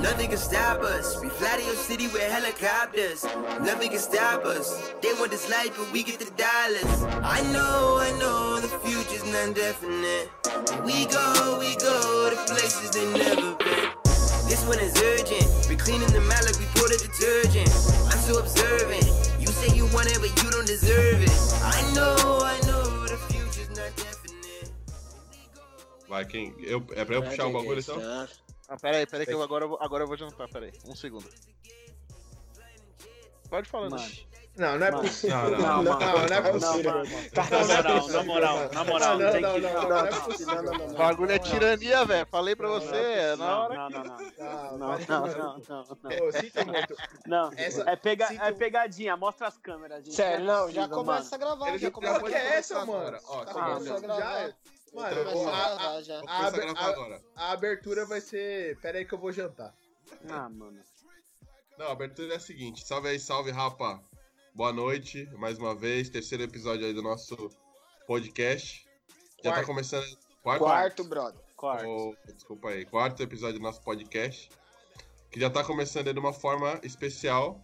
Nothing 0.00 0.28
can 0.28 0.38
stop 0.38 0.82
us. 0.82 1.20
We 1.20 1.28
fly 1.28 1.56
to 1.56 1.64
your 1.64 1.74
city 1.74 2.06
with 2.06 2.22
helicopters. 2.22 3.24
Nothing 3.60 3.90
can 3.90 3.98
stop 3.98 4.44
us. 4.44 4.92
They 5.02 5.12
want 5.14 5.32
this 5.32 5.50
life, 5.50 5.76
but 5.76 5.90
we 5.92 6.04
get 6.04 6.20
the 6.20 6.30
dollars. 6.36 7.02
I 7.24 7.42
know, 7.52 7.98
I 8.00 8.16
know, 8.20 8.60
the 8.60 8.68
future's 8.86 9.24
not 9.24 9.56
definite. 9.56 10.30
We 10.84 11.06
go, 11.06 11.58
we 11.58 11.74
go 11.76 12.30
to 12.30 12.36
places 12.52 12.90
they 12.90 13.12
never 13.18 13.56
been. 13.56 13.85
This 14.48 14.62
one 14.66 14.78
is 14.78 14.94
urgent. 15.02 15.46
We 15.68 15.76
cleaning 15.76 16.10
the 16.12 16.20
mat 16.20 16.44
like 16.44 16.58
we 16.58 16.66
pour 16.74 16.88
the 16.88 16.98
detergent. 16.98 17.68
I'm 18.12 18.20
so 18.22 18.38
observant. 18.38 19.06
You 19.40 19.48
say 19.48 19.74
you 19.74 19.86
want 19.94 20.06
it, 20.10 20.18
but 20.20 20.30
you 20.42 20.50
don't 20.50 20.66
deserve 20.66 21.20
it. 21.22 21.30
I 21.62 21.80
know, 21.94 22.40
I 22.42 22.56
know, 22.66 22.82
the 23.06 23.16
future's 23.28 23.68
not 23.70 23.90
definite. 23.96 24.70
Vai, 26.08 26.24
quem? 26.24 26.54
Eu, 26.60 26.84
é 26.94 27.04
pra 27.04 27.16
eu 27.16 27.22
puxar 27.22 27.46
o 27.46 27.52
bagulho 27.52 27.80
então? 27.80 28.00
Ah, 28.68 28.76
peraí, 28.80 29.06
peraí, 29.06 29.26
que 29.26 29.32
eu 29.34 29.42
agora, 29.42 29.64
eu 29.64 29.68
vou- 29.70 29.78
agora 29.80 30.04
eu 30.04 30.08
vou 30.08 30.16
jantar, 30.16 30.48
peraí. 30.48 30.72
Um 30.86 30.94
segundo. 30.94 31.28
Pode 33.50 33.68
falar, 33.68 33.90
Mano. 33.90 34.02
Não, 34.56 34.78
não 34.78 34.86
é 34.86 34.90
possível. 34.90 35.36
Não, 35.36 35.50
não, 35.50 35.82
não, 35.82 35.98
não, 35.98 36.26
não 36.28 36.36
é 36.36 36.52
possível. 36.52 36.92
não. 36.94 37.28
Tá, 37.30 37.44
na 37.50 37.60
não 37.60 37.68
é 37.68 37.82
moral, 37.82 38.08
na 38.08 38.24
moral, 38.24 38.56
mano. 38.56 38.70
na 38.72 38.84
moral, 38.84 39.18
Não, 39.18 39.32
tem 39.32 39.40
não, 39.42 39.54
que- 39.54 39.60
não, 39.60 39.72
não, 39.72 39.88
não, 39.88 39.96
é 39.98 40.84
O 40.84 40.88
não. 40.88 40.94
bagulho 40.94 41.32
é 41.32 41.38
tirania, 41.38 42.04
velho. 42.04 42.26
Falei 42.26 42.56
pra 42.56 42.68
você, 42.68 42.96
é 42.96 43.36
na 43.36 43.58
hora. 43.58 43.74
Não, 43.74 43.90
não, 43.90 44.04
não. 44.04 44.16
Não, 44.78 44.98
Não, 44.98 45.28
não, 45.28 46.32
sinto 46.32 46.66
muito. 46.66 46.96
Não, 47.26 47.50
é, 47.86 47.96
pega, 47.96 48.28
é 48.32 48.52
pegadinha, 48.52 49.16
mostra 49.16 49.48
as 49.48 49.58
câmeras, 49.58 50.04
gente. 50.04 50.14
Sério, 50.16 50.44
é 50.44 50.46
não, 50.46 50.70
já 50.70 50.88
começa 50.88 51.34
a 51.34 51.38
gravar. 51.38 51.68
Ele 51.68 51.78
já 51.78 51.86
já 51.88 51.90
começa 51.92 52.20
pode 52.20 52.32
que 52.32 52.38
é 52.40 52.54
essa, 52.56 52.86
mano? 52.86 53.18
Ó, 53.28 53.44
Tá 53.44 53.80
já 54.18 54.40
é. 54.40 54.54
Mano, 54.94 55.48
a 55.50 55.52
a, 55.52 55.66
a, 55.66 55.98
a 56.26 56.46
a, 56.46 57.20
a 57.36 57.52
abertura 57.52 58.06
vai 58.06 58.20
ser. 58.20 58.78
Pera 58.80 58.96
aí 58.96 59.04
que 59.04 59.12
eu 59.12 59.18
vou 59.18 59.30
jantar. 59.30 59.74
Ah, 60.30 60.48
mano. 60.48 60.80
Não, 61.78 61.88
a 61.88 61.92
abertura 61.92 62.32
é 62.32 62.36
a 62.36 62.40
seguinte. 62.40 62.86
Salve 62.86 63.08
aí, 63.08 63.18
salve, 63.18 63.50
rapa. 63.50 64.00
Boa 64.56 64.72
noite, 64.72 65.28
mais 65.36 65.58
uma 65.58 65.74
vez. 65.74 66.08
Terceiro 66.08 66.42
episódio 66.44 66.86
aí 66.86 66.92
do 66.94 67.02
nosso 67.02 67.50
podcast. 68.06 68.86
Já 69.44 69.50
tá 69.50 69.56
Quarto. 69.56 69.66
começando. 69.66 70.18
Quarto? 70.42 70.60
Quarto, 70.60 71.04
brother. 71.04 71.40
Quarto. 71.54 71.86
Ô, 71.86 72.16
desculpa 72.32 72.70
aí. 72.70 72.84
Quarto 72.86 73.22
episódio 73.22 73.58
do 73.58 73.62
nosso 73.62 73.82
podcast. 73.82 74.48
Que 75.30 75.38
já 75.38 75.50
tá 75.50 75.62
começando 75.62 76.08
aí 76.08 76.14
de 76.14 76.18
uma 76.18 76.32
forma 76.32 76.80
especial. 76.82 77.60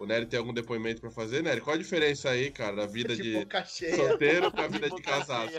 O 0.00 0.06
Nery 0.06 0.26
tem 0.26 0.38
algum 0.40 0.52
depoimento 0.52 1.00
pra 1.00 1.10
fazer? 1.10 1.40
Nery, 1.42 1.60
qual 1.60 1.74
a 1.74 1.78
diferença 1.78 2.30
aí, 2.30 2.50
cara, 2.50 2.74
da 2.74 2.86
vida 2.86 3.14
de 3.14 3.44
de 3.44 3.96
solteiro 3.96 4.50
pra 4.50 4.66
vida 4.68 4.86
de 4.86 4.90
boca 4.90 5.02
casado? 5.02 5.52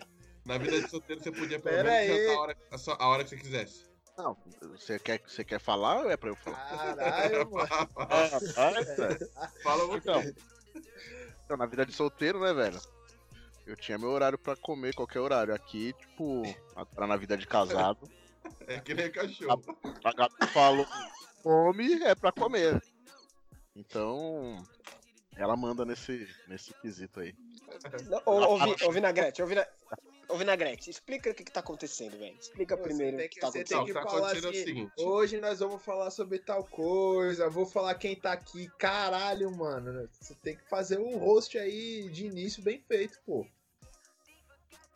Na 0.46 0.58
vida 0.58 0.82
de 0.82 0.90
solteiro 0.90 1.22
você 1.24 1.32
podia 1.32 1.60
pelo 1.60 1.84
menos 1.84 2.30
a 2.36 2.40
hora, 2.40 2.58
a, 2.72 2.78
sua- 2.78 2.98
a 3.00 3.08
hora 3.08 3.24
que 3.24 3.30
você 3.30 3.38
quisesse. 3.38 3.89
Não, 4.20 4.36
você 4.62 5.00
quer, 5.00 5.22
você 5.26 5.46
quer 5.46 5.60
falar 5.62 6.04
ou 6.04 6.12
é 6.12 6.18
pra 6.18 6.28
eu 6.30 6.36
falar? 6.36 6.58
Caralho, 6.58 7.50
mano. 7.50 7.70
Ah. 7.96 9.50
Fala 9.64 9.86
você. 9.88 9.98
Então, 10.00 10.24
então, 11.46 11.56
na 11.58 11.66
vida 11.66 11.86
de 11.86 11.94
solteiro, 11.94 12.42
né, 12.42 12.54
velho? 12.54 12.82
Eu 13.66 13.78
tinha 13.78 13.98
meu 13.98 14.10
horário 14.10 14.38
pra 14.38 14.58
comer, 14.58 14.94
qualquer 14.94 15.20
horário. 15.22 15.54
Aqui, 15.54 15.94
tipo, 15.94 16.44
agora 16.76 17.08
na 17.08 17.16
vida 17.16 17.38
de 17.38 17.48
casado, 17.48 18.10
É 18.68 18.80
que 18.82 18.94
nem 18.94 19.10
cachorro. 19.10 19.64
a 20.04 20.12
gata 20.12 20.48
falou 20.48 20.86
come, 21.42 22.04
é 22.04 22.14
pra 22.14 22.34
comer. 22.34 22.84
Então, 23.74 24.62
ela 25.38 25.56
manda 25.56 25.86
nesse, 25.86 26.28
nesse 26.46 26.74
quesito 26.82 27.22
aí. 27.22 27.34
Não, 28.10 28.22
ô, 28.26 28.56
ô, 28.56 28.58
Vi- 28.58 28.86
ô, 28.86 28.92
Vinagrete, 28.92 29.42
ô, 29.42 29.48
Vina- 29.48 29.66
ô, 30.30 30.38
Vinagrete, 30.38 30.90
explica 30.90 31.30
o 31.32 31.34
que, 31.34 31.44
que 31.44 31.52
tá 31.52 31.60
acontecendo, 31.60 32.18
velho. 32.18 32.36
Explica 32.40 32.76
Você 32.78 32.84
primeiro 32.84 33.18
tem 33.18 33.26
o 33.26 33.30
que, 33.30 33.36
que- 33.36 33.42
tá 33.42 33.48
você 33.52 33.58
acontecendo. 33.60 33.82
O 33.82 33.86
que 33.86 33.94
tá 33.94 34.02
falar 34.04 34.18
acontecendo 34.18 34.46
é 34.46 34.48
o 34.48 34.52
assim, 34.52 34.64
seguinte. 34.66 34.92
Hoje 35.00 35.42
nós 35.42 35.60
vamos 35.60 35.82
falar 35.84 36.12
sobre 36.12 36.40
tal 36.40 36.64
coisa. 36.64 37.50
Vou 37.50 37.66
falar 37.66 37.96
quem 37.96 38.16
tá 38.16 38.32
aqui. 38.34 38.70
Caralho, 38.78 39.52
mano. 39.56 40.10
Você 40.20 40.36
tem 40.36 40.56
que 40.56 40.68
fazer 40.70 41.00
um 41.00 41.18
host 41.18 41.58
aí 41.58 42.10
de 42.10 42.26
início 42.28 42.62
bem 42.64 42.82
feito, 42.88 43.20
pô. 43.26 43.46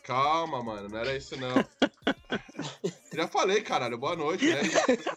Calma, 0.03 0.61
mano, 0.61 0.89
não 0.89 0.99
era 0.99 1.15
isso 1.15 1.35
não. 1.37 1.53
Já 3.13 3.27
falei, 3.27 3.61
caralho, 3.61 3.97
boa 3.97 4.15
noite, 4.15 4.45
né? 4.45 4.61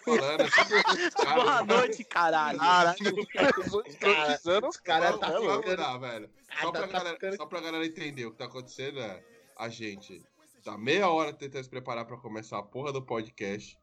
Falando, 0.04 0.42
assim, 0.42 1.10
cara, 1.16 1.34
Boa 1.42 1.64
noite, 1.64 2.04
caralho. 2.04 2.58
Caralho, 2.58 3.14
os 4.68 4.76
cara 4.76 5.00
caras. 5.12 5.20
tá 5.20 5.28
Não 5.30 5.40
ficando- 5.40 5.68
mudar, 5.70 5.98
velho. 5.98 6.30
Só 6.60 6.70
pra, 6.70 6.80
tá 6.82 6.86
galera, 6.86 7.14
ficando- 7.16 7.36
só 7.36 7.46
pra 7.46 7.60
galera 7.60 7.84
entender 7.86 8.26
o 8.26 8.30
que 8.30 8.38
tá 8.38 8.44
acontecendo 8.44 9.00
é 9.00 9.22
a 9.56 9.68
gente 9.68 10.22
tá 10.62 10.76
meia 10.76 11.08
hora 11.08 11.32
tentando 11.32 11.64
se 11.64 11.70
preparar 11.70 12.04
pra 12.04 12.16
começar 12.16 12.58
a 12.58 12.62
porra 12.62 12.92
do 12.92 13.02
podcast. 13.02 13.78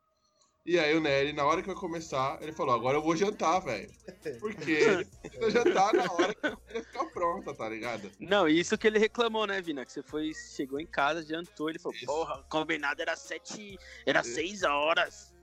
E 0.66 0.80
aí 0.80 0.96
o 0.96 1.02
Nery, 1.02 1.34
na 1.34 1.44
hora 1.44 1.62
que 1.62 1.68
vai 1.68 1.76
começar, 1.76 2.42
ele 2.42 2.54
falou, 2.54 2.74
agora 2.74 2.98
eu 2.98 3.02
vou 3.02 3.18
jantar, 3.18 3.60
velho. 3.60 3.92
Porque 4.40 4.72
ele 4.72 5.06
precisa 5.06 5.52
jantar 5.52 5.94
na 5.94 6.10
hora 6.14 6.34
que 6.34 6.42
comida 6.42 6.84
ficar 6.86 7.06
pronta, 7.08 7.54
tá 7.54 7.68
ligado? 7.68 8.10
Não, 8.18 8.48
isso 8.48 8.78
que 8.78 8.88
ele 8.88 8.98
reclamou, 8.98 9.46
né, 9.46 9.62
Vina? 9.62 9.86
Que 9.86 9.92
você 9.92 10.02
foi, 10.02 10.32
chegou 10.34 10.80
em 10.80 10.86
casa, 10.86 11.22
jantou, 11.22 11.70
ele 11.70 11.80
falou, 11.80 11.96
Isso. 11.96 12.06
porra, 12.06 12.40
o 12.40 12.44
combinado 12.46 13.02
era 13.02 13.16
sete, 13.18 13.78
era 14.06 14.22
Isso. 14.22 14.36
seis 14.36 14.64
horas. 14.64 15.34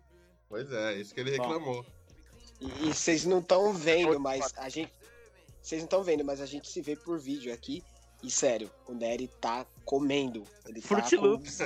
Pois 0.49 0.73
é, 0.73 0.95
isso 0.95 1.15
que 1.15 1.21
ele 1.21 1.31
reclamou. 1.31 1.85
E 1.85 2.01
e 2.61 2.95
vocês 2.95 3.25
não 3.25 3.39
estão 3.39 3.73
vendo, 3.73 4.19
mas 4.21 4.53
a 4.57 4.69
gente. 4.69 4.93
Vocês 5.63 5.81
não 5.81 5.87
estão 5.87 6.03
vendo, 6.03 6.25
mas 6.25 6.41
a 6.41 6.47
gente 6.47 6.69
se 6.69 6.81
vê 6.81 6.97
por 6.97 7.19
vídeo 7.19 7.53
aqui. 7.53 7.83
E 8.23 8.31
sério, 8.31 8.71
o 8.87 8.93
Nery 8.93 9.29
tá 9.41 9.65
comendo. 9.85 10.45
Ele 10.67 10.81
Fruit 10.83 11.17
tá 11.17 11.23
Loops. 11.23 11.59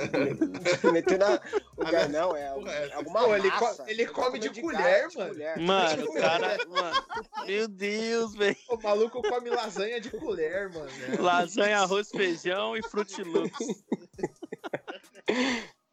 Com... 0.81 0.91
Metendo 0.93 1.25
a... 1.25 1.41
o 1.75 1.83
gar... 1.85 2.07
Não, 2.07 2.33
é 2.35 2.43
é 2.43 2.93
alguma 2.93 3.19
Pô, 3.25 3.35
ele 3.35 3.51
co- 3.51 3.83
ele 3.87 4.05
tá 4.05 4.13
come 4.13 4.39
de 4.39 4.49
comendo 4.49 4.67
colher, 4.77 5.01
garfo, 5.01 5.09
de 5.11 5.17
mano. 5.17 5.29
colher. 5.33 5.59
Mano, 5.59 6.05
o 6.05 6.13
cara, 6.13 6.57
mano, 6.67 7.05
meu 7.45 7.67
Deus, 7.67 8.33
velho. 8.35 8.55
O 8.69 8.77
maluco 8.77 9.21
come 9.21 9.49
lasanha 9.49 9.99
de 9.99 10.09
colher, 10.11 10.69
mano. 10.69 10.85
né? 10.85 11.17
Lasanha, 11.19 11.79
arroz, 11.81 12.09
feijão 12.09 12.75
e 12.77 12.81
Fruit 12.83 13.21
Loops. 13.21 13.83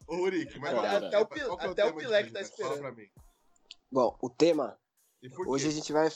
Ô, 0.06 0.16
Rurik, 0.16 0.58
mas 0.60 0.74
Até- 0.74 0.88
qual- 0.88 1.04
até 1.06 1.18
o 1.18 1.22
é 1.60 1.66
até 1.66 1.84
o 1.86 1.92
de 1.92 1.98
Pilé 1.98 2.18
hoje, 2.20 2.26
que 2.28 2.32
tá? 2.34 2.44
Fala 2.44 2.74
esperando. 2.74 2.96
Bom, 3.90 4.16
o 4.22 4.30
tema. 4.30 4.78
Hoje 5.46 5.68
a 5.68 5.70
gente 5.70 5.92
vai. 5.92 6.08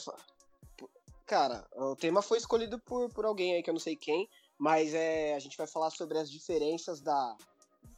Cara, 1.27 1.67
o 1.75 1.95
tema 1.95 2.21
foi 2.21 2.37
escolhido 2.37 2.79
por, 2.79 3.09
por 3.13 3.25
alguém 3.25 3.53
aí 3.55 3.61
que 3.61 3.69
eu 3.69 3.73
não 3.73 3.79
sei 3.81 3.95
quem. 3.95 4.27
Mas 4.57 4.93
é, 4.93 5.35
a 5.35 5.39
gente 5.39 5.57
vai 5.57 5.67
falar 5.67 5.89
sobre 5.91 6.17
as 6.17 6.31
diferenças 6.31 7.01
da 7.01 7.37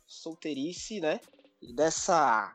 solteirice, 0.05 0.99
né? 0.99 1.21
E 1.61 1.71
dessa 1.71 2.53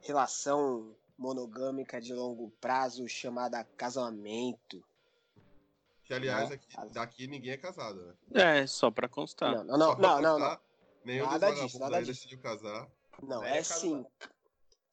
relação 0.00 0.96
monogâmica 1.16 2.00
de 2.00 2.12
longo 2.12 2.50
prazo 2.60 3.06
chamada 3.06 3.62
casamento. 3.76 4.82
Que, 6.04 6.12
aliás, 6.14 6.48
Né? 6.50 6.56
aqui, 6.56 6.92
daqui 6.92 7.26
ninguém 7.26 7.52
é 7.52 7.56
casado, 7.56 8.04
né? 8.04 8.14
É, 8.60 8.66
só 8.66 8.90
pra 8.90 9.08
constar. 9.08 9.54
Não, 9.54 9.64
não, 9.64 9.76
não, 9.78 9.94
não, 9.96 9.98
não, 9.98 10.20
não. 10.20 10.38
constar, 10.38 10.60
Nenhum 11.04 11.26
Nada 11.26 11.50
dos 11.50 11.60
disso, 11.60 11.78
nada 11.78 11.98
disso. 11.98 12.12
decidiu 12.12 12.40
casar. 12.40 12.88
Não, 13.22 13.44
é 13.44 13.56
é 13.56 13.58
assim. 13.60 14.02
Casado, 14.02 14.33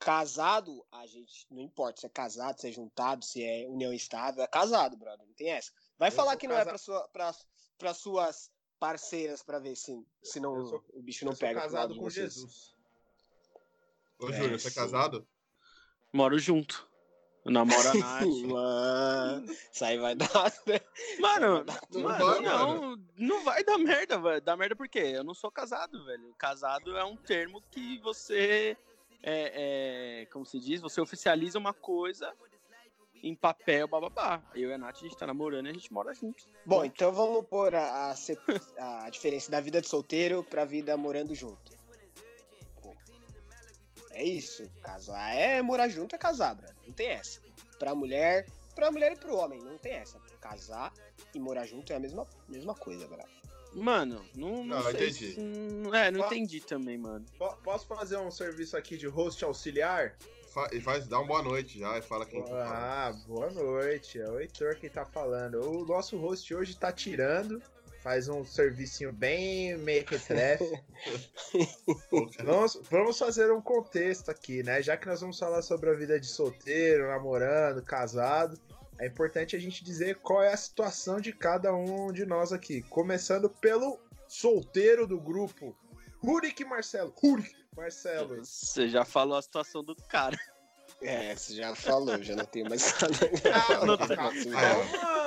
a 0.06 1.06
gente. 1.06 1.46
Não 1.52 1.62
importa 1.62 2.02
se 2.02 2.06
é 2.06 2.10
casado, 2.10 2.60
se 2.60 2.68
é 2.68 2.72
juntado, 2.72 3.24
se 3.24 3.44
é 3.44 3.68
união 3.68 3.94
estável, 3.94 4.44
é 4.44 4.48
casado, 4.48 4.98
brother. 4.98 5.26
Não 5.26 5.34
tem 5.34 5.52
essa. 5.52 5.72
Vai 5.98 6.10
Eu 6.10 6.14
falar 6.14 6.36
que 6.36 6.48
não 6.48 6.58
é 6.58 6.66
pra, 6.66 6.78
sua, 6.78 7.08
pra, 7.10 7.34
pra 7.78 7.94
suas 7.94 8.52
parceiras 8.80 9.44
pra 9.44 9.60
ver 9.60 9.76
se, 9.76 9.96
se 10.24 10.40
não, 10.40 10.66
sou- 10.66 10.84
o 10.94 11.02
bicho 11.02 11.24
não 11.26 11.36
pega. 11.36 11.62
casado 11.62 11.96
com 11.96 12.02
vocês. 12.02 12.34
Jesus. 12.34 12.76
Ô, 14.20 14.30
É, 14.30 14.34
Júnior, 14.34 14.60
você 14.60 14.68
é 14.70 14.72
casado? 14.72 15.28
Moro 16.12 16.38
junto. 16.40 16.90
Eu 17.44 17.52
namoro 17.52 17.90
a 17.90 17.94
Nath. 17.96 18.22
Mano, 18.46 19.52
isso 19.74 19.84
aí 19.86 19.98
vai 19.98 20.14
dar. 20.16 20.28
Mano, 21.20 21.66
Não 21.92 22.02
mano, 22.02 22.26
vai, 22.26 22.40
não, 22.42 22.96
não 23.18 23.44
vai 23.44 23.64
dar 23.64 23.78
merda, 23.80 24.20
velho. 24.20 24.42
Dá 24.42 24.56
merda 24.56 24.76
por 24.76 24.88
quê? 24.88 25.00
Eu 25.00 25.24
não 25.24 25.34
sou 25.34 25.52
casado, 25.52 26.04
velho. 26.06 26.36
Casado 26.38 26.96
é 26.96 27.04
um 27.04 27.16
termo 27.18 27.60
que 27.72 27.98
você. 28.00 28.78
É, 29.24 30.22
é, 30.22 30.26
como 30.28 30.46
se 30.46 30.60
diz? 30.60 30.82
Você 30.82 31.00
oficializa 31.00 31.60
uma 31.60 31.74
coisa 31.74 32.34
em 33.24 33.36
papel, 33.36 33.88
bababá. 33.88 34.42
Eu 34.56 34.70
e 34.70 34.74
a 34.74 34.78
Nath, 34.78 34.98
a 34.98 35.00
gente 35.02 35.18
tá 35.18 35.28
namorando 35.28 35.68
e 35.68 35.70
a 35.70 35.74
gente 35.74 35.94
mora 35.94 36.14
junto. 36.14 36.44
Bom, 36.66 36.84
então 36.84 37.12
vamos 37.12 37.46
pôr 37.46 37.76
a, 37.76 38.14
a, 38.78 39.06
a 39.06 39.10
diferença 39.10 39.52
da 39.52 39.60
vida 39.60 39.80
de 39.80 39.88
solteiro 39.88 40.44
pra 40.44 40.66
vida 40.66 40.98
morando 40.98 41.36
junto. 41.36 41.72
Pô, 42.82 42.96
É 44.12 44.24
isso. 44.24 44.68
Casar 44.82 45.36
é 45.36 45.62
morar 45.62 45.88
junto, 45.88 46.16
é 46.16 46.18
casar, 46.18 46.56
brother. 46.56 46.76
Não 46.86 46.94
tem 46.94 47.10
essa. 47.10 47.40
Pra 47.78 47.94
mulher, 47.94 48.48
pra 48.74 48.92
mulher 48.92 49.12
e 49.12 49.16
pro 49.16 49.36
homem, 49.36 49.60
não 49.60 49.78
tem 49.78 49.94
essa. 49.94 50.20
Casar 50.40 50.92
e 51.34 51.40
morar 51.40 51.66
junto 51.66 51.94
é 51.94 51.96
a 51.96 52.00
mesma, 52.00 52.28
mesma 52.48 52.74
coisa, 52.74 53.08
brother. 53.08 53.41
Mano, 53.74 54.24
não, 54.36 54.64
não, 54.64 54.66
Não, 54.66 54.84
sei. 54.84 54.92
entendi. 54.94 55.34
se- 55.34 55.40
é, 55.96 56.12
não 56.12 56.26
entendi 56.26 56.60
também, 56.62 56.98
mano. 56.98 57.26
Po- 57.38 57.56
Posso 57.64 57.88
fazer 57.88 58.18
um 58.18 58.30
serviço 58.32 58.76
aqui 58.76 58.98
de 58.98 59.08
host 59.08 59.44
auxiliar? 59.46 60.16
fa- 60.54 60.70
e 60.74 60.82
faz, 60.82 61.08
dá 61.08 61.18
uma 61.20 61.28
boa 61.28 61.42
noite 61.42 61.80
já 61.80 61.98
e 61.98 62.02
fala 62.02 62.26
quem 62.26 62.44
que 62.44 62.50
fala. 62.50 62.66
Ah, 62.66 63.14
boa 63.26 63.50
noite. 63.52 64.20
É 64.20 64.30
o 64.30 64.38
Heitor 64.40 64.76
que 64.76 64.90
tá 64.90 65.06
falando. 65.06 65.62
O 65.62 65.86
nosso 65.86 66.18
host 66.18 66.54
hoje 66.54 66.76
tá 66.76 66.92
tirando. 66.92 67.62
Faz 68.04 68.28
um 68.28 68.44
servicinho 68.44 69.14
bem 69.14 69.78
mequetrefe. 69.78 70.66
Vamos, 72.44 72.80
vamos 72.90 73.18
fazer 73.20 73.52
um 73.52 73.62
contexto 73.62 74.30
aqui, 74.30 74.64
né? 74.64 74.82
Já 74.82 74.98
que 74.98 75.08
nós 75.08 75.22
vamos 75.22 75.38
falar 75.38 75.62
sobre 75.62 75.90
a 75.90 75.94
vida 75.94 76.20
de 76.20 76.26
solteiro, 76.28 77.08
namorando, 77.08 77.82
casado, 77.84 78.60
é 79.02 79.08
importante 79.08 79.56
a 79.56 79.60
gente 79.60 79.84
dizer 79.84 80.18
qual 80.18 80.44
é 80.44 80.54
a 80.54 80.58
situação 80.58 81.20
de 81.20 81.34
cada 81.34 81.74
um 81.74 82.14
de 82.14 82.24
nós 82.24 82.54
aqui. 82.54 82.84
Começando 82.84 83.50
pelo 83.50 84.00
solteiro 84.28 85.08
do 85.08 85.20
grupo, 85.20 85.76
Rurik 86.20 86.64
Marcelo. 86.64 87.12
Rurik 87.18 87.52
Marcelo. 87.76 88.46
Você 88.46 88.88
já 88.88 89.04
falou 89.04 89.38
a 89.38 89.42
situação 89.42 89.84
do 89.84 89.96
cara. 89.96 90.40
É, 91.02 91.36
você 91.36 91.56
já 91.56 91.74
falou, 91.74 92.22
já 92.22 92.36
não 92.36 92.46
tenho 92.46 92.70
mais 92.70 92.94
nada. 93.02 93.16
Ah, 93.52 93.86
Não, 93.86 93.98
calma, 93.98 94.32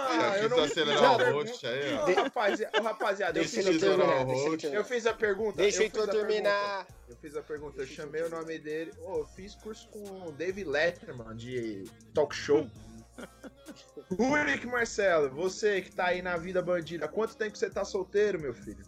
Aí, 0.07 0.43
eu 0.45 0.49
não 0.49 0.63
acelerar 0.63 1.21
o 1.21 1.33
host 1.33 1.67
aí, 1.67 1.95
ó. 1.95 2.81
Rapaziada, 2.83 3.41
eu 3.41 3.43
Deixa 3.43 3.57
fiz, 3.57 3.67
eu 3.67 3.81
terminar, 3.81 4.25
terminar. 4.25 4.75
eu 4.75 4.85
fiz 4.85 5.07
a 5.07 5.15
pergunta. 5.15 5.57
Deixa 5.57 5.79
eu 5.79 5.83
Heitor 5.83 6.03
a 6.03 6.07
pergunta. 6.07 6.27
terminar. 6.29 6.87
Eu 7.09 7.17
fiz 7.17 7.37
a 7.37 7.43
pergunta, 7.43 7.83
eu 7.83 7.87
chamei 7.87 8.23
o 8.23 8.29
nome 8.29 8.57
dele. 8.61 8.93
Ô, 9.01 9.19
eu 9.19 9.27
fiz 9.27 9.57
curso 9.57 9.89
com 9.89 10.29
o 10.29 10.31
David 10.33 10.69
Letterman 10.69 11.35
de 11.35 11.83
talk 12.13 12.33
show. 12.33 12.71
Rurik 14.11 14.67
Marcelo, 14.67 15.31
você 15.31 15.81
que 15.83 15.91
tá 15.91 16.07
aí 16.07 16.23
na 16.23 16.37
vida 16.37 16.61
bandida, 16.63 17.07
há 17.07 17.09
quanto 17.09 17.37
tempo 17.37 17.57
você 17.57 17.71
tá 17.71 17.85
solteiro, 17.85 18.41
meu 18.41 18.55
filho? 18.55 18.85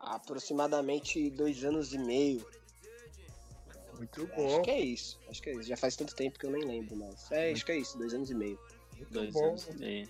Aproximadamente 0.00 1.30
dois 1.30 1.64
anos 1.64 1.92
e 1.92 1.98
meio. 1.98 2.46
Muito 3.96 4.22
Acho 4.24 4.36
bom, 4.36 4.62
que 4.62 4.70
é 4.70 4.80
isso. 4.80 5.20
Acho 5.28 5.42
que 5.42 5.50
é 5.50 5.52
isso. 5.52 5.62
Já 5.62 5.76
faz 5.76 5.96
tanto 5.96 6.14
tempo 6.14 6.38
que 6.38 6.46
eu 6.46 6.50
nem 6.50 6.64
lembro, 6.64 6.96
mas. 6.96 7.30
É, 7.30 7.52
acho 7.52 7.64
que 7.64 7.72
é 7.72 7.78
isso, 7.78 7.96
dois 7.96 8.12
anos 8.12 8.30
e 8.30 8.34
meio. 8.34 8.58
muito 8.96 9.12
Dois 9.12 9.32
bom. 9.32 9.48
anos 9.48 9.66
e 9.68 9.76
meio. 9.76 10.08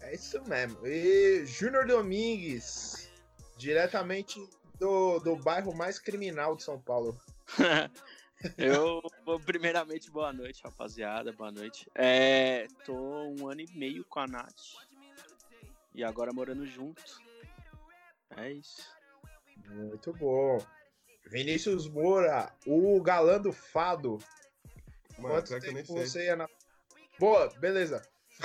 É 0.00 0.14
isso 0.14 0.42
mesmo. 0.44 0.86
E 0.86 1.46
Júnior 1.46 1.86
Domingues, 1.86 3.08
diretamente 3.56 4.44
do, 4.78 5.20
do 5.20 5.36
bairro 5.36 5.74
mais 5.74 5.98
criminal 5.98 6.56
de 6.56 6.64
São 6.64 6.80
Paulo. 6.80 7.16
Eu, 8.58 9.02
primeiramente, 9.44 10.10
boa 10.10 10.32
noite, 10.32 10.62
rapaziada. 10.64 11.32
Boa 11.32 11.50
noite. 11.50 11.88
É, 11.94 12.66
tô 12.84 12.94
um 12.94 13.48
ano 13.48 13.60
e 13.60 13.70
meio 13.76 14.04
com 14.04 14.20
a 14.20 14.26
Nath. 14.26 14.76
E 15.94 16.02
agora 16.02 16.32
morando 16.32 16.66
junto. 16.66 17.02
É 18.36 18.50
isso. 18.50 18.82
Muito 19.68 20.12
bom. 20.14 20.58
Vinícius 21.30 21.86
Moura, 21.88 22.52
o 22.66 23.00
galã 23.00 23.40
do 23.40 23.52
fado. 23.52 24.18
Mano, 25.18 25.34
Quanto 25.34 25.48
pior 25.48 25.60
que 25.60 25.68
eu 25.68 25.72
nem 25.72 25.82
tempo 25.84 25.98
sei. 25.98 26.06
você 26.06 26.24
ia 26.26 26.36
na. 26.36 26.48
Boa, 27.18 27.48
beleza. 27.58 28.02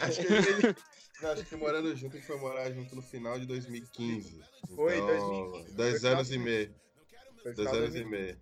Acho 0.00 0.20
que 0.20 0.32
ele. 0.32 0.76
Não, 1.20 1.30
acho 1.32 1.44
que 1.46 1.56
morando 1.56 1.94
junto, 1.96 2.14
a 2.16 2.18
gente 2.20 2.26
foi 2.28 2.38
morar 2.38 2.70
junto 2.70 2.94
no 2.94 3.02
final 3.02 3.40
de 3.40 3.46
2015. 3.46 4.40
Foi, 4.76 4.94
Então, 4.98 5.06
2015. 5.08 5.74
Dois 5.74 6.00
Foi 6.00 6.10
anos 6.10 6.30
e 6.30 6.38
meio. 6.38 6.72
Foi 7.42 7.54
Dois 7.54 7.68
anos 7.68 7.94
e 7.94 8.02
2000. 8.04 8.08
meio. 8.10 8.38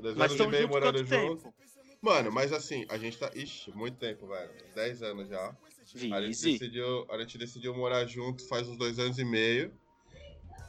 Dois 0.00 0.16
Mas 0.16 0.30
anos 0.30 0.30
e 0.30 0.34
estão 0.34 0.50
meio 0.50 0.62
juntos 0.62 0.74
morando 0.80 0.98
junto. 0.98 1.10
tempo? 1.10 1.54
Mano, 2.00 2.30
mas 2.32 2.52
assim, 2.52 2.84
a 2.88 2.98
gente 2.98 3.18
tá. 3.18 3.30
Ixi, 3.34 3.70
muito 3.72 3.96
tempo, 3.96 4.26
velho. 4.26 4.50
Dez 4.74 5.02
anos 5.02 5.28
já. 5.28 5.56
A 6.12 6.20
gente, 6.20 6.42
decidiu, 6.42 7.06
a 7.10 7.18
gente 7.18 7.38
decidiu 7.38 7.74
morar 7.74 8.04
junto 8.06 8.46
faz 8.48 8.66
uns 8.68 8.76
dois 8.76 8.98
anos 8.98 9.18
e 9.18 9.24
meio. 9.24 9.72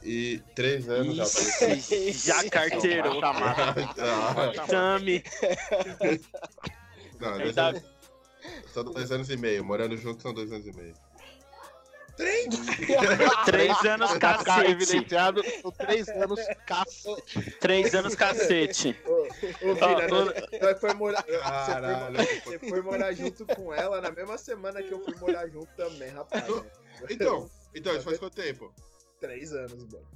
E 0.02 0.40
três 0.54 0.88
anos 0.88 1.16
já. 1.16 1.24
tá 1.58 1.74
Ixi, 1.74 2.12
já 2.12 2.48
carteirou. 2.48 3.20
Ah, 3.24 4.66
Tami. 4.68 5.22
Não, 7.20 7.38
dois 7.38 7.58
anos, 7.58 7.82
são 8.72 8.84
dois 8.84 9.10
anos 9.10 9.30
e 9.30 9.36
meio. 9.36 9.64
Morando 9.64 9.96
junto 9.96 10.22
são 10.22 10.32
dois 10.32 10.52
anos 10.52 10.66
e 10.66 10.72
meio. 10.72 10.94
Três 13.44 13.84
anos 13.84 14.06
Pra 14.10 14.14
ficar 14.14 14.44
cacete. 14.44 15.04
três 15.76 16.08
anos 16.08 16.40
cacete. 16.66 17.52
Três 17.60 17.94
anos 17.94 18.14
cacete. 18.14 18.96
Ô, 19.04 19.12
ô, 19.12 20.08
nós- 20.08 20.34
nós 20.60 20.80
foi 20.80 20.94
morar, 20.94 21.22
você, 21.22 21.32
foi, 21.32 21.40
Caralho. 21.40 22.16
você 22.44 22.58
foi 22.58 22.80
morar 22.82 23.12
junto 23.12 23.46
com 23.46 23.72
ela 23.72 24.00
na 24.00 24.10
mesma 24.10 24.38
semana 24.38 24.82
que 24.82 24.92
eu 24.92 25.04
fui 25.04 25.14
morar 25.16 25.46
junto 25.48 25.68
também, 25.76 26.08
rapaz. 26.10 26.44
Então, 27.10 27.48
então, 27.74 27.94
isso 27.94 28.04
faz 28.04 28.18
quanto 28.18 28.34
tempo? 28.34 28.72
Três 29.20 29.52
anos, 29.52 29.84
mano. 29.92 30.06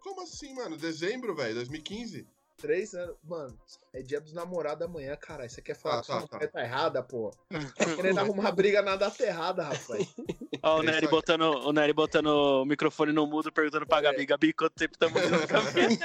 Como 0.00 0.22
assim, 0.22 0.54
mano? 0.54 0.76
Dezembro, 0.76 1.34
velho? 1.34 1.54
2015? 1.54 2.26
Três 2.56 2.94
anos. 2.94 3.16
Mano, 3.22 3.58
é 3.92 4.00
dia 4.00 4.20
dos 4.20 4.32
namorados 4.32 4.86
amanhã, 4.86 5.14
cara. 5.16 5.48
Você 5.48 5.60
quer 5.60 5.74
falar 5.74 5.98
Ah, 5.98 6.00
que 6.00 6.06
tá, 6.06 6.20
sua 6.20 6.28
tá. 6.28 6.36
mulher 6.36 6.50
tá 6.50 6.62
errada, 6.62 7.02
pô? 7.02 7.30
Tá 7.76 7.94
querendo 7.96 8.18
arrumar 8.18 8.50
briga 8.52 8.80
na 8.82 8.96
data 8.96 9.22
errada, 9.22 9.62
rapaz. 9.64 10.14
Ó, 10.62 10.78
o 10.78 10.82
É 10.82 10.86
Nery 10.86 11.06
botando, 11.08 11.42
o 11.42 11.72
Nery 11.72 11.92
botando 11.92 12.26
o 12.28 12.64
microfone 12.64 13.12
no 13.12 13.26
mudo, 13.26 13.52
perguntando 13.52 13.86
pra 13.86 14.00
Gabi, 14.00 14.24
Gabi, 14.24 14.52
quanto 14.52 14.74
tempo 14.74 14.96
tamo 14.98 15.18
junto, 15.20 15.46
Gabi? 15.46 15.98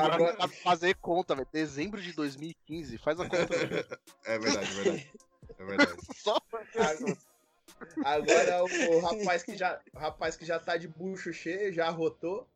Agora 0.00 0.36
sabe 0.36 0.56
fazer 0.62 0.94
conta, 0.94 1.34
velho. 1.34 1.46
Dezembro 1.52 2.00
de 2.00 2.12
2015, 2.14 2.98
faz 2.98 3.20
a 3.20 3.28
conta. 3.28 3.54
É 4.24 4.38
verdade, 4.38 4.70
é 4.70 4.82
verdade. 4.82 5.12
É 5.58 5.64
verdade. 5.64 5.96
Só 6.16 6.40
Agora, 6.74 7.16
agora 8.04 8.64
o, 8.64 8.96
o 8.96 9.00
rapaz 9.00 9.42
que 9.42 9.56
já, 9.56 9.80
o 9.94 9.98
rapaz 9.98 10.36
que 10.36 10.44
já 10.44 10.58
tá 10.58 10.76
de 10.76 10.88
bucho 10.88 11.32
cheio, 11.32 11.72
já 11.72 11.86
arrotou. 11.86 12.48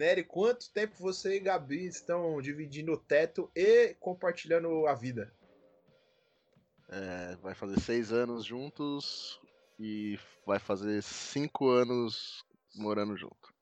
Nery, 0.00 0.24
quanto 0.24 0.72
tempo 0.72 0.94
você 0.98 1.36
e 1.36 1.40
Gabi 1.40 1.84
estão 1.84 2.40
dividindo 2.40 2.92
o 2.92 2.96
teto 2.96 3.50
e 3.54 3.94
compartilhando 4.00 4.86
a 4.86 4.94
vida? 4.94 5.30
É, 6.88 7.36
vai 7.42 7.54
fazer 7.54 7.78
seis 7.78 8.10
anos 8.10 8.46
juntos 8.46 9.38
e 9.78 10.18
vai 10.46 10.58
fazer 10.58 11.02
cinco 11.02 11.68
anos 11.68 12.42
morando 12.74 13.14
junto. 13.14 13.52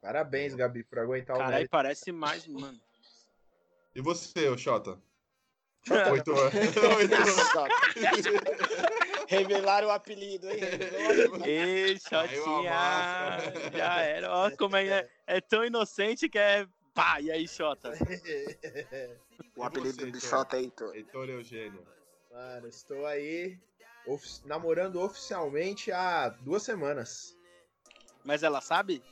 Parabéns, 0.00 0.54
Gabi, 0.54 0.82
por 0.82 0.98
aguentar 1.00 1.36
o 1.36 1.38
Caralho, 1.38 1.56
Nery. 1.56 1.68
parece 1.68 2.10
mais, 2.10 2.46
mano. 2.46 2.80
E 3.94 4.00
você, 4.00 4.48
ô 4.48 4.56
Xota? 4.56 4.98
Oito 6.12 6.32
anos. 6.32 6.54
Oito 6.96 7.14
anos. 7.14 8.93
Revelaram 9.28 9.88
o 9.88 9.90
apelido, 9.90 10.50
hein? 10.50 10.60
Ei, 11.44 11.98
Xotinha! 11.98 13.38
Já 13.72 14.00
era. 14.00 14.30
Ó, 14.30 14.50
como 14.56 14.76
é, 14.76 15.08
é 15.26 15.40
tão 15.40 15.64
inocente 15.64 16.28
que 16.28 16.38
é. 16.38 16.66
Pá, 16.94 17.20
e 17.20 17.30
aí, 17.30 17.48
Xota? 17.48 17.92
O 19.56 19.64
apelido 19.64 20.00
você, 20.00 20.10
do? 20.10 20.20
Xota 20.20 20.56
é 20.56 20.60
Heitor. 20.60 20.94
Heitor 20.94 21.28
Eugênio. 21.28 21.84
Mano, 22.30 22.68
estou 22.68 23.06
aí 23.06 23.58
ofi- 24.06 24.40
namorando 24.44 25.00
oficialmente 25.00 25.90
há 25.90 26.28
duas 26.28 26.62
semanas. 26.62 27.36
Mas 28.24 28.42
ela 28.42 28.60
sabe? 28.60 29.02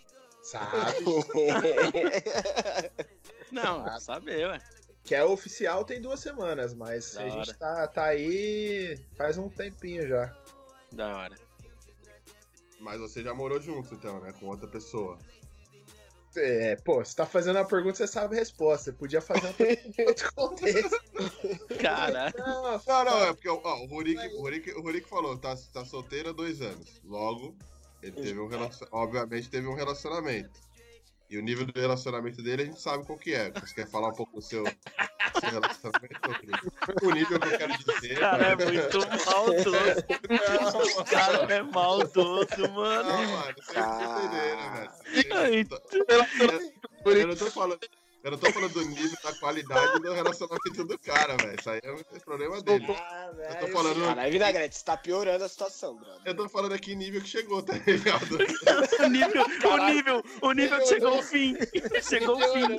Sabe? 0.43 1.05
Não, 3.53 4.01
sabe, 4.01 4.45
ué. 4.45 4.61
Que 5.05 5.15
é 5.15 5.25
oficial 5.25 5.85
tem 5.85 6.01
duas 6.01 6.21
semanas, 6.21 6.75
mas 6.75 7.15
Da 7.15 7.23
a 7.23 7.29
gente 7.29 7.51
hora. 7.51 7.55
tá, 7.59 7.89
tá 7.89 8.05
aí 8.05 8.99
faz 9.17 9.37
um 9.39 9.49
tempinho 9.49 10.07
já. 10.07 10.35
Da 10.93 11.17
hora. 11.17 11.35
Mas 12.81 13.01
você 13.01 13.23
já 13.23 13.33
morou 13.33 13.61
junto, 13.61 13.95
então, 13.95 14.21
né? 14.21 14.33
Com 14.39 14.47
outra 14.47 14.67
pessoa. 14.67 15.19
É, 16.35 16.77
pô, 16.77 17.05
você 17.05 17.15
tá 17.15 17.27
fazendo 17.27 17.59
a 17.59 17.65
pergunta, 17.65 17.97
você 17.97 18.07
sabe 18.07 18.35
a 18.37 18.39
resposta. 18.39 18.91
Você 18.91 18.93
podia 18.93 19.21
fazer 19.21 19.47
uma 19.47 19.53
pergunta 19.53 20.03
em 20.03 20.07
outro 20.07 20.33
contexto. 20.35 21.01
Caralho. 21.81 22.35
Não, 22.39 22.63
Não, 22.63 23.05
não, 23.05 23.25
é 23.27 23.33
porque 23.35 23.49
ó, 23.49 23.55
o 23.55 23.87
Rurik, 23.87 24.27
o 24.37 24.41
Rurik, 24.41 24.71
o 24.73 24.81
Rurik 24.81 25.09
falou, 25.09 25.37
tá, 25.37 25.55
tá 25.73 25.85
solteiro 25.85 26.31
há 26.31 26.33
dois 26.33 26.61
anos. 26.63 27.01
Logo, 27.05 27.55
ele 28.03 28.13
teve 28.13 28.41
um 28.41 28.49
relacionamento. 28.49 28.97
Obviamente 28.97 29.51
teve 29.51 29.67
um 29.67 29.75
relacionamento. 29.75 30.61
E 31.33 31.39
o 31.39 31.43
nível 31.43 31.65
do 31.65 31.81
relacionamento 31.81 32.43
dele 32.43 32.61
a 32.61 32.67
gente 32.67 32.79
sabe 32.79 33.07
qual 33.07 33.19
que 33.19 33.33
é. 33.33 33.51
Você 33.53 33.75
quer 33.75 33.89
falar 33.89 34.09
um 34.09 34.15
pouco 34.15 34.37
do 34.37 34.43
seu, 34.43 34.65
do 34.65 35.41
seu 35.41 35.51
relacionamento? 35.51 36.21
O 37.03 37.11
nível 37.11 37.41
que 37.41 37.49
eu 37.49 37.59
quero 37.59 37.73
dizer. 37.79 38.19
O 38.19 38.21
cara 38.21 38.47
é 38.49 38.57
muito 38.57 38.99
maldoso. 39.25 39.71
O 41.01 41.05
cara 41.05 41.55
é 41.55 41.63
maldoso, 41.63 42.73
mano. 42.75 43.09
Não, 43.09 43.27
mano, 43.29 43.55
vocês 43.57 43.87
não 43.87 44.19
entenderam, 44.19 44.73
velho. 44.75 46.61
Eu 47.07 47.27
não 47.29 47.37
tô 47.37 47.51
falando. 47.51 47.81
Eu 48.23 48.31
não 48.31 48.39
tô 48.39 48.53
falando 48.53 48.73
do 48.73 48.85
nível 48.85 49.19
da 49.23 49.35
qualidade 49.35 49.99
do 50.01 50.13
relacionamento 50.13 50.85
do 50.85 50.99
cara, 50.99 51.37
velho. 51.37 51.59
Isso 51.59 51.71
aí 51.71 51.81
é 51.83 51.93
um 51.93 52.21
problema 52.21 52.63
dele. 52.63 52.87
Ah, 52.89 53.27
Eu 53.27 53.33
tô 53.33 53.61
velho. 53.61 53.73
falando. 53.73 54.05
Caralho, 54.05 54.33
Vinagrete, 54.33 54.77
você 54.77 54.85
tá 54.85 54.97
piorando 54.97 55.45
a 55.45 55.49
situação, 55.49 55.97
brother. 55.97 56.21
Eu 56.25 56.37
tô 56.37 56.49
falando 56.49 56.73
aqui 56.73 56.95
nível 56.95 57.21
que 57.21 57.29
chegou, 57.29 57.63
tá 57.63 57.73
ligado? 57.75 58.39
O 59.03 59.09
nível, 59.09 59.45
o 59.45 59.77
nível, 59.87 60.23
o 60.41 60.53
nível 60.53 60.79
que 60.79 60.87
chegou 60.87 61.15
ao 61.15 61.23
fim. 61.23 61.57
Chegou 62.09 62.41
ao 62.43 62.53
fim. 62.53 62.79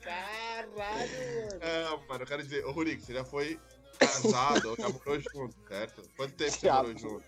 Caralho, 0.00 0.70
mano. 0.76 1.60
É, 1.60 1.88
mano, 2.08 2.22
eu 2.22 2.26
quero 2.26 2.42
dizer, 2.42 2.64
ô 2.64 2.72
Rurik, 2.72 3.02
você 3.04 3.14
já 3.14 3.24
foi 3.24 3.58
casado 3.98 4.70
ou 4.70 4.76
já 4.76 4.88
morou 4.88 5.20
junto, 5.20 5.54
certo? 5.68 6.02
Quanto 6.16 6.34
tempo 6.34 6.50
você 6.50 6.66
Já, 6.66 6.76
morou 6.76 6.96
junto? 6.98 7.24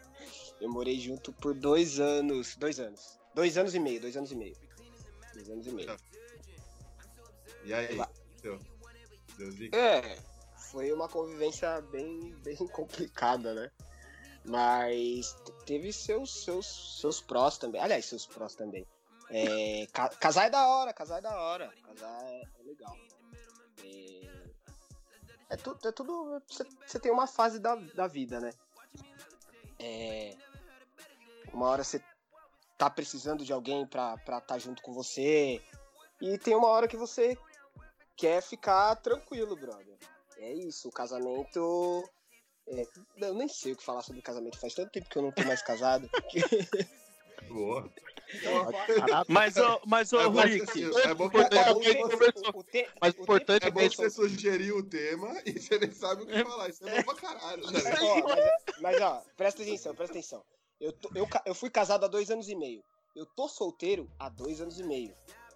Eu 0.61 0.71
morei 0.71 0.99
junto 1.01 1.33
por 1.33 1.55
dois 1.55 1.99
anos. 2.01 2.57
Dois 2.57 2.79
anos. 2.79 3.19
Dois 3.35 3.57
anos 3.59 3.75
e 3.75 3.79
meio, 3.81 4.01
dois 4.01 4.17
anos 4.17 4.33
e 4.33 4.35
meio. 4.37 4.57
Dois 5.37 5.51
anos 5.51 5.67
e 5.67 5.71
meio. 5.71 5.97
E 7.65 7.75
aí? 7.75 8.01
Deu. 8.43 8.59
Deu? 9.37 9.79
É, 9.79 10.17
foi 10.57 10.91
uma 10.93 11.09
convivência 11.09 11.81
bem, 11.83 12.33
bem 12.43 12.57
complicada, 12.69 13.53
né? 13.55 13.71
Mas 14.45 15.37
teve 15.67 15.93
seus, 15.93 16.45
seus, 16.45 17.01
seus 17.01 17.21
prós 17.21 17.59
também. 17.59 17.81
Aliás, 17.81 18.07
seus 18.07 18.25
prós 18.27 18.55
também. 18.55 18.87
É, 19.29 19.87
ca- 19.93 20.09
casar 20.09 20.47
é 20.47 20.51
da 20.51 20.67
hora, 20.69 20.93
casar 20.95 21.19
é 21.19 21.21
da 21.21 21.37
hora. 21.37 21.73
Casar 21.85 22.25
é, 22.25 22.43
é 22.61 22.63
legal. 22.63 22.97
É, 23.85 24.45
é, 25.51 25.57
tu- 25.57 25.77
é 25.85 25.93
tudo. 25.93 26.41
Você 26.49 26.65
você 26.87 26.99
tem 27.01 27.11
uma 27.13 27.27
fase 27.27 27.59
da, 27.59 27.75
da 27.75 28.07
vida, 28.07 28.41
né? 28.41 28.53
É, 29.81 30.37
uma 31.53 31.67
hora 31.67 31.83
você 31.85 32.01
tá 32.77 32.91
precisando 32.91 33.45
de 33.45 33.53
alguém 33.53 33.87
pra 33.87 34.15
estar 34.15 34.41
tá 34.41 34.59
junto 34.59 34.83
com 34.83 34.93
você. 34.93 35.61
E 36.21 36.39
tem 36.39 36.55
uma 36.55 36.69
hora 36.69 36.89
que 36.89 36.97
você 36.97 37.37
quer 38.17 38.43
ficar 38.43 38.95
tranquilo, 38.97 39.57
brother. 39.57 39.97
É 40.39 40.53
isso, 40.53 40.89
o 40.89 40.93
casamento. 40.93 42.09
é, 42.69 42.85
eu 43.19 43.35
nem 43.35 43.49
sei 43.49 43.73
o 43.73 43.77
que 43.77 43.85
falar 43.85 44.03
sobre 44.03 44.21
casamento, 44.23 44.59
faz 44.59 44.75
tanto 44.75 44.91
tempo 44.91 45.09
que 45.09 45.17
eu 45.19 45.23
não 45.23 45.33
tô 45.33 45.43
mais 45.45 45.63
casado. 45.63 46.09
que- 46.31 46.41
Boa. 47.49 47.89
Mas, 49.29 49.57
ô, 49.57 49.81
mas, 49.87 50.13
É 50.13 50.19
você- 50.59 51.09
é 51.09 51.15
bom 51.15 51.31
que- 51.31 51.37
é 51.39 51.45
que- 51.45 51.49
tempo- 51.95 52.59
o 52.59 52.65
te- 52.65 52.91
Mas 53.01 53.15
o 53.15 53.23
importante 53.23 53.61
tempo 53.63 53.79
É 53.79 53.83
bom 53.85 53.89
que 53.89 53.97
você 53.97 54.11
sugeriu 54.11 54.79
o 54.79 54.83
tema 54.83 55.33
e 55.47 55.53
você 55.53 55.79
nem 55.79 55.93
sabe 55.93 56.23
o 56.25 56.27
que 56.27 56.43
falar. 56.45 56.69
Isso 56.69 56.87
é 56.89 57.03
bom 57.03 57.15
pra 57.15 57.15
caralho, 57.15 57.71
né? 57.71 57.81
Ó, 58.03 58.23
mas, 58.29 58.81
mas, 58.81 59.01
ó, 59.01 59.23
presta 59.37 59.63
atenção, 59.63 59.95
presta 59.95 60.13
atenção. 60.15 60.45
Eu, 60.81 60.93
tô- 60.93 61.11
eu, 61.15 61.29
eu 61.47 61.55
fui 61.55 61.71
casado 61.71 62.05
há 62.05 62.09
dois 62.09 62.31
anos 62.31 62.49
e 62.49 62.55
meio. 62.55 62.83
Eu 63.15 63.25
tô 63.27 63.49
solteiro 63.49 64.11
há 64.19 64.29
dois 64.29 64.61
anos 64.61 64.79
e 64.79 64.83
meio. 64.85 65.15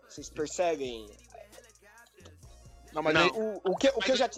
Vocês 0.09 0.31
percebem? 0.31 1.07
Não, 2.93 3.03
mas 3.03 3.15
Não. 3.15 3.23
aí, 3.23 3.31
O, 3.35 3.61
o 3.73 3.77
que, 3.77 3.89
o 3.91 3.99
que 4.01 4.13
eu 4.13 4.17
já. 4.17 4.29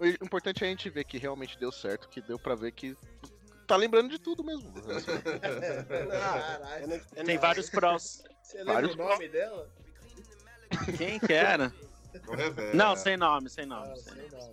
o 0.00 0.06
importante 0.24 0.64
é 0.64 0.66
a 0.66 0.70
gente 0.70 0.88
ver 0.90 1.04
que 1.04 1.18
realmente 1.18 1.58
deu 1.58 1.70
certo, 1.70 2.08
que 2.08 2.20
deu 2.20 2.38
pra 2.38 2.54
ver 2.54 2.72
que 2.72 2.96
tá 3.66 3.76
lembrando 3.76 4.08
de 4.10 4.18
tudo 4.18 4.42
mesmo. 4.42 4.72
Eu 6.80 6.88
não- 6.88 6.96
eu 6.96 7.24
tem 7.24 7.34
não- 7.34 7.40
vários 7.42 7.70
prós. 7.70 8.22
Você 8.42 8.58
lembra 8.58 8.74
Vários 8.74 8.94
o 8.94 8.98
nome 8.98 9.28
dela? 9.28 9.70
Quem 10.96 11.18
que 11.18 11.32
era? 11.32 11.72
Não 12.74 12.96
sem 12.96 13.16
nome, 13.16 13.50
sem 13.50 13.66
nome. 13.66 13.98
Sem 14.00 14.28
não. 14.30 14.52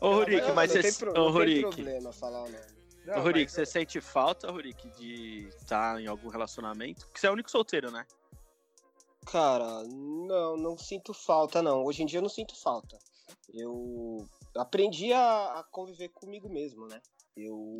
Ô, 0.00 0.14
Rurik, 0.14 0.52
mas 0.52 0.70
você. 0.70 1.04
não 1.04 1.32
tem 1.70 1.70
problema 1.72 2.12
falar 2.12 2.44
o 2.44 2.50
nome. 2.50 2.77
Não, 3.08 3.22
Rurik, 3.22 3.44
mas 3.44 3.52
você 3.52 3.64
sente 3.64 4.00
falta, 4.00 4.50
Rurik, 4.50 4.88
de 4.90 5.48
estar 5.48 6.00
em 6.00 6.06
algum 6.06 6.28
relacionamento? 6.28 7.06
Porque 7.06 7.20
você 7.20 7.26
é 7.26 7.30
o 7.30 7.32
único 7.32 7.50
solteiro, 7.50 7.90
né? 7.90 8.06
Cara, 9.26 9.82
não, 9.84 10.56
não 10.56 10.76
sinto 10.78 11.14
falta, 11.14 11.62
não. 11.62 11.84
Hoje 11.84 12.02
em 12.02 12.06
dia 12.06 12.18
eu 12.18 12.22
não 12.22 12.28
sinto 12.28 12.54
falta. 12.60 12.98
Eu 13.52 14.26
aprendi 14.56 15.12
a, 15.12 15.60
a 15.60 15.64
conviver 15.64 16.08
comigo 16.10 16.48
mesmo, 16.48 16.86
né? 16.86 17.00
Eu. 17.36 17.78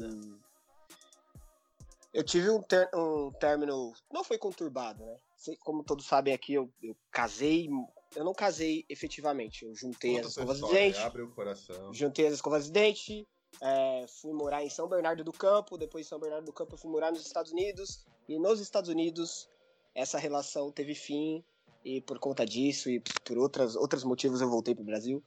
Eu 2.13 2.25
tive 2.25 2.49
um, 2.51 2.63
ter- 2.63 2.89
um 2.95 3.31
término. 3.33 3.93
Não 4.11 4.25
foi 4.25 4.39
conturbado, 4.39 5.05
né? 5.05 5.17
Como 5.61 5.85
todos 5.85 6.07
sabem 6.07 6.33
aqui, 6.33 6.55
eu, 6.55 6.73
eu 6.83 6.97
casei. 7.11 7.69
Eu 8.17 8.25
não 8.25 8.33
casei 8.33 8.85
efetivamente. 8.89 9.65
Eu 9.65 9.75
juntei 9.75 10.15
Conta 10.15 10.27
as 10.27 10.33
escovas 10.33 10.61
de 10.61 10.69
dente. 10.71 10.99
Abre 11.01 11.23
o 11.23 11.31
coração. 11.31 11.93
Juntei 11.93 12.27
as 12.27 12.35
escovas 12.35 12.65
de 12.65 12.73
dente, 12.73 13.29
é, 13.61 14.07
fui 14.09 14.33
morar 14.33 14.65
em 14.65 14.71
São 14.71 14.89
Bernardo 14.89 15.25
do 15.25 15.33
Campo, 15.33 15.77
depois 15.77 16.05
de 16.05 16.09
São 16.09 16.19
Bernardo 16.19 16.45
do 16.45 16.53
Campo 16.53 16.77
fui 16.77 16.91
morar 16.91 17.11
nos 17.11 17.27
Estados 17.27 17.53
Unidos, 17.53 18.05
e 18.29 18.39
nos 18.39 18.61
Estados 18.61 18.91
Unidos 18.91 19.49
essa 19.95 20.19
relação 20.19 20.71
teve 20.71 20.95
fim, 20.95 21.45
e 21.85 22.01
por 22.01 22.19
conta 22.19 22.45
disso 22.45 22.91
e 22.91 23.01
por 23.25 23.39
outras, 23.39 23.77
outros 23.77 24.05
motivos 24.05 24.41
eu 24.41 24.49
voltei 24.49 24.75
pro 24.75 24.85
Brasil. 24.85 25.23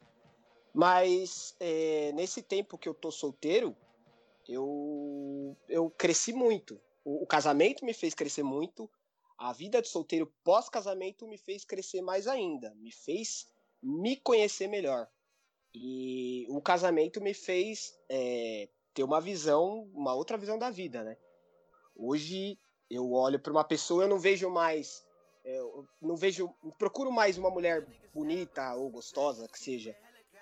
Mas 0.74 1.56
é, 1.60 2.12
nesse 2.14 2.42
tempo 2.42 2.78
que 2.78 2.88
eu 2.88 2.94
tô 2.94 3.12
solteiro, 3.12 3.76
eu, 4.48 5.56
eu 5.68 5.90
cresci 5.90 6.34
muito. 6.34 6.80
O, 7.04 7.24
o 7.24 7.28
casamento 7.28 7.86
me 7.86 7.94
fez 7.94 8.14
crescer 8.14 8.44
muito, 8.44 8.90
a 9.38 9.52
vida 9.52 9.82
de 9.82 9.88
solteiro 9.88 10.32
pós-casamento 10.44 11.28
me 11.28 11.38
fez 11.38 11.66
crescer 11.66 12.02
mais 12.02 12.28
ainda, 12.28 12.74
me 12.76 12.92
fez 12.92 13.48
me 13.82 14.16
conhecer 14.16 14.68
melhor. 14.68 15.08
E 15.74 16.46
o 16.50 16.62
casamento 16.62 17.22
me 17.22 17.34
fez 17.34 17.98
é, 18.10 18.68
ter 18.94 19.04
uma 19.04 19.22
visão, 19.22 19.90
uma 19.94 20.14
outra 20.14 20.38
visão 20.38 20.58
da 20.58 20.70
vida, 20.70 21.04
né? 21.04 21.18
Hoje 21.96 22.60
eu 22.90 23.12
olho 23.14 23.40
para 23.40 23.52
uma 23.52 23.64
pessoa, 23.64 24.04
eu 24.04 24.10
não 24.10 24.20
vejo 24.20 24.50
mais, 24.50 25.06
é, 25.46 25.58
eu 25.58 25.88
não 26.02 26.18
vejo, 26.18 26.54
procuro 26.78 27.12
mais 27.12 27.38
uma 27.38 27.50
mulher 27.50 27.88
bonita 28.14 28.74
ou 28.76 28.90
gostosa 28.90 29.48
que 29.48 29.60
seja. 29.60 29.96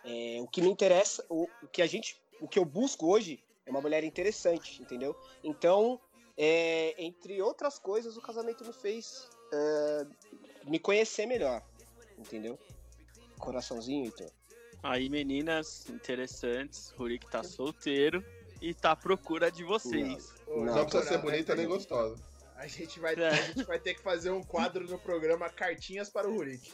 É, 0.04 0.40
o 0.42 0.48
que 0.48 0.62
me 0.62 0.70
interessa, 0.70 1.24
o, 1.30 1.48
o 1.62 1.68
que 1.68 1.82
a 1.82 1.88
gente, 1.88 2.20
o 2.42 2.48
que 2.48 2.58
eu 2.58 2.66
busco 2.66 3.06
hoje 3.08 3.44
é 3.66 3.70
uma 3.70 3.82
mulher 3.82 4.04
interessante, 4.04 4.82
entendeu? 4.82 5.16
Então, 5.44 6.00
é, 6.36 6.96
entre 6.98 7.42
outras 7.42 7.78
coisas, 7.78 8.18
o 8.18 8.22
casamento 8.22 8.66
me 8.66 8.74
fez 8.74 9.30
é, 9.54 10.08
me 10.64 10.80
conhecer 10.80 11.26
melhor, 11.26 11.64
entendeu? 12.18 12.58
Coraçãozinho, 13.38 14.06
então. 14.06 14.39
Aí, 14.82 15.10
meninas 15.10 15.88
interessantes, 15.90 16.92
Rurik 16.98 17.30
tá 17.30 17.44
solteiro 17.44 18.24
e 18.62 18.74
tá 18.74 18.92
à 18.92 18.96
procura 18.96 19.52
de 19.52 19.64
vocês. 19.64 20.34
Ô, 20.48 20.64
Não, 20.64 20.76
Não 20.76 20.86
precisa 20.86 21.04
ser 21.04 21.18
bonita 21.20 21.54
nem 21.56 21.68
gostosa. 21.68 22.16
A 22.56 22.68
gente, 22.68 23.00
vai, 23.00 23.14
É. 23.16 23.28
a 23.30 23.34
gente 23.34 23.64
vai 23.64 23.80
ter 23.80 23.94
que 23.94 24.02
fazer 24.02 24.32
um 24.32 24.44
quadro 24.44 24.86
no 24.88 25.00
programa 25.00 25.50
Cartinhas 25.50 26.10
para 26.10 26.30
o 26.30 26.34
Rurik. 26.36 26.74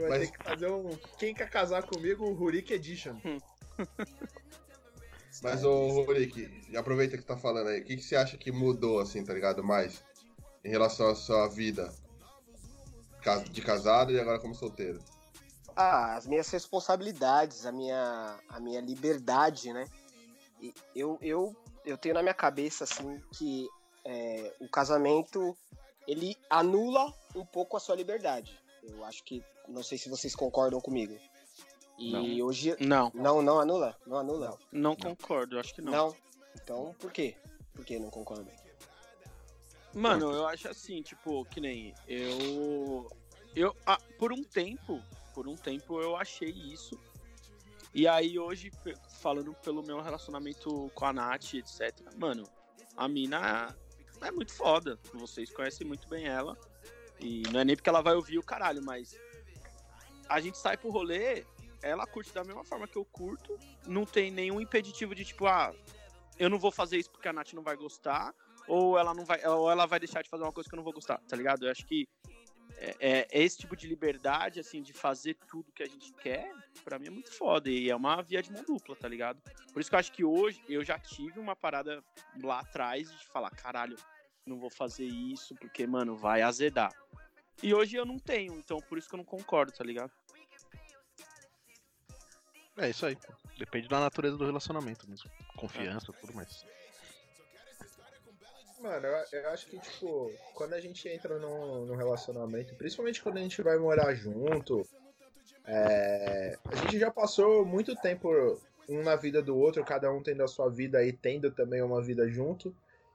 Vai 0.00 0.08
Mas- 0.08 0.30
ter 0.30 0.36
que 0.38 0.44
fazer 0.44 0.70
um 0.70 0.96
Quem 1.18 1.34
quer 1.34 1.48
casar 1.48 1.82
comigo, 1.84 2.24
o 2.24 2.34
Rurik 2.34 2.72
Edition. 2.72 3.16
Mas, 5.42 5.64
ô, 5.64 6.04
Rick, 6.12 6.50
aproveita 6.76 7.16
que 7.16 7.24
tá 7.24 7.36
falando 7.36 7.68
aí. 7.68 7.80
O 7.80 7.84
que, 7.84 7.96
que 7.96 8.02
você 8.02 8.16
acha 8.16 8.36
que 8.36 8.50
mudou, 8.52 8.98
assim, 8.98 9.24
tá 9.24 9.32
ligado? 9.32 9.62
Mais 9.64 10.02
em 10.64 10.70
relação 10.70 11.08
à 11.08 11.14
sua 11.14 11.48
vida 11.48 11.92
de 13.50 13.62
casado 13.62 14.12
e 14.12 14.20
agora 14.20 14.38
como 14.38 14.54
solteiro? 14.54 15.00
Ah, 15.76 16.16
as 16.16 16.26
minhas 16.26 16.48
responsabilidades, 16.50 17.64
a 17.64 17.72
minha, 17.72 18.38
a 18.48 18.60
minha 18.60 18.80
liberdade, 18.80 19.72
né? 19.72 19.86
Eu, 20.94 21.18
eu, 21.22 21.56
eu 21.84 21.96
tenho 21.96 22.14
na 22.14 22.22
minha 22.22 22.34
cabeça, 22.34 22.84
assim, 22.84 23.20
que 23.32 23.68
é, 24.04 24.54
o 24.60 24.68
casamento, 24.68 25.56
ele 26.06 26.36
anula 26.48 27.12
um 27.34 27.44
pouco 27.44 27.76
a 27.76 27.80
sua 27.80 27.94
liberdade. 27.94 28.58
Eu 28.82 29.04
acho 29.04 29.22
que, 29.24 29.42
não 29.68 29.82
sei 29.82 29.96
se 29.96 30.08
vocês 30.08 30.34
concordam 30.34 30.80
comigo. 30.80 31.16
E 31.98 32.12
Não. 32.12 32.46
hoje... 32.46 32.76
Não, 32.80 33.10
Não, 33.14 33.42
não 33.42 33.60
anula? 33.60 33.96
Não 34.06 34.18
anula? 34.18 34.58
não 34.72 34.96
concordo, 34.96 35.56
eu 35.56 35.60
acho 35.60 35.74
que 35.74 35.82
não. 35.82 35.92
Não. 35.92 36.16
Então, 36.54 36.94
por 36.98 37.12
quê? 37.12 37.36
Por 37.74 37.84
que 37.84 37.98
não 37.98 38.10
concorda? 38.10 38.50
Mano, 39.94 40.30
eu 40.32 40.46
acho 40.46 40.68
assim, 40.68 41.02
tipo, 41.02 41.44
que 41.46 41.60
nem 41.60 41.94
eu. 42.06 43.08
Eu, 43.54 43.76
ah, 43.84 43.98
por 44.18 44.32
um 44.32 44.44
tempo, 44.44 45.02
por 45.34 45.48
um 45.48 45.56
tempo 45.56 46.00
eu 46.00 46.16
achei 46.16 46.50
isso. 46.50 46.98
E 47.92 48.06
aí 48.06 48.38
hoje, 48.38 48.70
falando 49.20 49.52
pelo 49.54 49.82
meu 49.82 50.00
relacionamento 50.00 50.90
com 50.94 51.06
a 51.06 51.12
Nath, 51.12 51.54
etc. 51.54 51.92
Mano, 52.16 52.44
a 52.96 53.08
mina 53.08 53.74
é 54.20 54.30
muito 54.30 54.52
foda. 54.52 54.96
Vocês 55.12 55.50
conhecem 55.50 55.84
muito 55.86 56.08
bem 56.08 56.26
ela. 56.26 56.56
E 57.18 57.42
não 57.52 57.60
é 57.60 57.64
nem 57.64 57.74
porque 57.74 57.88
ela 57.88 58.00
vai 58.00 58.14
ouvir 58.14 58.38
o 58.38 58.42
caralho, 58.44 58.82
mas 58.82 59.18
a 60.28 60.40
gente 60.40 60.56
sai 60.56 60.76
pro 60.76 60.90
rolê, 60.90 61.44
ela 61.82 62.06
curte 62.06 62.32
da 62.32 62.44
mesma 62.44 62.64
forma 62.64 62.86
que 62.86 62.96
eu 62.96 63.04
curto. 63.04 63.58
Não 63.86 64.06
tem 64.06 64.30
nenhum 64.30 64.60
impeditivo 64.60 65.14
de 65.14 65.24
tipo, 65.24 65.46
ah, 65.46 65.74
eu 66.38 66.48
não 66.48 66.58
vou 66.58 66.70
fazer 66.70 66.96
isso 66.96 67.10
porque 67.10 67.28
a 67.28 67.32
Nath 67.32 67.52
não 67.52 67.62
vai 67.62 67.76
gostar 67.76 68.32
ou 68.70 68.96
ela 68.96 69.12
não 69.12 69.24
vai, 69.24 69.44
ou 69.46 69.70
ela 69.70 69.84
vai 69.84 69.98
deixar 69.98 70.22
de 70.22 70.28
fazer 70.28 70.44
uma 70.44 70.52
coisa 70.52 70.68
que 70.68 70.74
eu 70.74 70.78
não 70.78 70.84
vou 70.84 70.92
gostar, 70.92 71.18
tá 71.28 71.36
ligado? 71.36 71.66
Eu 71.66 71.70
acho 71.72 71.84
que 71.84 72.08
é, 72.76 72.96
é- 73.00 73.28
é 73.30 73.42
esse 73.42 73.58
tipo 73.58 73.74
de 73.76 73.86
liberdade, 73.88 74.60
assim, 74.60 74.80
de 74.80 74.92
fazer 74.92 75.34
tudo 75.48 75.72
que 75.72 75.82
a 75.82 75.86
gente 75.86 76.12
quer, 76.14 76.54
pra 76.84 76.98
mim 76.98 77.08
é 77.08 77.10
muito 77.10 77.32
foda. 77.32 77.68
E 77.68 77.90
é 77.90 77.96
uma 77.96 78.22
via 78.22 78.40
de 78.42 78.50
mão 78.52 78.62
dupla, 78.64 78.94
tá 78.96 79.08
ligado? 79.08 79.42
Por 79.72 79.80
isso 79.80 79.90
que 79.90 79.96
eu 79.96 79.98
acho 79.98 80.12
que 80.12 80.24
hoje 80.24 80.62
eu 80.68 80.84
já 80.84 80.98
tive 80.98 81.38
uma 81.40 81.56
parada 81.56 82.02
lá 82.42 82.60
atrás 82.60 83.10
de 83.10 83.26
falar, 83.26 83.50
caralho, 83.50 83.96
não 84.46 84.58
vou 84.58 84.70
fazer 84.70 85.04
isso, 85.04 85.54
porque, 85.56 85.86
mano, 85.86 86.16
vai 86.16 86.40
azedar. 86.42 86.94
E 87.62 87.74
hoje 87.74 87.96
eu 87.96 88.06
não 88.06 88.18
tenho, 88.18 88.54
então 88.54 88.78
por 88.88 88.96
isso 88.96 89.08
que 89.08 89.14
eu 89.14 89.18
não 89.18 89.24
concordo, 89.24 89.72
tá 89.72 89.84
ligado? 89.84 90.12
É 92.78 92.88
isso 92.88 93.04
aí. 93.04 93.18
Depende 93.58 93.88
da 93.88 94.00
natureza 94.00 94.38
do 94.38 94.46
relacionamento 94.46 95.08
mesmo. 95.10 95.28
Confiança, 95.56 96.12
tudo 96.14 96.32
mais. 96.32 96.64
Mano, 98.80 99.06
eu, 99.06 99.40
eu 99.40 99.50
acho 99.50 99.66
que, 99.66 99.78
tipo, 99.78 100.32
quando 100.54 100.72
a 100.72 100.80
gente 100.80 101.06
entra 101.06 101.38
num, 101.38 101.84
num 101.84 101.96
relacionamento, 101.96 102.74
principalmente 102.74 103.22
quando 103.22 103.36
a 103.36 103.40
gente 103.40 103.60
vai 103.60 103.76
morar 103.76 104.14
junto, 104.14 104.88
é, 105.66 106.58
a 106.64 106.76
gente 106.76 106.98
já 106.98 107.10
passou 107.10 107.64
muito 107.66 107.94
tempo 107.94 108.28
um 108.88 109.02
na 109.02 109.16
vida 109.16 109.42
do 109.42 109.56
outro, 109.56 109.84
cada 109.84 110.10
um 110.10 110.22
tendo 110.22 110.42
a 110.42 110.48
sua 110.48 110.70
vida 110.70 111.04
e 111.04 111.12
tendo 111.12 111.50
também 111.50 111.82
uma 111.82 112.02
vida 112.02 112.26
junto. 112.28 112.74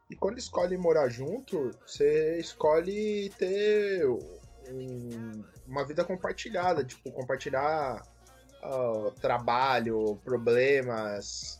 E 0.09 0.15
quando 0.15 0.37
escolhe 0.37 0.77
morar 0.77 1.09
junto, 1.09 1.71
você 1.85 2.37
escolhe 2.37 3.31
ter 3.31 4.05
um- 4.07 5.43
uma 5.65 5.83
vida 5.83 6.05
compartilhada, 6.05 6.83
tipo, 6.83 7.11
compartilhar 7.11 8.05
ah, 8.61 9.11
trabalho, 9.21 10.19
problemas, 10.23 11.59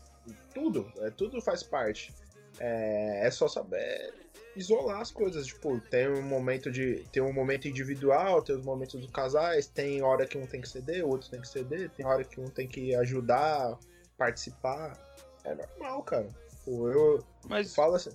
tudo, 0.54 0.90
é, 0.98 1.10
tudo 1.10 1.40
faz 1.40 1.62
parte. 1.62 2.12
É, 2.58 3.26
é 3.26 3.30
só 3.30 3.48
saber 3.48 4.14
isolar 4.56 5.00
as 5.00 5.10
coisas, 5.10 5.46
tipo, 5.46 5.78
tem 5.90 6.08
um 6.08 6.22
momento 6.22 6.70
de 6.70 7.04
tem 7.12 7.22
um 7.22 7.32
momento 7.32 7.68
individual, 7.68 8.40
tem 8.40 8.56
os 8.56 8.64
momentos 8.64 8.98
dos 8.98 9.10
casais, 9.10 9.66
tem 9.66 10.02
hora 10.02 10.26
que 10.26 10.38
um 10.38 10.46
tem 10.46 10.60
que 10.62 10.68
ceder, 10.68 11.04
o 11.04 11.08
outro 11.08 11.30
tem 11.30 11.40
que 11.40 11.48
ceder, 11.48 11.90
tem 11.90 12.06
hora 12.06 12.24
que 12.24 12.40
um 12.40 12.46
tem 12.46 12.66
que 12.66 12.94
ajudar, 12.94 13.78
participar. 14.16 14.98
É 15.44 15.54
normal, 15.54 16.02
cara. 16.02 16.28
Pô, 16.64 16.90
eu 16.90 17.24
Mas. 17.48 17.74
falo 17.74 17.94
assim, 17.94 18.10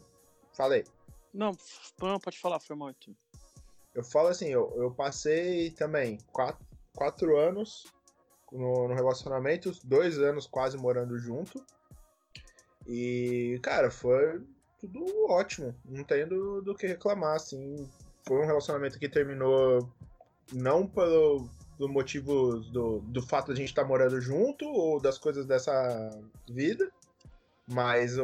falei. 0.54 0.84
Não, 1.34 1.52
não, 2.02 2.20
pode 2.20 2.40
falar, 2.40 2.60
foi 2.60 2.76
mal, 2.76 2.90
Arthur. 2.90 3.14
Eu 3.94 4.04
falo 4.04 4.30
assim, 4.30 4.48
eu, 4.48 4.74
eu 4.78 4.92
passei 4.92 5.72
também 5.72 6.18
quatro, 6.32 6.66
quatro 6.96 7.38
anos 7.38 7.86
no, 8.52 8.88
no 8.88 8.94
relacionamento, 8.94 9.72
dois 9.84 10.18
anos 10.18 10.48
quase 10.48 10.78
morando 10.78 11.18
junto. 11.20 11.64
E, 12.88 13.60
cara, 13.62 13.90
foi 13.92 14.42
tudo 14.80 15.06
ótimo. 15.30 15.76
Não 15.86 16.04
tenho 16.04 16.28
do, 16.28 16.62
do 16.62 16.76
que 16.76 16.88
reclamar, 16.88 17.36
assim. 17.36 17.88
Foi 18.28 18.38
um 18.42 18.46
relacionamento 18.46 19.00
que 19.00 19.10
terminou 19.10 19.90
não 20.52 20.88
pelo 20.88 21.48
do 21.78 21.90
motivo 21.90 22.58
do, 22.60 23.00
do 23.00 23.22
fato 23.26 23.48
de 23.48 23.54
a 23.54 23.56
gente 23.56 23.70
estar 23.70 23.84
morando 23.84 24.22
junto 24.22 24.66
ou 24.68 25.00
das 25.00 25.18
coisas 25.18 25.48
dessa 25.48 26.22
vida, 26.48 26.92
mas 27.68 28.18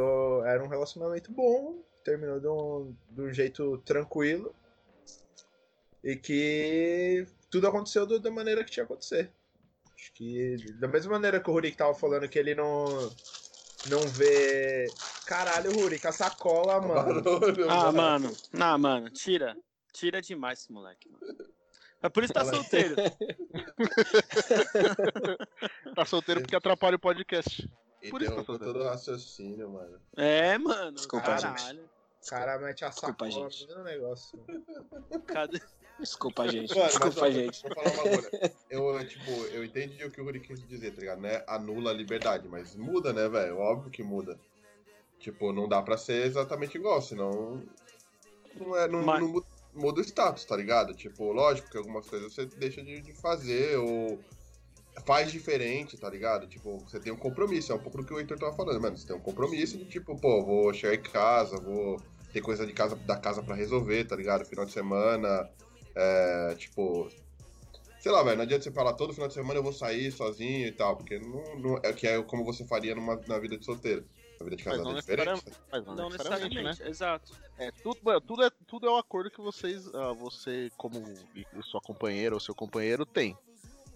era 0.45 0.63
um 0.63 0.67
relacionamento 0.67 1.31
bom, 1.31 1.81
terminou 2.03 2.39
de 2.39 2.47
um, 2.47 2.95
de 3.09 3.21
um 3.21 3.33
jeito 3.33 3.79
tranquilo 3.79 4.53
e 6.03 6.15
que 6.15 7.25
tudo 7.49 7.67
aconteceu 7.67 8.05
do- 8.05 8.19
da 8.19 8.29
maneira 8.29 8.63
que 8.63 8.69
tinha 8.69 8.85
que 8.85 8.93
acontecer. 8.93 9.31
Acho 9.95 10.13
que 10.13 10.57
da 10.79 10.87
mesma 10.87 11.13
maneira 11.13 11.39
que 11.39 11.49
o 11.49 11.53
Rurik 11.53 11.75
tava 11.75 11.95
falando 11.95 12.29
que 12.29 12.37
ele 12.37 12.53
não 12.53 12.85
não 13.89 13.99
vê. 14.07 14.87
Caralho, 15.25 15.71
Rurik, 15.71 16.05
a 16.07 16.11
sacola, 16.11 16.81
mano. 16.81 17.21
Barulho, 17.21 17.69
Ah, 17.69 17.91
mano. 17.91 18.35
Não, 18.51 18.77
mano, 18.77 19.09
tira. 19.09 19.55
Tira 19.93 20.21
demais 20.21 20.59
esse 20.59 20.71
moleque, 20.71 21.09
mano. 21.09 21.25
É 22.01 22.09
por 22.09 22.23
isso 22.23 22.33
que 22.33 22.39
tá 22.39 22.45
solteiro. 22.45 22.95
Tá 25.95 26.05
solteiro 26.05 26.41
porque 26.41 26.55
atrapalha 26.55 26.95
o 26.95 26.99
podcast. 26.99 27.67
Por 28.11 28.21
isso 28.21 28.31
que 28.31 28.39
Interrompeu 28.41 28.59
tá 28.59 28.65
todo 28.65 28.79
o 28.79 28.83
raciocínio, 28.83 29.69
mano. 29.69 29.99
É, 30.15 30.57
mano. 30.57 30.91
Desculpa, 30.91 31.25
caralho. 31.25 31.83
O 31.83 31.89
cara 32.29 32.59
mete 32.59 32.85
a 32.85 32.89
Desculpa, 32.89 33.29
sacola 33.29 33.49
gente. 33.49 33.67
no 33.73 33.83
negócio. 33.83 34.39
Cadê? 35.25 35.61
Desculpa, 35.99 36.47
gente. 36.49 36.69
Mano, 36.69 36.81
mas, 36.83 36.93
Desculpa, 36.93 37.21
ó, 37.25 37.31
gente. 37.31 37.61
Coisa. 37.63 38.53
Eu, 38.69 39.07
tipo, 39.07 39.31
eu 39.31 39.63
entendi 39.63 40.03
o 40.03 40.11
que 40.11 40.19
o 40.21 40.23
Ruri 40.25 40.39
quis 40.39 40.59
dizer, 40.67 40.91
tá 40.93 40.99
ligado? 40.99 41.21
Né? 41.21 41.43
Anula 41.47 41.91
a 41.91 41.93
liberdade, 41.93 42.47
mas 42.47 42.75
muda, 42.75 43.13
né, 43.13 43.27
velho? 43.29 43.57
Óbvio 43.57 43.89
que 43.89 44.03
muda. 44.03 44.37
Tipo, 45.19 45.51
não 45.51 45.67
dá 45.67 45.81
pra 45.81 45.97
ser 45.97 46.25
exatamente 46.25 46.77
igual, 46.77 47.01
senão. 47.01 47.63
Não, 48.55 48.75
é, 48.77 48.87
não, 48.87 49.03
Mas- 49.03 49.21
não 49.21 49.27
muda, 49.29 49.47
muda 49.73 50.01
o 50.01 50.03
status, 50.03 50.45
tá 50.45 50.55
ligado? 50.55 50.93
Tipo, 50.93 51.31
lógico 51.31 51.69
que 51.71 51.77
algumas 51.77 52.07
coisas 52.07 52.33
você 52.33 52.45
deixa 52.45 52.83
de, 52.83 53.01
de 53.01 53.13
fazer 53.13 53.77
ou 53.77 54.19
faz 55.05 55.31
diferente, 55.31 55.97
tá 55.97 56.09
ligado? 56.09 56.47
Tipo, 56.47 56.77
você 56.79 56.99
tem 56.99 57.11
um 57.11 57.17
compromisso, 57.17 57.71
é 57.71 57.75
um 57.75 57.79
pouco 57.79 57.97
do 57.99 58.03
que 58.05 58.13
o 58.13 58.19
Heitor 58.19 58.37
tava 58.37 58.55
falando, 58.55 58.81
mano. 58.81 58.97
Você 58.97 59.07
tem 59.07 59.15
um 59.15 59.19
compromisso 59.21 59.77
de 59.77 59.85
tipo, 59.85 60.19
pô, 60.19 60.43
vou 60.43 60.73
chegar 60.73 60.93
em 60.95 61.01
casa, 61.01 61.57
vou 61.57 61.97
ter 62.37 62.41
coisa 62.41 62.65
de 62.65 62.73
casa 62.73 62.95
da 62.95 63.17
casa 63.17 63.41
pra 63.41 63.55
resolver, 63.55 64.05
tá 64.05 64.15
ligado? 64.15 64.45
Final 64.45 64.65
de 64.65 64.71
semana, 64.71 65.49
é, 65.95 66.55
tipo. 66.55 67.09
Sei 67.99 68.11
lá, 68.11 68.21
velho, 68.23 68.37
não 68.37 68.43
adianta 68.43 68.63
você 68.63 68.71
falar 68.71 68.93
todo 68.93 69.11
final 69.11 69.27
de 69.27 69.33
semana 69.33 69.59
eu 69.59 69.63
vou 69.63 69.73
sair 69.73 70.11
sozinho 70.11 70.67
e 70.67 70.71
tal, 70.71 70.95
porque 70.95 71.17
não, 71.17 71.59
não 71.59 71.77
é 71.83 71.91
que 71.91 72.07
é 72.07 72.21
como 72.21 72.45
você 72.45 72.63
faria 72.65 72.93
numa, 72.93 73.19
na 73.27 73.39
vida 73.39 73.57
de 73.57 73.65
solteiro. 73.65 74.05
Na 74.39 74.43
vida 74.43 74.55
de 74.55 74.63
casado 74.63 74.83
não 74.83 74.97
é 74.97 74.99
diferente. 74.99 75.43
Mas 75.71 75.85
não, 75.85 75.95
Não 75.95 76.09
necessariamente, 76.11 76.61
né? 76.83 76.89
exato. 76.89 77.33
É, 77.57 77.71
tudo, 77.71 77.99
tudo, 78.21 78.43
é, 78.43 78.51
tudo 78.67 78.87
é 78.87 78.91
um 78.91 78.97
acordo 78.97 79.31
que 79.31 79.41
vocês, 79.41 79.87
ah, 79.95 80.13
você, 80.13 80.71
como 80.77 81.03
sua 81.63 81.81
companheira 81.81 82.35
ou 82.35 82.39
seu 82.39 82.53
companheiro, 82.53 83.03
tem. 83.03 83.35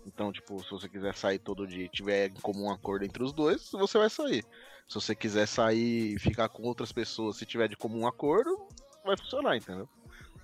Então, 0.06 0.32
tipo, 0.32 0.62
se 0.64 0.72
você 0.72 0.90
quiser 0.90 1.16
sair 1.16 1.40
todo 1.40 1.68
dia 1.68 1.86
e 1.86 1.90
tiver 1.90 2.30
em 2.30 2.34
comum 2.34 2.66
um 2.66 2.72
acordo 2.72 3.06
entre 3.06 3.24
os 3.24 3.32
dois, 3.32 3.70
você 3.72 3.98
vai 3.98 4.10
sair. 4.10 4.44
Se 4.88 4.96
você 4.96 5.16
quiser 5.16 5.48
sair 5.48 6.16
e 6.16 6.20
ficar 6.20 6.50
com 6.50 6.64
outras 6.64 6.92
pessoas, 6.92 7.38
se 7.38 7.46
tiver 7.46 7.68
de 7.68 7.78
comum 7.78 8.08
acordo, 8.08 8.58
vai 9.06 9.16
funcionar, 9.16 9.56
entendeu? 9.58 9.88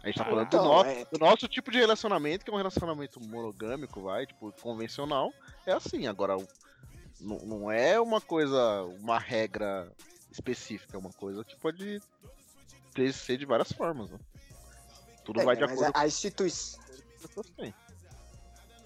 A 0.04 0.08
gente 0.08 0.18
tá 0.18 0.24
Ah, 0.24 0.30
falando 0.30 0.48
então, 0.48 0.64
do, 0.64 0.70
nosso, 0.70 0.90
é- 0.90 1.06
do 1.06 1.18
nosso 1.18 1.48
tipo 1.48 1.72
de 1.72 1.80
relacionamento, 1.80 2.46
que 2.46 2.52
é 2.52 2.54
um 2.54 2.58
relacionamento 2.58 3.20
monogâmico, 3.20 4.02
vai, 4.02 4.26
tipo, 4.26 4.52
convencional. 4.62 5.34
É 5.66 5.74
assim, 5.74 6.08
agora, 6.08 6.38
não, 7.20 7.38
não 7.40 7.72
é 7.72 8.00
uma 8.00 8.22
coisa, 8.22 8.84
uma 9.02 9.18
regra 9.18 9.92
específica, 10.32 10.96
é 10.96 11.00
uma 11.00 11.12
coisa 11.12 11.44
que 11.44 11.56
pode 11.58 12.00
ter, 12.94 13.12
ser 13.12 13.38
de 13.38 13.46
várias 13.46 13.72
formas, 13.72 14.12
né? 14.12 14.20
Tudo 15.26 15.42
É, 15.42 15.46
vai 15.46 15.58
de 15.58 15.64
acordo 15.64 15.92
a, 15.94 16.02
a 16.02 16.08
instituição. 16.08 16.80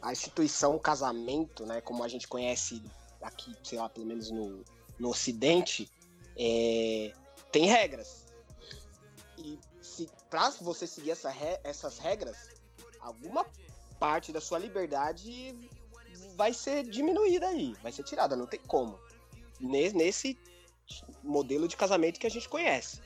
A 0.02 0.12
instituição 0.12 0.78
casamento, 0.80 1.66
né, 1.66 1.82
como 1.82 2.04
a 2.04 2.08
gente 2.08 2.28
conhece 2.28 2.82
aqui, 3.22 3.56
sei 3.64 3.78
lá, 3.78 3.88
pelo 3.88 4.06
menos 4.06 4.32
no, 4.32 4.64
no 4.98 5.10
Ocidente, 5.10 5.90
é, 6.38 7.14
tem 7.52 7.66
regras. 7.66 8.26
E 9.38 9.60
se 9.82 10.10
para 10.30 10.50
você 10.52 10.88
seguir 10.88 11.12
essa 11.12 11.30
re- 11.30 11.60
essas 11.64 11.98
regras, 11.98 12.50
alguma 13.00 13.46
parte 14.00 14.32
da 14.32 14.42
sua 14.42 14.58
liberdade 14.58 15.56
vai 16.36 16.54
ser 16.54 16.84
diminuída 16.84 17.48
aí, 17.48 17.74
vai 17.84 17.92
ser 17.92 18.04
tirada, 18.04 18.36
não 18.36 18.48
tem 18.48 18.60
como. 18.68 19.00
Ne- 19.60 19.92
Nesse 19.94 20.38
modelo 21.24 21.68
de 21.68 21.78
casamento 21.78 22.20
que 22.20 22.28
a 22.28 22.32
gente 22.32 22.50
conhece. 22.50 23.02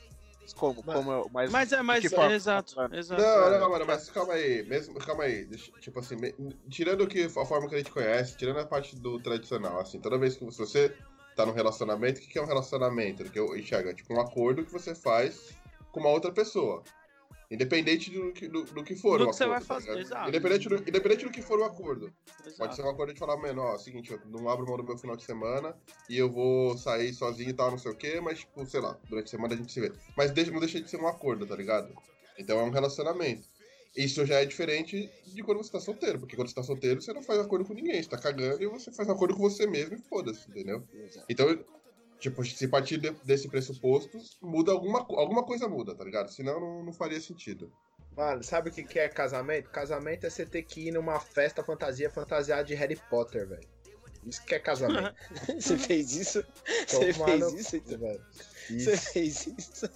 Como, 0.54 0.82
Mas- 0.86 0.96
como 0.96 1.12
é- 1.12 1.24
mas, 1.32 1.50
Mas 1.50 1.72
é, 1.72 1.82
mas 1.82 2.04
forma? 2.06 2.32
exato, 2.34 2.74
exato. 2.92 3.20
Não, 3.22 3.58
não, 3.60 3.70
mano, 3.70 3.84
mas 3.86 4.08
calma 4.10 4.34
aí, 4.34 4.62
mesmo, 4.64 4.94
calma 4.98 5.24
aí, 5.24 5.44
deixa- 5.44 5.72
tipo 5.80 5.98
assim, 5.98 6.16
me- 6.16 6.34
tirando 6.70 7.02
o 7.02 7.06
que, 7.06 7.24
a 7.24 7.30
forma 7.44 7.68
que 7.68 7.74
a 7.74 7.78
gente 7.78 7.90
conhece, 7.90 8.36
tirando 8.36 8.58
a 8.60 8.66
parte 8.66 8.96
do 8.96 9.18
tradicional, 9.20 9.80
assim, 9.80 9.98
toda 10.00 10.18
vez 10.18 10.36
que 10.36 10.44
você 10.44 10.96
tá 11.34 11.44
num 11.44 11.52
relacionamento, 11.52 12.18
o 12.18 12.22
que 12.22 12.28
que 12.28 12.38
é 12.38 12.42
um 12.42 12.46
relacionamento? 12.46 13.24
Que 13.24 13.38
eu 13.38 13.56
enxergo, 13.56 13.88
é 13.90 13.94
tipo 13.94 14.14
um 14.14 14.20
acordo 14.20 14.64
que 14.64 14.72
você 14.72 14.94
faz 14.94 15.50
com 15.92 16.00
uma 16.00 16.10
outra 16.10 16.32
pessoa. 16.32 16.82
Independente 17.50 18.10
do 18.10 18.32
que, 18.32 18.48
do, 18.48 18.64
do 18.64 18.82
que 18.82 18.96
for 18.96 19.18
Do 19.18 19.24
o 19.24 19.30
que 19.30 19.36
você 19.36 19.46
vai 19.46 19.58
acordo, 19.58 19.68
tá 19.68 19.74
fazer, 19.74 19.86
ligado? 19.90 20.06
exato. 20.06 20.28
Independente 20.28 20.68
do, 20.68 20.76
independente 20.76 21.24
do 21.24 21.30
que 21.30 21.42
for 21.42 21.58
o 21.60 21.64
acordo. 21.64 22.12
exato. 22.40 22.56
Pode 22.58 22.76
ser 22.76 22.82
um 22.82 22.90
acordo 22.90 23.12
de 23.12 23.18
falar, 23.18 23.36
mano, 23.36 23.62
ó, 23.62 23.72
é 23.72 23.76
o 23.76 23.78
seguinte, 23.78 24.12
eu 24.12 24.20
não 24.26 24.48
abro 24.48 24.66
mão 24.66 24.76
do 24.76 24.84
meu 24.84 24.98
final 24.98 25.16
de 25.16 25.24
semana 25.24 25.76
e 26.10 26.18
eu 26.18 26.30
vou 26.30 26.76
sair 26.76 27.14
sozinho 27.14 27.50
e 27.50 27.54
tal, 27.54 27.70
não 27.70 27.78
sei 27.78 27.92
o 27.92 27.96
quê, 27.96 28.20
mas, 28.20 28.40
tipo, 28.40 28.66
sei 28.66 28.80
lá, 28.80 28.98
durante 29.08 29.26
a 29.26 29.30
semana 29.30 29.54
a 29.54 29.56
gente 29.56 29.72
se 29.72 29.80
vê. 29.80 29.92
Mas 30.16 30.32
deixa, 30.32 30.50
não 30.50 30.60
deixa 30.60 30.80
de 30.80 30.90
ser 30.90 30.96
um 31.00 31.06
acordo, 31.06 31.46
tá 31.46 31.54
ligado? 31.54 31.94
Então 32.38 32.58
é 32.58 32.62
um 32.62 32.70
relacionamento. 32.70 33.48
Isso 33.96 34.26
já 34.26 34.40
é 34.42 34.44
diferente 34.44 35.10
de 35.24 35.42
quando 35.42 35.56
você 35.58 35.72
tá 35.72 35.80
solteiro, 35.80 36.18
porque 36.18 36.36
quando 36.36 36.48
você 36.48 36.54
tá 36.54 36.62
solteiro, 36.62 37.00
você 37.00 37.14
não 37.14 37.22
faz 37.22 37.40
acordo 37.40 37.64
com 37.64 37.72
ninguém, 37.72 38.02
você 38.02 38.10
tá 38.10 38.18
cagando 38.18 38.62
e 38.62 38.66
você 38.66 38.92
faz 38.92 39.08
acordo 39.08 39.34
com 39.34 39.40
você 39.40 39.66
mesmo 39.66 39.94
e 39.94 39.98
foda-se, 39.98 40.50
entendeu? 40.50 40.82
Então, 41.30 41.48
tipo, 42.18 42.44
se 42.44 42.68
partir 42.68 42.98
de- 42.98 43.10
desse 43.24 43.48
pressuposto, 43.48 44.18
muda 44.42 44.72
alguma, 44.72 45.00
alguma 45.00 45.44
coisa 45.44 45.68
muda, 45.68 45.94
tá 45.94 46.04
ligado? 46.04 46.30
Senão 46.30 46.60
não, 46.60 46.84
não 46.84 46.92
faria 46.92 47.20
sentido. 47.20 47.72
Mano, 48.16 48.42
sabe 48.42 48.70
o 48.70 48.72
que 48.72 48.82
que 48.82 48.98
é 48.98 49.08
casamento? 49.08 49.68
Casamento 49.70 50.24
é 50.26 50.30
você 50.30 50.46
ter 50.46 50.62
que 50.62 50.88
ir 50.88 50.92
numa 50.92 51.20
festa 51.20 51.62
fantasia 51.62 52.08
fantasiada 52.10 52.64
de 52.64 52.74
Harry 52.74 52.96
Potter, 53.10 53.46
velho. 53.46 53.68
Isso 54.24 54.44
que 54.44 54.54
é 54.54 54.58
casamento. 54.58 55.14
Você 55.60 55.78
fez 55.78 56.12
isso? 56.16 56.44
Você 56.88 57.12
Tomar 57.12 57.26
fez 57.26 57.52
isso? 57.52 57.76
então? 57.76 57.98
velho. 57.98 58.20
Você 58.68 58.96
fez 58.96 59.46
isso? 59.46 59.88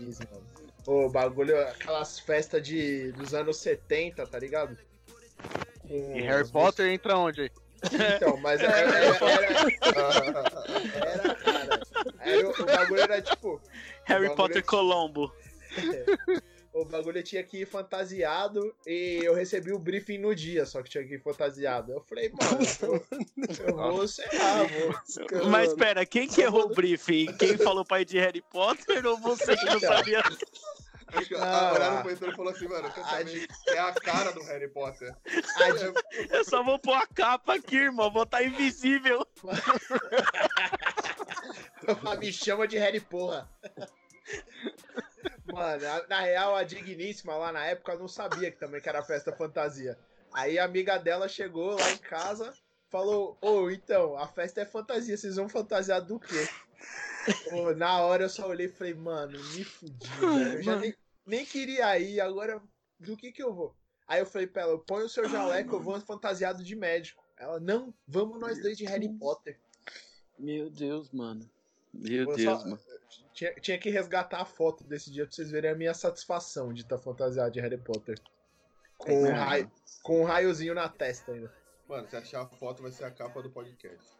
isso, 0.00 0.22
mano. 0.32 0.46
O 0.86 1.10
bagulho, 1.10 1.60
aquelas 1.60 2.18
festas 2.18 2.62
de, 2.62 3.12
dos 3.12 3.34
anos 3.34 3.58
70, 3.58 4.26
tá 4.26 4.38
ligado? 4.38 4.78
Com 5.82 6.16
E 6.16 6.22
Harry 6.22 6.48
Potter 6.48 6.86
entra 6.90 7.18
onde 7.18 7.42
aí? 7.42 7.50
Então, 8.16 8.36
mas 8.38 8.60
era, 8.60 8.76
era, 8.76 8.96
era, 8.96 9.16
era, 11.04 11.34
cara. 11.34 11.82
Era, 12.20 12.48
o 12.48 12.66
bagulho 12.66 13.00
era 13.00 13.22
tipo. 13.22 13.60
Harry 14.04 14.34
Potter 14.34 14.58
é- 14.58 14.62
Colombo. 14.62 15.32
O 16.76 16.84
bagulho 16.84 17.22
tinha 17.22 17.42
que 17.42 17.62
ir 17.62 17.66
fantasiado 17.66 18.60
e 18.86 19.22
eu 19.24 19.32
recebi 19.32 19.72
o 19.72 19.78
briefing 19.78 20.18
no 20.18 20.34
dia, 20.34 20.66
só 20.66 20.82
que 20.82 20.90
tinha 20.90 21.02
que 21.04 21.14
ir 21.14 21.22
fantasiado. 21.22 21.90
Eu 21.90 22.02
falei, 22.02 22.30
mano, 22.30 22.58
eu, 22.82 23.66
eu 23.66 23.76
vou, 23.76 24.06
sei 24.06 24.26
lá, 24.34 24.62
vou. 24.62 25.48
Mas 25.48 25.72
pera, 25.72 26.04
quem 26.04 26.28
que 26.28 26.42
errou 26.42 26.66
o 26.66 26.74
briefing? 26.74 27.34
Quem 27.38 27.56
falou 27.56 27.82
pra 27.82 28.02
ir 28.02 28.04
de 28.04 28.18
Harry 28.18 28.42
Potter 28.52 29.06
ou 29.06 29.16
você 29.16 29.56
que 29.56 29.64
não 29.64 29.80
sabia? 29.80 30.22
Acho 31.08 31.28
que 31.28 31.34
Ah, 31.36 31.72
olharam 31.74 32.02
pro 32.02 32.10
Heitor 32.10 32.28
e 32.30 32.36
falou 32.36 32.52
assim, 32.52 32.68
mano, 32.68 32.88
a? 32.88 33.72
É 33.72 33.78
a 33.78 33.92
cara 33.92 34.32
do 34.32 34.42
Harry 34.42 34.68
Potter. 34.68 35.14
A 35.56 36.36
Eu 36.36 36.44
só 36.44 36.62
vou 36.62 36.78
pôr 36.78 36.94
a 36.94 37.06
capa 37.06 37.54
aqui, 37.54 37.76
irmão. 37.76 38.12
Vou 38.12 38.24
estar 38.24 38.42
invisível. 38.42 39.26
Me 42.18 42.32
chama 42.32 42.66
de 42.66 42.78
Harry 42.78 43.00
Porra. 43.00 43.48
Mano, 45.52 45.84
na, 46.08 46.20
real, 46.20 46.56
a 46.56 46.64
Digníssima 46.64 47.36
lá 47.36 47.52
na 47.52 47.64
época 47.66 47.94
não 47.96 48.08
sabia 48.08 48.50
que 48.50 48.58
também 48.58 48.80
que 48.80 48.88
era 48.88 49.02
festa 49.02 49.30
fantasia. 49.32 49.96
Aí 50.34 50.58
a 50.58 50.64
amiga 50.64 50.98
dela 50.98 51.28
chegou 51.28 51.78
lá 51.78 51.92
em 51.92 51.98
casa, 51.98 52.52
falou: 52.90 53.38
Ô, 53.40 53.70
então, 53.70 54.18
a 54.18 54.26
festa 54.26 54.60
é 54.60 54.66
fantasia, 54.66 55.16
vocês 55.16 55.36
vão 55.36 55.48
fantasiar 55.48 56.02
do 56.02 56.18
quê? 56.18 56.48
Ô, 57.52 57.72
na 57.74 58.00
hora 58.02 58.24
eu 58.24 58.28
só 58.28 58.48
olhei 58.48 58.66
e 58.66 58.70
falei, 58.72 58.94
mano, 58.94 59.32
me 59.54 59.64
fudi, 59.64 60.08
velho. 60.20 60.52
Eu 60.58 60.62
já 60.62 60.76
nem, 60.76 60.94
nem 61.26 61.44
queria 61.44 61.98
ir, 61.98 62.20
agora 62.20 62.62
do 62.98 63.16
que 63.16 63.32
que 63.32 63.42
eu 63.42 63.52
vou? 63.54 63.74
Aí 64.06 64.20
eu 64.20 64.26
falei 64.26 64.46
pra 64.46 64.62
ela, 64.62 64.78
põe 64.78 65.02
o 65.04 65.08
seu 65.08 65.28
jaleco, 65.28 65.74
eu 65.76 65.80
vou 65.80 66.00
fantasiado 66.00 66.62
de 66.62 66.76
médico. 66.76 67.24
Ela, 67.36 67.58
não, 67.60 67.92
vamos 68.06 68.38
nós 68.38 68.60
dois 68.62 68.78
de 68.78 68.84
Harry 68.86 69.08
Potter. 69.08 69.58
Meu 70.38 70.70
Deus, 70.70 71.10
mano. 71.10 71.48
Meu 71.92 72.26
Deus, 72.34 72.60
só- 72.60 72.64
mano. 72.68 72.78
Tinha, 73.32 73.52
tinha 73.54 73.78
que 73.78 73.90
resgatar 73.90 74.40
a 74.40 74.44
foto 74.46 74.82
desse 74.84 75.10
dia 75.10 75.26
pra 75.26 75.34
vocês 75.34 75.50
verem 75.50 75.70
a 75.70 75.74
minha 75.74 75.92
satisfação 75.92 76.72
de 76.72 76.82
estar 76.82 76.96
fantasiado 76.98 77.50
de 77.50 77.60
Harry 77.60 77.76
Potter. 77.76 78.18
Com, 78.96 79.12
um 79.22 79.26
É. 79.26 79.32
raio, 79.32 79.70
com 80.02 80.22
um 80.22 80.24
raiozinho 80.24 80.74
na 80.74 80.88
testa 80.88 81.32
ainda. 81.32 81.52
Mano, 81.86 82.08
se 82.08 82.16
achar 82.16 82.42
a 82.42 82.46
foto, 82.46 82.82
vai 82.82 82.90
ser 82.90 83.04
a 83.04 83.10
capa 83.10 83.42
do 83.42 83.50
podcast. 83.50 84.15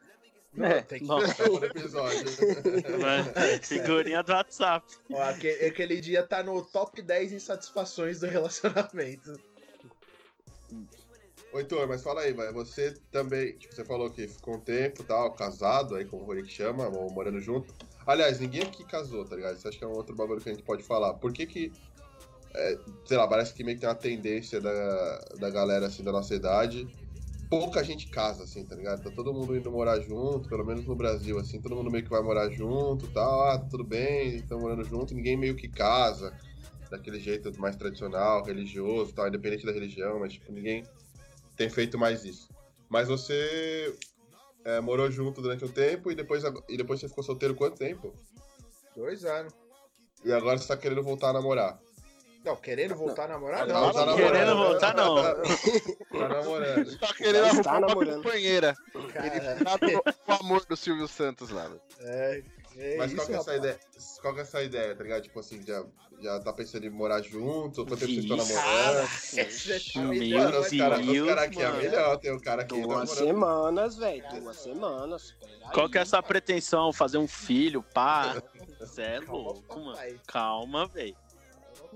Não, 0.56 0.66
É, 0.66 0.82
tem 0.82 1.00
que... 1.00 1.04
nossa. 1.06 1.34
Capa 1.34 1.50
do 1.60 1.64
episódio. 1.66 2.24
Mano, 3.00 3.32
Figurinha 3.62 4.22
do 4.22 4.32
WhatsApp. 4.32 4.86
Ó, 5.10 5.22
aque- 5.22 5.66
aquele 5.66 6.00
dia 6.00 6.22
tá 6.22 6.42
no 6.42 6.62
top 6.62 7.02
10 7.02 7.32
insatisfações 7.32 8.20
do 8.20 8.26
relacionamento. 8.26 9.38
Heitor, 11.54 11.88
mas 11.88 12.02
fala 12.02 12.20
aí, 12.22 12.32
vai. 12.32 12.52
Você 12.52 12.94
também, 13.10 13.56
tipo, 13.56 13.74
você 13.74 13.84
falou 13.84 14.10
que 14.10 14.28
ficou 14.28 14.56
um 14.56 14.60
tempo 14.60 15.02
tal, 15.04 15.32
casado, 15.32 15.94
aí 15.94 16.04
como 16.04 16.22
o 16.22 16.26
Rorik 16.26 16.52
chama, 16.52 16.86
ou 16.88 17.10
morando 17.10 17.40
junto. 17.40 17.74
Aliás, 18.06 18.38
ninguém 18.38 18.62
aqui 18.62 18.84
casou, 18.84 19.24
tá 19.24 19.36
ligado? 19.36 19.56
Isso 19.56 19.66
acho 19.66 19.78
que 19.78 19.84
é 19.84 19.86
um 19.86 19.92
outro 19.92 20.14
bagulho 20.14 20.40
que 20.40 20.48
a 20.48 20.52
gente 20.52 20.64
pode 20.64 20.82
falar. 20.82 21.14
Por 21.14 21.32
que 21.32 21.46
que, 21.46 21.72
é, 22.54 22.78
sei 23.06 23.16
lá, 23.16 23.26
parece 23.26 23.54
que 23.54 23.64
meio 23.64 23.76
que 23.76 23.80
tem 23.80 23.88
uma 23.88 23.94
tendência 23.94 24.60
da, 24.60 25.18
da 25.38 25.48
galera, 25.50 25.86
assim, 25.86 26.04
da 26.04 26.12
nossa 26.12 26.34
idade. 26.34 26.86
Pouca 27.48 27.84
gente 27.84 28.08
casa, 28.08 28.42
assim, 28.42 28.64
tá 28.64 28.74
ligado? 28.74 29.02
Tá 29.04 29.10
todo 29.10 29.32
mundo 29.32 29.56
indo 29.56 29.70
morar 29.70 30.00
junto, 30.00 30.48
pelo 30.48 30.64
menos 30.64 30.84
no 30.84 30.96
Brasil, 30.96 31.38
assim, 31.38 31.60
todo 31.60 31.76
mundo 31.76 31.90
meio 31.90 32.02
que 32.02 32.10
vai 32.10 32.22
morar 32.22 32.50
junto 32.50 33.06
tal. 33.12 33.42
Ah, 33.50 33.58
tudo 33.58 33.84
bem, 33.84 34.36
estão 34.36 34.58
morando 34.58 34.84
junto, 34.84 35.14
ninguém 35.14 35.36
meio 35.36 35.54
que 35.54 35.68
casa 35.68 36.34
daquele 36.90 37.20
jeito 37.20 37.52
mais 37.60 37.76
tradicional, 37.76 38.44
religioso 38.44 39.12
tal, 39.12 39.28
independente 39.28 39.64
da 39.64 39.72
religião, 39.72 40.18
mas, 40.18 40.32
tipo, 40.32 40.50
ninguém 40.50 40.84
tem 41.56 41.70
feito 41.70 41.96
mais 41.96 42.24
isso. 42.24 42.48
Mas 42.88 43.08
você 43.08 43.96
é, 44.64 44.80
morou 44.80 45.10
junto 45.10 45.40
durante 45.40 45.64
um 45.64 45.72
tempo 45.72 46.10
e 46.10 46.14
depois, 46.14 46.42
e 46.68 46.76
depois 46.76 47.00
você 47.00 47.08
ficou 47.08 47.22
solteiro 47.22 47.54
quanto 47.54 47.76
tempo? 47.76 48.12
Dois 48.94 49.24
anos. 49.24 49.52
E 50.24 50.32
agora 50.32 50.58
você 50.58 50.66
tá 50.66 50.76
querendo 50.76 51.02
voltar 51.02 51.30
a 51.30 51.34
namorar. 51.34 51.80
Não, 52.46 52.56
querendo 52.56 52.94
voltar 52.94 53.24
a 53.24 53.28
namorar, 53.28 53.66
Não, 53.66 53.74
não. 53.86 53.92
tá 53.92 54.06
namorando. 54.06 54.30
Querendo 54.32 54.56
voltar, 54.56 54.94
não. 54.94 55.14
Tá 55.16 56.28
namorando. 56.28 56.98
Tá 56.98 57.14
querendo 57.14 57.34
Já 57.34 57.46
arrumar 57.46 57.60
está 57.60 57.72
uma 57.78 57.80
namorando. 57.88 58.22
companheira. 58.22 58.76
Cara, 59.12 59.26
Ele 59.26 59.64
tá 59.64 59.78
no, 59.82 60.02
no 60.28 60.34
amor 60.40 60.64
do 60.66 60.76
Silvio 60.76 61.08
Santos 61.08 61.50
lá. 61.50 61.68
é, 62.00 62.42
é 62.78 62.96
Mas 62.98 63.12
isso, 63.12 63.16
qual 63.16 63.26
que 63.26 63.32
é 63.32 63.36
essa 63.36 63.50
rapaz. 63.52 63.58
ideia? 63.58 63.80
Qual 64.22 64.34
que 64.34 64.38
é 64.40 64.42
essa 64.42 64.62
ideia, 64.62 64.94
tá 64.94 65.02
ligado? 65.02 65.22
Tipo 65.22 65.40
assim, 65.40 65.60
já, 65.66 65.84
já 66.20 66.38
tá 66.40 66.52
pensando 66.52 66.86
em 66.86 66.90
morar 66.90 67.20
junto? 67.22 67.84
Quanto 67.84 67.96
tempo 67.96 68.12
vocês 68.12 68.24
estão 68.24 68.36
namorando? 68.36 69.08
Você 69.08 69.80
tá 69.92 70.00
Meu 70.00 70.08
me 70.10 70.34
Mano, 70.34 70.60
os 70.60 70.68
caras 70.70 70.78
cara 71.26 71.42
aqui 71.42 71.62
é 71.62 71.72
melhor, 71.72 72.16
tem 72.18 72.32
o 72.32 72.40
cara 72.40 72.62
aqui 72.62 72.74
tá 72.74 72.80
Duas 72.80 72.88
namorando. 73.10 73.26
semanas, 73.26 73.96
velho. 73.96 74.24
Duas 74.40 74.56
semanas. 74.56 75.34
Qual 75.74 75.90
que 75.90 75.98
é 75.98 76.02
essa 76.02 76.22
pretensão? 76.22 76.92
Fazer 76.92 77.18
um 77.18 77.26
filho, 77.26 77.82
pá? 77.82 78.40
Cê 78.86 79.02
é 79.02 79.18
louco, 79.20 79.80
mano. 79.80 80.20
Calma, 80.28 80.86
velho. 80.86 81.16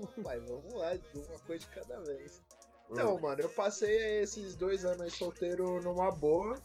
Papai. 0.07 0.39
Vamos 0.39 0.73
lá, 0.73 0.91
uma 1.15 1.39
coisa 1.39 1.65
de 1.65 1.67
cada 1.67 1.99
vez. 2.01 2.41
Então, 2.89 3.17
mano, 3.19 3.41
eu 3.41 3.49
passei 3.49 4.21
esses 4.21 4.55
dois 4.55 4.83
anos 4.83 5.01
aí 5.01 5.09
solteiro 5.11 5.81
numa 5.81 6.11
boa. 6.11 6.57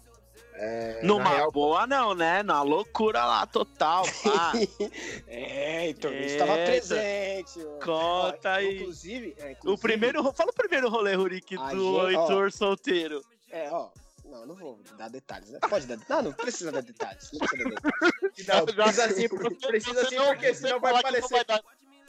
É, 0.53 1.01
Numa 1.03 1.31
real, 1.31 1.51
boa, 1.51 1.87
não, 1.87 2.15
né? 2.15 2.43
Na 2.43 2.61
loucura 2.63 3.25
lá, 3.25 3.47
total, 3.47 4.05
pá. 4.23 4.53
É, 5.27 5.89
então 5.89 6.13
isso 6.13 6.35
estava 6.37 6.53
presente. 6.57 7.59
Conta 7.83 8.53
aí. 8.53 8.77
Inclusive, 8.83 9.35
é, 9.39 9.47
O 9.47 9.51
inclusive- 9.53 9.83
primeiro, 9.83 10.23
ro- 10.23 10.33
fala 10.33 10.51
o 10.51 10.55
primeiro 10.55 10.91
rolê, 10.91 11.15
Rurik, 11.15 11.57
do. 11.57 12.09
Heitor 12.11 12.53
solteiro. 12.53 13.23
É, 13.51 13.71
ó. 13.71 13.89
Não, 14.27 14.45
não 14.45 14.55
vou 14.57 14.79
dar 14.99 15.09
detalhes, 15.09 15.49
né? 15.51 15.59
Pode 15.71 15.87
dar. 15.87 15.99
Não, 16.09 16.23
não 16.23 16.33
precisa 16.33 16.71
dar 16.73 16.83
detalhes. 16.83 17.31
Não 17.33 17.39
precisa 17.47 17.71
dar 17.71 17.81
detalhes. 17.81 18.47
não, 18.49 18.67
precisa 18.67 19.05
assim, 19.07 19.29
porque, 19.29 19.67
precisa 19.69 20.03
assim 20.03 20.17
porque 20.17 20.55
senão 20.55 20.81
vai 20.81 21.01
parecer. 21.01 21.45
dar- 21.47 21.63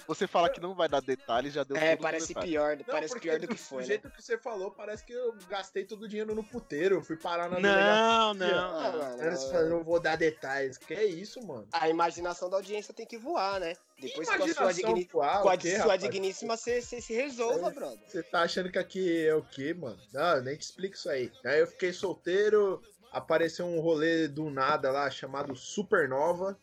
Você 0.08 0.26
fala 0.26 0.50
que 0.50 0.62
não 0.62 0.74
vai 0.74 0.88
dar 0.88 1.02
detalhes, 1.02 1.54
já 1.54 1.64
deu 1.64 1.76
É, 1.76 1.96
parece 1.96 2.34
pior, 2.34 2.78
Não, 2.78 2.86
parece 2.86 3.20
pior 3.20 3.40
do 3.40 3.48
que 3.48 3.58
foi, 3.58 3.80
do 3.80 3.82
né? 3.82 3.88
jeito 3.88 4.10
que 4.10 4.22
você 4.22 4.38
falou, 4.38 4.72
parece 4.72 5.04
que 5.04 5.12
eu 5.12 5.36
gastei 5.50 5.84
todo 5.84 6.04
o 6.04 6.08
dinheiro 6.08 6.34
no 6.34 6.44
puteiro. 6.44 7.04
Fui 7.04 7.18
parar 7.18 7.50
na 7.50 7.60
Não, 7.60 8.34
não. 8.34 9.18
você 9.18 9.52
fala, 9.52 9.70
não 9.70 9.84
vou 9.84 10.00
dar 10.00 10.16
detalhes. 10.16 10.78
Que 10.78 10.94
é 10.94 11.06
isso, 11.06 11.46
mano? 11.46 11.68
A 11.72 11.90
imaginação 11.90 12.50
da 12.50 12.58
audiência 12.58 12.94
tem 12.94 13.06
que 13.06 13.18
voar, 13.18 13.60
né? 13.60 13.76
Depois 14.00 14.30
com 14.30 14.44
a 14.44 14.54
sua, 14.54 14.74
digni... 14.74 15.10
voar, 15.12 15.42
com 15.42 15.50
a 15.50 15.56
o 15.56 15.58
quê, 15.58 15.80
sua 15.80 15.98
digníssima 15.98 16.56
você 16.56 16.82
se 16.82 17.14
resolva, 17.14 17.70
brother. 17.72 18.00
Você 18.06 18.24
tá 18.24 18.42
achando 18.42 18.72
que 18.72 18.78
aqui 18.78 19.26
é 19.26 19.36
o 19.36 19.44
quê, 19.44 19.74
mano? 19.74 20.00
Não, 20.14 20.38
eu 20.38 20.44
nem 20.44 20.56
te 20.56 20.62
explico 20.62 20.96
isso 20.96 21.10
aí. 21.10 21.32
Aí 21.44 21.60
eu 21.60 21.68
fiquei 21.68 21.92
solteiro, 21.92 22.82
apareceu 23.12 23.66
um 23.66 23.80
rolê 23.80 24.28
do 24.28 24.50
nada 24.50 24.92
lá 24.92 25.10
chamado 25.10 25.56
Supernova, 25.56 26.58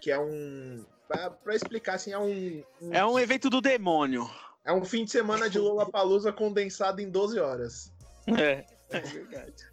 que 0.00 0.10
é 0.10 0.18
um. 0.18 0.84
Pra, 1.10 1.28
pra 1.28 1.56
explicar 1.56 1.94
assim, 1.94 2.12
é 2.12 2.18
um, 2.18 2.62
um- 2.80 2.94
É 2.94 3.04
um 3.04 3.18
evento 3.18 3.50
do 3.50 3.60
demônio. 3.60 4.30
é 4.64 4.72
um 4.72 4.84
fim 4.84 5.04
de 5.04 5.10
semana 5.10 5.50
de 5.50 5.58
Lollapalooza 5.58 6.32
condensado 6.32 7.00
em 7.00 7.10
12 7.10 7.40
horas. 7.40 7.92
É. 8.28 8.64
É 8.90 9.00
verdade. 9.00 9.64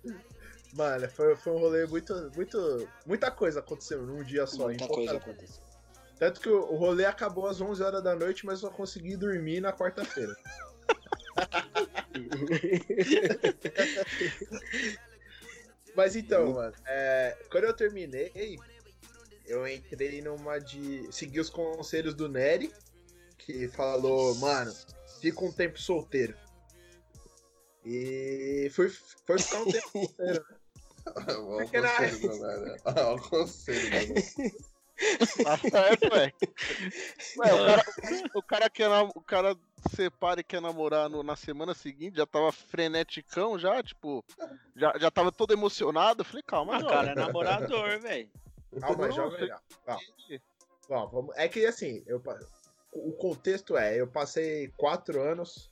Mano, 0.73 1.07
foi, 1.09 1.35
foi 1.35 1.53
um 1.53 1.59
rolê 1.59 1.85
muito, 1.85 2.31
muito. 2.35 2.89
Muita 3.05 3.29
coisa 3.29 3.59
aconteceu 3.59 4.01
num 4.01 4.23
dia 4.23 4.47
só. 4.47 4.63
Muita 4.63 4.87
coisa 4.87 5.17
aconteceu. 5.17 5.61
Tanto 6.17 6.41
que 6.41 6.49
o, 6.49 6.59
o 6.71 6.75
rolê 6.75 7.05
acabou 7.05 7.45
às 7.47 7.61
11 7.61 7.83
horas 7.83 8.01
da 8.03 8.15
noite, 8.15 8.43
mas 8.43 8.63
eu 8.63 8.69
só 8.69 8.75
consegui 8.75 9.15
dormir 9.15 9.61
na 9.61 9.71
quarta-feira. 9.71 10.35
Mas 15.95 16.15
então, 16.15 16.53
mano, 16.53 16.73
é, 16.85 17.35
quando 17.51 17.63
eu 17.65 17.73
terminei, 17.73 18.57
eu 19.47 19.67
entrei 19.67 20.21
numa 20.21 20.59
de. 20.59 21.07
Segui 21.11 21.39
os 21.39 21.49
conselhos 21.49 22.13
do 22.13 22.27
Nery, 22.29 22.71
que 23.37 23.67
falou, 23.69 24.35
mano, 24.35 24.73
fica 25.21 25.43
um 25.43 25.51
tempo 25.51 25.79
solteiro. 25.81 26.35
E 27.85 28.69
fui, 28.73 28.89
foi 29.25 29.39
ficar 29.39 29.59
um 29.61 29.71
tempo 29.71 29.87
solteiro. 29.91 30.45
né? 30.49 30.57
Olha 31.15 31.39
o 31.39 31.69
conselho 31.71 32.19
Leonardo. 32.27 32.81
Olha 32.85 33.13
o 33.15 33.29
conselho 33.29 33.81
Leonardo. 33.89 34.13
Tá 35.43 35.57
certo, 35.57 36.09
velho. 36.09 36.33
Ué, 37.37 37.53
o 37.53 37.65
cara, 37.65 37.83
o 38.33 38.41
cara 38.43 38.69
quer 38.69 38.89
o 38.89 39.21
cara 39.21 39.55
separa 39.95 40.41
e 40.41 40.43
quer 40.43 40.59
namorar 40.59 41.07
no- 41.07 41.21
na 41.23 41.35
semana 41.35 41.73
seguinte, 41.75 42.17
já 42.17 42.25
tava 42.25 42.51
freneticão 42.51 43.59
já, 43.59 43.81
tipo, 43.83 44.25
já, 44.75 44.97
já 44.99 45.11
tava 45.11 45.31
todo 45.31 45.53
emocionado. 45.53 46.21
Eu 46.21 46.25
falei, 46.25 46.41
calma, 46.43 46.75
Ah, 46.75 46.79
jovem. 46.79 46.95
cara, 46.95 47.11
é 47.11 47.15
namorador, 47.15 47.99
velho. 48.01 48.29
Calma, 48.79 49.07
Não, 49.07 49.15
joga 49.15 49.37
legal. 49.37 49.61
Bom, 50.89 51.09
vamos- 51.09 51.35
é 51.35 51.47
que 51.47 51.65
assim, 51.65 52.03
eu, 52.05 52.21
o 52.91 53.11
contexto 53.13 53.77
é, 53.77 53.99
eu 53.99 54.07
passei 54.07 54.69
quatro 54.77 55.21
anos 55.21 55.69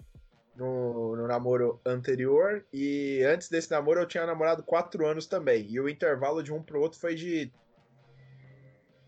no, 0.55 1.15
no 1.15 1.27
namoro 1.27 1.79
anterior 1.85 2.65
e 2.71 3.21
antes 3.23 3.49
desse 3.49 3.71
namoro 3.71 4.01
eu 4.01 4.07
tinha 4.07 4.25
namorado 4.25 4.63
quatro 4.63 5.05
anos 5.05 5.25
também. 5.25 5.65
E 5.69 5.79
o 5.79 5.89
intervalo 5.89 6.43
de 6.43 6.51
um 6.53 6.61
pro 6.61 6.81
outro 6.81 6.99
foi 6.99 7.15
de 7.15 7.51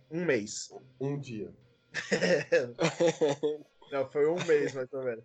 um 0.10 0.24
mês. 0.24 0.74
Um 1.00 1.20
dia. 1.20 1.54
Não, 3.92 4.10
foi 4.10 4.28
um 4.28 4.44
mês 4.46 4.74
mais 4.74 4.92
ou 4.94 5.04
menos. 5.04 5.24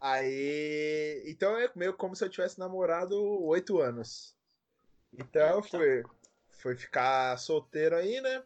Aí. 0.00 1.22
Então 1.26 1.56
é 1.58 1.70
meio 1.76 1.92
como 1.94 2.16
se 2.16 2.24
eu 2.24 2.28
tivesse 2.30 2.58
namorado 2.58 3.16
oito 3.44 3.80
anos. 3.80 4.34
Então 5.12 5.56
eu 5.56 5.62
fui, 5.62 6.02
fui 6.60 6.76
ficar 6.76 7.36
solteiro 7.38 7.96
aí, 7.96 8.20
né? 8.20 8.42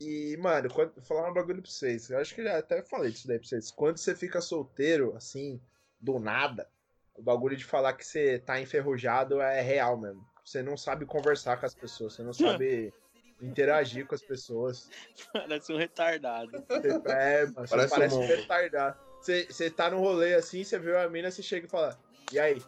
E, 0.00 0.36
mano, 0.38 0.68
quando, 0.72 0.92
vou 0.94 1.04
falar 1.04 1.30
um 1.30 1.34
bagulho 1.34 1.62
pra 1.62 1.70
vocês. 1.70 2.10
Eu 2.10 2.18
acho 2.18 2.34
que 2.34 2.42
já 2.42 2.58
até 2.58 2.82
falei 2.82 3.10
disso 3.10 3.26
daí 3.26 3.38
pra 3.38 3.48
vocês. 3.48 3.70
Quando 3.70 3.96
você 3.96 4.14
fica 4.14 4.40
solteiro, 4.40 5.14
assim, 5.16 5.60
do 5.98 6.18
nada, 6.18 6.68
o 7.14 7.22
bagulho 7.22 7.56
de 7.56 7.64
falar 7.64 7.94
que 7.94 8.06
você 8.06 8.38
tá 8.38 8.60
enferrujado 8.60 9.40
é 9.40 9.60
real 9.62 9.96
mesmo. 9.96 10.26
Você 10.44 10.62
não 10.62 10.76
sabe 10.76 11.06
conversar 11.06 11.58
com 11.58 11.66
as 11.66 11.74
pessoas, 11.74 12.14
você 12.14 12.22
não 12.22 12.32
sabe 12.34 12.92
interagir 13.40 14.06
com 14.06 14.14
as 14.14 14.22
pessoas. 14.22 14.90
Parece 15.32 15.72
um 15.72 15.78
retardado. 15.78 16.50
Você, 16.68 16.88
é, 17.10 17.46
mano, 17.46 17.66
você 17.66 17.76
Parece 17.76 17.90
parece, 17.90 18.14
um 18.14 18.20
um 18.20 18.26
retardado. 18.26 18.98
Você, 19.20 19.46
você 19.50 19.70
tá 19.70 19.90
num 19.90 20.00
rolê 20.00 20.34
assim, 20.34 20.62
você 20.62 20.78
vê 20.78 20.96
a 20.96 21.08
mina, 21.08 21.30
você 21.30 21.42
chega 21.42 21.66
e 21.66 21.70
fala, 21.70 21.98
e 22.32 22.38
aí? 22.38 22.62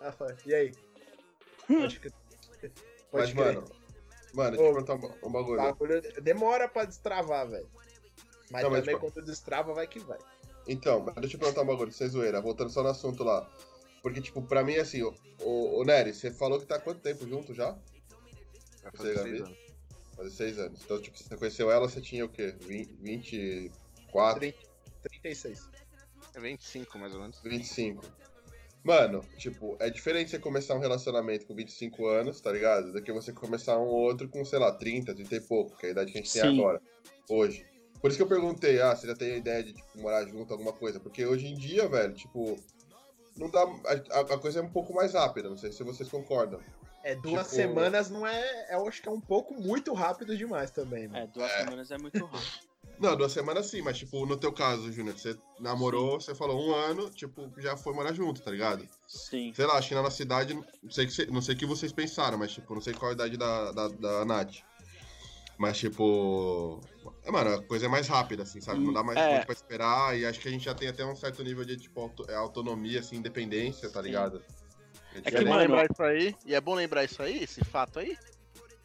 Ela 0.00 0.12
fala, 0.12 0.36
e 0.44 0.54
aí? 0.54 0.72
Pode 1.66 1.98
crer. 1.98 2.12
Pode 2.60 2.72
Mas, 3.12 3.32
crer. 3.32 3.54
mano, 3.54 3.81
Mano, 4.34 4.56
deixa 4.56 4.64
eu 4.64 4.74
perguntar 4.74 4.94
um, 4.94 5.12
um 5.24 5.28
O 5.28 5.30
bagulho. 5.30 5.56
bagulho 5.62 6.22
demora 6.22 6.68
pra 6.68 6.84
destravar, 6.84 7.48
velho. 7.48 7.68
Mas 8.50 8.62
Não, 8.62 8.70
mas, 8.70 8.80
também 8.80 8.94
tipo- 8.96 9.10
quando 9.12 9.24
destrava, 9.26 9.72
vai 9.74 9.86
que 9.86 9.98
vai. 10.00 10.18
Então, 10.66 11.00
mas 11.00 11.14
deixa 11.16 11.36
eu 11.36 11.40
perguntar 11.40 11.62
um 11.62 11.66
bagulho, 11.66 11.92
sem 11.92 12.08
zoeira, 12.08 12.40
voltando 12.40 12.70
só 12.70 12.82
no 12.82 12.88
assunto 12.90 13.22
lá. 13.24 13.48
Porque, 14.02 14.20
tipo, 14.20 14.42
pra 14.42 14.62
mim, 14.64 14.76
assim, 14.76 15.02
o, 15.02 15.14
o, 15.40 15.80
o 15.80 15.84
Nery, 15.84 16.12
você 16.14 16.30
falou 16.30 16.58
que 16.60 16.66
tá 16.66 16.76
há 16.76 16.80
quanto 16.80 17.00
tempo 17.00 17.26
junto 17.28 17.52
já? 17.54 17.70
Vai 18.82 18.92
Você, 18.92 18.96
fazer 18.96 19.14
Gabi? 19.14 19.28
seis 19.30 19.40
anos. 19.42 19.58
Fazer 20.16 20.30
seis 20.30 20.58
anos. 20.58 20.80
Então, 20.84 21.00
tipo, 21.00 21.16
você 21.18 21.36
conheceu 21.36 21.70
ela, 21.70 21.88
você 21.88 22.00
tinha 22.00 22.24
o 22.24 22.28
quê? 22.28 22.54
20, 22.60 22.92
24, 23.00 24.40
30, 24.40 24.58
36. 25.02 25.68
É 26.34 26.40
25, 26.40 26.98
mais 26.98 27.14
ou 27.14 27.20
menos. 27.20 27.40
25. 27.42 28.04
Mano, 28.84 29.20
tipo, 29.38 29.76
é 29.78 29.88
diferente 29.88 30.30
você 30.30 30.38
começar 30.40 30.74
um 30.74 30.80
relacionamento 30.80 31.46
com 31.46 31.54
25 31.54 32.06
anos, 32.08 32.40
tá 32.40 32.50
ligado? 32.50 32.92
Do 32.92 33.00
que 33.02 33.12
você 33.12 33.32
começar 33.32 33.78
um 33.78 33.86
outro 33.86 34.28
com, 34.28 34.44
sei 34.44 34.58
lá, 34.58 34.72
30, 34.72 35.14
30 35.14 35.36
e 35.36 35.40
pouco, 35.40 35.76
que 35.76 35.86
é 35.86 35.88
a 35.90 35.92
idade 35.92 36.10
que 36.10 36.18
a 36.18 36.22
gente 36.22 36.32
tem 36.32 36.42
Sim. 36.42 36.58
agora, 36.58 36.82
hoje. 37.30 37.64
Por 38.00 38.08
isso 38.08 38.16
que 38.16 38.22
eu 38.24 38.28
perguntei, 38.28 38.80
ah, 38.82 38.96
você 38.96 39.06
já 39.06 39.14
tem 39.14 39.34
a 39.34 39.36
ideia 39.36 39.62
de, 39.62 39.72
tipo, 39.74 39.98
morar 40.00 40.26
junto, 40.26 40.52
alguma 40.52 40.72
coisa? 40.72 40.98
Porque 40.98 41.24
hoje 41.24 41.46
em 41.46 41.54
dia, 41.54 41.88
velho, 41.88 42.12
tipo, 42.12 42.58
não 43.36 43.48
dá. 43.48 43.62
A, 43.62 44.20
a 44.20 44.38
coisa 44.38 44.58
é 44.58 44.62
um 44.62 44.68
pouco 44.70 44.92
mais 44.92 45.14
rápida, 45.14 45.48
não 45.48 45.56
sei 45.56 45.70
se 45.70 45.84
vocês 45.84 46.08
concordam. 46.08 46.60
É, 47.04 47.14
duas 47.14 47.44
Tipo- 47.44 47.54
semanas 47.56 48.10
não 48.10 48.26
é. 48.26 48.74
Eu 48.74 48.86
acho 48.88 49.00
que 49.00 49.08
é 49.08 49.12
um 49.12 49.20
pouco 49.20 49.54
muito 49.54 49.92
rápido 49.92 50.36
demais 50.36 50.72
também, 50.72 51.04
É, 51.04 51.08
mano. 51.08 51.28
duas 51.32 51.50
semanas 51.52 51.90
é 51.92 51.98
muito 51.98 52.24
rápido. 52.24 52.71
Não, 53.02 53.16
duas 53.16 53.32
semanas 53.32 53.66
sim, 53.66 53.82
mas, 53.82 53.98
tipo, 53.98 54.24
no 54.24 54.36
teu 54.36 54.52
caso, 54.52 54.92
Júnior, 54.92 55.18
você 55.18 55.36
namorou, 55.58 56.20
você 56.20 56.36
falou 56.36 56.64
um 56.64 56.72
ano, 56.72 57.10
tipo, 57.10 57.52
já 57.58 57.76
foi 57.76 57.92
morar 57.92 58.12
junto, 58.12 58.40
tá 58.40 58.48
ligado? 58.48 58.88
Sim. 59.08 59.52
sei 59.52 59.66
lá, 59.66 59.74
acho 59.76 59.88
que 59.88 59.94
na 59.96 60.02
nossa 60.02 60.16
cidade, 60.16 60.54
não 60.54 60.90
sei, 60.90 61.08
que 61.08 61.26
não 61.26 61.42
sei 61.42 61.56
o 61.56 61.58
que 61.58 61.66
vocês 61.66 61.92
pensaram, 61.92 62.38
mas, 62.38 62.52
tipo, 62.52 62.72
não 62.72 62.80
sei 62.80 62.94
qual 62.94 63.10
a 63.10 63.14
idade 63.14 63.36
da, 63.36 63.72
da, 63.72 63.88
da 63.88 64.24
Nath. 64.24 64.54
Mas, 65.58 65.78
tipo. 65.78 66.80
É, 67.24 67.30
mano, 67.32 67.54
a 67.54 67.62
coisa 67.62 67.86
é 67.86 67.88
mais 67.88 68.06
rápida, 68.06 68.44
assim, 68.44 68.60
sabe? 68.60 68.84
Não 68.84 68.92
dá 68.92 69.02
mais 69.02 69.18
É. 69.18 69.34
tempo 69.34 69.46
pra 69.46 69.54
esperar. 69.54 70.16
E 70.16 70.24
acho 70.24 70.38
que 70.38 70.46
a 70.46 70.50
gente 70.52 70.64
já 70.64 70.74
tem 70.74 70.88
até 70.88 71.04
um 71.04 71.16
certo 71.16 71.42
nível 71.42 71.64
de, 71.64 71.76
tipo, 71.76 72.00
auto- 72.00 72.24
é, 72.30 72.36
autonomia, 72.36 73.00
assim, 73.00 73.16
independência, 73.16 73.90
tá 73.90 74.00
ligado? 74.00 74.42
É 75.12 75.18
E 75.18 75.22
que, 75.22 75.36
é 75.36 75.44
bom 75.44 75.56
lembrar 75.56 75.86
isso 75.90 76.02
aí, 76.02 76.36
e 76.46 76.54
é 76.54 76.60
bom 76.60 76.74
lembrar 76.74 77.04
isso 77.04 77.20
aí, 77.20 77.42
esse 77.42 77.64
fato 77.64 77.98
aí, 77.98 78.16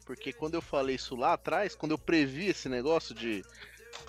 porque 0.04 0.32
quando 0.32 0.54
eu 0.54 0.60
falei 0.62 0.96
isso 0.96 1.14
lá 1.16 1.34
atrás, 1.34 1.74
quando 1.74 1.92
eu 1.92 1.98
previ 1.98 2.46
esse 2.46 2.68
negócio 2.68 3.14
de 3.14 3.44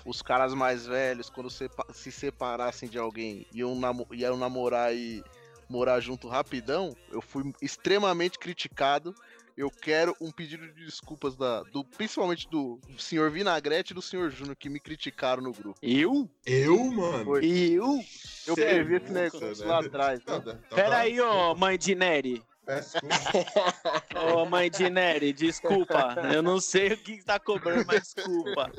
os 0.04 0.22
caras 0.22 0.54
mais 0.54 0.86
velhos, 0.86 1.28
quando 1.30 1.50
sepa- 1.50 1.86
se 1.92 2.10
separassem 2.12 2.88
de 2.88 2.98
alguém, 2.98 3.46
iam, 3.52 3.74
namo 3.74 4.06
iam 4.12 4.36
namorar 4.36 4.94
e 4.94 5.22
morar 5.68 6.00
junto 6.00 6.28
rapidão, 6.28 6.96
eu 7.12 7.20
fui 7.20 7.52
extremamente 7.62 8.38
criticado. 8.38 9.14
Eu 9.56 9.70
quero 9.70 10.16
um 10.20 10.30
pedido 10.30 10.66
de 10.72 10.86
desculpas 10.86 11.36
da, 11.36 11.62
do, 11.64 11.84
principalmente 11.84 12.48
do 12.48 12.80
senhor 12.96 13.30
Vinagrete 13.30 13.92
e 13.92 13.94
do 13.94 14.00
senhor 14.00 14.30
Júnior 14.30 14.56
que 14.56 14.70
me 14.70 14.80
criticaram 14.80 15.42
no 15.42 15.52
grupo. 15.52 15.78
Eu? 15.82 16.30
Eu, 16.46 16.82
mano? 16.84 17.24
Foi. 17.26 17.44
Eu? 17.44 18.02
Eu 18.46 18.54
Cê 18.54 18.62
é 18.62 18.74
previ 18.74 18.94
esse 18.96 19.12
negócio 19.12 19.64
né? 19.64 19.70
lá 19.70 19.80
atrás. 19.80 20.18
Né? 20.20 20.24
tá- 20.24 20.40
tá- 20.40 20.74
Pera 20.74 20.98
aí, 21.00 21.20
ô 21.20 21.54
mãe 21.56 21.76
de 21.76 21.94
Nery. 21.94 22.42
Ô 24.34 24.44
mãe 24.46 24.70
de 24.70 24.88
Nery, 24.88 25.32
desculpa. 25.32 26.14
Eu 26.32 26.42
não 26.42 26.60
sei 26.60 26.92
o 26.92 26.96
que 26.96 27.22
tá 27.24 27.38
cobrando, 27.38 27.84
mas 27.86 28.14
desculpa. 28.14 28.70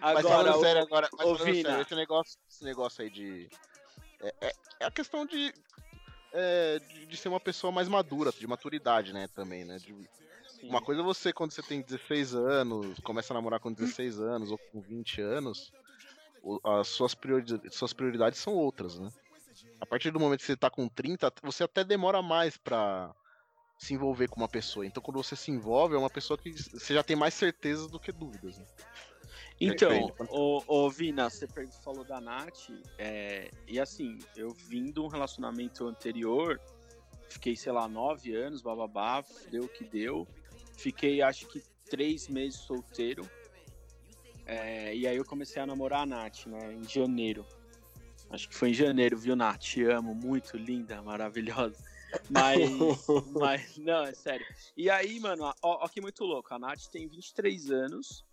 Mas 0.00 0.18
Agora, 0.18 0.28
falando 0.28 0.56
o- 0.56 0.60
sério 0.60 0.82
agora, 0.82 1.08
mas 1.12 1.26
ô, 1.26 1.36
falando 1.36 1.52
Vina. 1.54 1.68
sério, 1.68 1.82
esse 1.82 1.94
negócio, 1.94 2.38
esse 2.50 2.64
negócio 2.64 3.02
aí 3.02 3.10
de. 3.10 3.48
É, 4.20 4.34
é- 4.40 4.54
é 4.80 4.84
a 4.86 4.90
questão 4.90 5.24
de, 5.26 5.52
é, 6.32 6.78
de. 6.78 7.06
de 7.06 7.16
ser 7.16 7.28
uma 7.28 7.40
pessoa 7.40 7.70
mais 7.72 7.88
madura, 7.88 8.30
de 8.32 8.46
maturidade, 8.46 9.12
né, 9.12 9.28
também, 9.34 9.64
né? 9.64 9.78
de- 9.78 9.94
uma 10.62 10.80
coisa 10.80 11.02
é 11.02 11.04
você 11.04 11.32
quando 11.32 11.50
você 11.52 11.62
tem 11.62 11.82
16 11.82 12.34
anos, 12.34 12.98
começa 13.00 13.32
a 13.32 13.34
namorar 13.34 13.60
com 13.60 13.70
16 13.72 14.18
anos 14.18 14.50
ou 14.50 14.56
com 14.58 14.80
20 14.80 15.20
anos, 15.20 15.70
as 16.64 16.88
suas 16.88 17.14
prioridades, 17.14 17.74
suas 17.74 17.92
prioridades 17.92 18.38
são 18.38 18.54
outras, 18.54 18.98
né? 18.98 19.10
A 19.80 19.84
partir 19.86 20.10
do 20.10 20.18
momento 20.20 20.40
que 20.40 20.46
você 20.46 20.56
tá 20.56 20.70
com 20.70 20.88
30, 20.88 21.30
você 21.42 21.64
até 21.64 21.84
demora 21.84 22.22
mais 22.22 22.56
pra 22.56 23.14
se 23.78 23.92
envolver 23.92 24.28
com 24.28 24.40
uma 24.40 24.48
pessoa. 24.48 24.86
Então 24.86 25.02
quando 25.02 25.22
você 25.22 25.36
se 25.36 25.50
envolve, 25.50 25.94
é 25.94 25.98
uma 25.98 26.08
pessoa 26.08 26.38
que 26.38 26.50
você 26.52 26.94
já 26.94 27.02
tem 27.02 27.14
mais 27.16 27.34
certezas 27.34 27.90
do 27.90 28.00
que 28.00 28.10
dúvidas. 28.12 28.56
Né? 28.58 28.64
Então, 29.60 30.12
ô, 30.30 30.62
ô 30.66 30.90
Vina, 30.90 31.30
você 31.30 31.46
falou 31.82 32.04
da 32.04 32.20
Nath, 32.20 32.70
é, 32.98 33.50
e 33.68 33.78
assim, 33.78 34.18
eu 34.36 34.50
vim 34.50 34.90
de 34.90 34.98
um 34.98 35.06
relacionamento 35.06 35.86
anterior, 35.86 36.60
fiquei, 37.28 37.54
sei 37.54 37.72
lá, 37.72 37.88
nove 37.88 38.34
anos, 38.34 38.62
bababá, 38.62 39.24
deu 39.50 39.64
o 39.64 39.68
que 39.68 39.84
deu. 39.84 40.26
Fiquei, 40.76 41.22
acho 41.22 41.46
que, 41.46 41.62
três 41.88 42.28
meses 42.28 42.60
solteiro. 42.60 43.28
É, 44.46 44.94
e 44.94 45.06
aí 45.06 45.16
eu 45.16 45.24
comecei 45.24 45.62
a 45.62 45.66
namorar 45.66 46.02
a 46.02 46.06
Nath, 46.06 46.46
né, 46.46 46.72
em 46.72 46.84
janeiro. 46.88 47.46
Acho 48.30 48.48
que 48.48 48.54
foi 48.54 48.70
em 48.70 48.74
janeiro, 48.74 49.16
viu, 49.16 49.36
Nath? 49.36 49.60
Te 49.60 49.84
amo, 49.84 50.14
muito 50.14 50.56
linda, 50.56 51.00
maravilhosa. 51.02 51.76
Mas, 52.28 52.58
mas, 53.32 53.76
não, 53.78 54.02
é 54.02 54.12
sério. 54.12 54.44
E 54.76 54.90
aí, 54.90 55.20
mano, 55.20 55.44
ó, 55.44 55.54
ó 55.62 55.88
que 55.88 56.00
muito 56.00 56.24
louco. 56.24 56.52
A 56.52 56.58
Nath 56.58 56.86
tem 56.90 57.06
23 57.06 57.70
anos, 57.70 58.24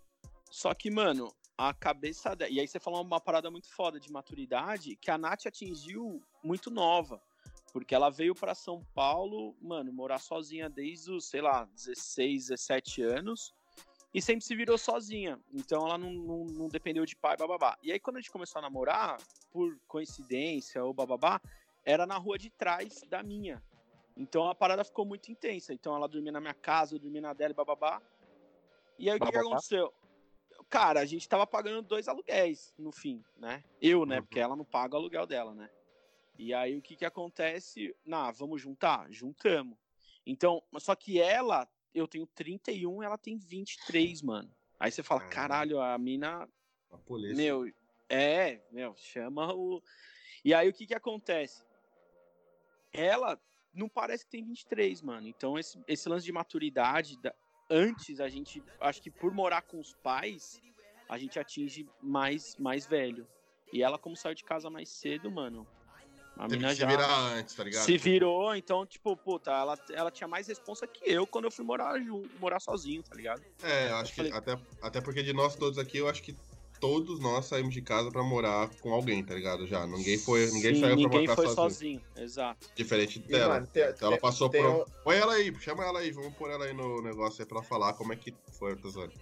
só 0.52 0.74
que, 0.74 0.90
mano, 0.90 1.34
a 1.56 1.72
cabeça 1.72 2.36
dela. 2.36 2.52
E 2.52 2.60
aí 2.60 2.68
você 2.68 2.78
falou 2.78 3.00
uma 3.00 3.18
parada 3.18 3.50
muito 3.50 3.72
foda 3.72 3.98
de 3.98 4.12
maturidade 4.12 4.96
que 4.96 5.10
a 5.10 5.16
Nath 5.16 5.46
atingiu 5.46 6.22
muito 6.44 6.70
nova. 6.70 7.22
Porque 7.72 7.94
ela 7.94 8.10
veio 8.10 8.34
pra 8.34 8.54
São 8.54 8.84
Paulo, 8.94 9.56
mano, 9.62 9.90
morar 9.90 10.18
sozinha 10.18 10.68
desde 10.68 11.10
os, 11.10 11.24
sei 11.24 11.40
lá, 11.40 11.64
16, 11.74 12.48
17 12.48 13.00
anos. 13.00 13.54
E 14.12 14.20
sempre 14.20 14.44
se 14.44 14.54
virou 14.54 14.76
sozinha. 14.76 15.40
Então 15.54 15.86
ela 15.86 15.96
não, 15.96 16.12
não, 16.12 16.44
não 16.44 16.68
dependeu 16.68 17.06
de 17.06 17.16
pai, 17.16 17.34
bababá. 17.34 17.78
E 17.82 17.90
aí 17.90 17.98
quando 17.98 18.18
a 18.18 18.20
gente 18.20 18.30
começou 18.30 18.58
a 18.58 18.62
namorar, 18.62 19.16
por 19.50 19.78
coincidência 19.88 20.84
ou 20.84 20.92
bababá, 20.92 21.40
era 21.82 22.06
na 22.06 22.18
rua 22.18 22.36
de 22.36 22.50
trás 22.50 23.02
da 23.08 23.22
minha. 23.22 23.62
Então 24.14 24.50
a 24.50 24.54
parada 24.54 24.84
ficou 24.84 25.06
muito 25.06 25.32
intensa. 25.32 25.72
Então 25.72 25.96
ela 25.96 26.06
dormia 26.06 26.30
na 26.32 26.42
minha 26.42 26.52
casa, 26.52 26.94
eu 26.94 26.98
dormia 26.98 27.22
na 27.22 27.32
dela 27.32 27.52
e 27.52 27.56
bababá. 27.56 28.02
E 28.98 29.08
aí 29.08 29.16
o 29.16 29.20
que, 29.20 29.30
que 29.30 29.38
aconteceu? 29.38 29.90
Cara, 30.72 31.00
a 31.00 31.04
gente 31.04 31.28
tava 31.28 31.46
pagando 31.46 31.82
dois 31.82 32.08
aluguéis 32.08 32.72
no 32.78 32.90
fim, 32.90 33.22
né? 33.36 33.62
Eu, 33.78 34.06
né? 34.06 34.16
Uhum. 34.16 34.22
Porque 34.22 34.40
ela 34.40 34.56
não 34.56 34.64
paga 34.64 34.94
o 34.94 34.98
aluguel 34.98 35.26
dela, 35.26 35.54
né? 35.54 35.68
E 36.38 36.54
aí 36.54 36.78
o 36.78 36.80
que 36.80 36.96
que 36.96 37.04
acontece? 37.04 37.94
Na, 38.06 38.30
vamos 38.30 38.62
juntar? 38.62 39.06
Juntamos. 39.12 39.76
Então, 40.24 40.62
só 40.78 40.94
que 40.94 41.20
ela, 41.20 41.68
eu 41.94 42.08
tenho 42.08 42.26
31, 42.26 43.02
ela 43.02 43.18
tem 43.18 43.36
23, 43.36 44.22
mano. 44.22 44.50
Aí 44.80 44.90
você 44.90 45.02
fala, 45.02 45.20
Caralho. 45.28 45.78
a 45.78 45.98
mina 45.98 46.48
Uma 46.90 46.98
polícia. 47.00 47.36
meu, 47.36 47.70
é, 48.08 48.58
meu, 48.70 48.94
chama 48.96 49.52
o. 49.54 49.82
E 50.42 50.54
aí 50.54 50.70
o 50.70 50.72
que 50.72 50.86
que 50.86 50.94
acontece? 50.94 51.62
Ela 52.94 53.38
não 53.74 53.90
parece 53.90 54.24
que 54.24 54.30
tem 54.30 54.42
23, 54.42 55.02
mano. 55.02 55.28
Então 55.28 55.58
esse, 55.58 55.78
esse 55.86 56.08
lance 56.08 56.24
de 56.24 56.32
maturidade, 56.32 57.20
da- 57.20 57.34
antes 57.72 58.20
a 58.20 58.28
gente, 58.28 58.62
acho 58.80 59.00
que 59.00 59.10
por 59.10 59.32
morar 59.32 59.62
com 59.62 59.80
os 59.80 59.94
pais, 59.94 60.60
a 61.08 61.16
gente 61.18 61.38
atinge 61.38 61.88
mais, 62.02 62.54
mais 62.58 62.86
velho. 62.86 63.26
E 63.72 63.82
ela, 63.82 63.98
como 63.98 64.14
saiu 64.16 64.34
de 64.34 64.44
casa 64.44 64.68
mais 64.68 64.90
cedo, 64.90 65.30
mano, 65.30 65.66
a 66.36 66.42
Teve 66.42 66.56
mina 66.56 66.68
que 66.68 66.74
se 66.74 66.80
já 66.80 66.86
virar 66.86 67.08
antes, 67.34 67.54
tá 67.54 67.64
ligado? 67.64 67.84
se 67.84 67.96
virou, 67.96 68.54
então, 68.54 68.84
tipo, 68.86 69.16
puta, 69.16 69.50
ela, 69.50 69.78
ela 69.90 70.10
tinha 70.10 70.28
mais 70.28 70.46
responsa 70.46 70.86
que 70.86 71.00
eu 71.10 71.26
quando 71.26 71.46
eu 71.46 71.50
fui 71.50 71.64
morar 71.64 71.98
morar 72.38 72.60
sozinho, 72.60 73.02
tá 73.02 73.14
ligado? 73.14 73.42
É, 73.62 73.90
eu 73.90 73.96
acho 73.96 74.10
Eu 74.12 74.24
que 74.24 74.30
falei- 74.30 74.32
até, 74.32 74.58
até 74.82 75.00
porque 75.00 75.22
de 75.22 75.32
nós 75.32 75.56
todos 75.56 75.78
aqui, 75.78 75.98
eu 75.98 76.08
acho 76.08 76.22
que 76.22 76.36
todos 76.82 77.20
nós 77.20 77.46
saímos 77.46 77.72
de 77.72 77.80
casa 77.80 78.10
pra 78.10 78.24
morar 78.24 78.68
com 78.80 78.92
alguém, 78.92 79.22
tá 79.24 79.34
ligado? 79.36 79.68
Já. 79.68 79.86
Ninguém 79.86 80.18
foi, 80.18 80.50
ninguém 80.50 80.74
Sim, 80.74 80.80
saiu 80.80 80.96
pra 80.96 81.02
ninguém 81.04 81.20
morar 81.22 81.36
foi 81.36 81.46
sozinho. 81.46 81.62
sozinho. 81.70 82.02
Exato. 82.16 82.68
Diferente 82.74 83.20
E, 83.20 83.28
dela. 83.30 83.54
mano, 83.54 83.66
tem- 83.68 83.84
então 83.84 84.08
ela 84.08 84.16
tem- 84.16 84.20
passou 84.20 84.48
tem 84.48 84.60
por. 84.60 84.68
um- 84.70 84.84
Põe 85.04 85.16
ela 85.16 85.34
aí, 85.34 85.54
chama 85.60 85.84
ela 85.84 86.00
aí, 86.00 86.10
vamos 86.10 86.34
pôr 86.34 86.50
ela 86.50 86.64
aí 86.64 86.74
no 86.74 87.00
negócio 87.00 87.40
aí 87.40 87.46
pra 87.48 87.62
falar 87.62 87.92
como 87.92 88.12
é 88.12 88.16
que 88.16 88.34
foi, 88.58 88.74
Tazani. 88.74 89.12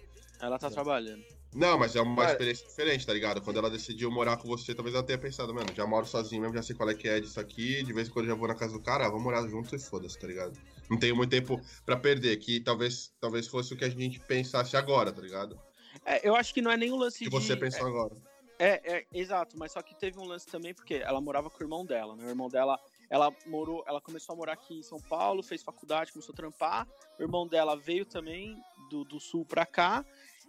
Ela 0.41 0.57
tá 0.57 0.71
trabalhando. 0.71 1.23
Não, 1.53 1.77
mas 1.77 1.95
é 1.95 2.01
uma 2.01 2.15
Cara- 2.15 2.31
experiência 2.31 2.65
diferente, 2.65 3.05
tá 3.05 3.13
ligado? 3.13 3.41
Quando 3.41 3.57
ela 3.57 3.69
decidiu 3.69 4.09
morar 4.09 4.37
com 4.37 4.47
você, 4.47 4.73
talvez 4.73 4.95
ela 4.95 5.03
tenha 5.03 5.19
pensado, 5.19 5.53
mano, 5.53 5.67
já 5.75 5.85
moro 5.85 6.07
sozinho 6.07 6.41
mesmo, 6.41 6.55
já 6.55 6.63
sei 6.63 6.75
qual 6.75 6.89
é 6.89 6.95
que 6.95 7.07
é 7.07 7.19
disso 7.19 7.39
aqui, 7.39 7.83
de 7.83 7.93
vez 7.93 8.07
em 8.07 8.11
quando 8.11 8.25
já 8.25 8.33
vou 8.33 8.47
na 8.47 8.55
casa 8.55 8.73
do 8.73 8.79
cara, 8.81 9.05
ah, 9.05 9.09
vamos 9.09 9.23
morar 9.23 9.45
junto 9.47 9.75
e 9.75 9.77
foda-se, 9.79 10.17
tá 10.17 10.25
ligado? 10.25 10.57
Não 10.89 10.97
tenho 10.97 11.15
muito 11.15 11.29
tempo 11.29 11.61
pra 11.85 11.95
perder, 11.97 12.37
que 12.37 12.59
talvez, 12.61 13.11
talvez 13.19 13.47
fosse 13.47 13.73
o 13.73 13.77
que 13.77 13.83
a 13.85 13.89
gente 13.89 14.19
pensasse 14.21 14.75
agora, 14.75 15.11
tá 15.11 15.21
ligado? 15.21 15.59
É, 16.05 16.27
eu 16.27 16.35
acho 16.35 16.53
que 16.53 16.61
não 16.61 16.71
é 16.71 16.77
nem 16.77 16.91
o 16.91 16.95
lance 16.95 17.19
Que 17.19 17.25
de. 17.25 17.29
você 17.29 17.55
pensou 17.55 17.87
agora. 17.87 18.15
É, 18.57 18.97
é, 18.97 19.05
exato, 19.11 19.57
mas 19.57 19.71
só 19.71 19.81
que 19.81 19.95
teve 19.95 20.19
um 20.19 20.23
lance 20.23 20.45
também, 20.45 20.71
porque 20.71 20.95
ela 20.95 21.19
morava 21.19 21.49
com 21.49 21.57
o 21.59 21.63
irmão 21.63 21.83
dela, 21.83 22.15
né? 22.15 22.25
O 22.25 22.29
irmão 22.29 22.47
dela, 22.47 22.79
ela 23.09 23.33
morou, 23.47 23.83
ela 23.87 23.99
começou 23.99 24.33
a 24.33 24.35
morar 24.35 24.53
aqui 24.53 24.77
em 24.77 24.83
São 24.83 24.99
Paulo, 24.99 25.41
fez 25.41 25.63
faculdade, 25.63 26.11
começou 26.11 26.31
a 26.33 26.35
trampar. 26.35 26.87
O 27.17 27.23
irmão 27.23 27.47
dela 27.47 27.75
veio 27.75 28.05
também 28.05 28.55
do, 28.91 29.03
do 29.03 29.19
sul 29.19 29.43
pra 29.45 29.65
cá. 29.65 30.05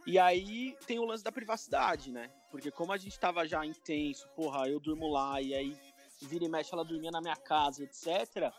E 0.07 0.19
aí 0.19 0.77
tem 0.87 0.99
o 0.99 1.05
lance 1.07 1.25
da 1.25 1.33
privacidade, 1.33 2.13
né? 2.13 2.31
Porque 2.51 2.71
como 2.71 2.93
a 2.93 2.99
gente 2.99 3.19
tava 3.19 3.47
já 3.47 3.65
intenso, 3.65 4.29
porra, 4.37 4.69
eu 4.69 4.79
durmo 4.79 5.09
lá, 5.09 5.41
e 5.41 5.55
aí 5.55 5.75
vira 6.21 6.45
e 6.45 6.49
mexe, 6.49 6.75
ela 6.75 6.85
dormia 6.85 7.11
na 7.11 7.21
minha 7.21 7.37
casa, 7.37 7.83
etc. 7.83 8.53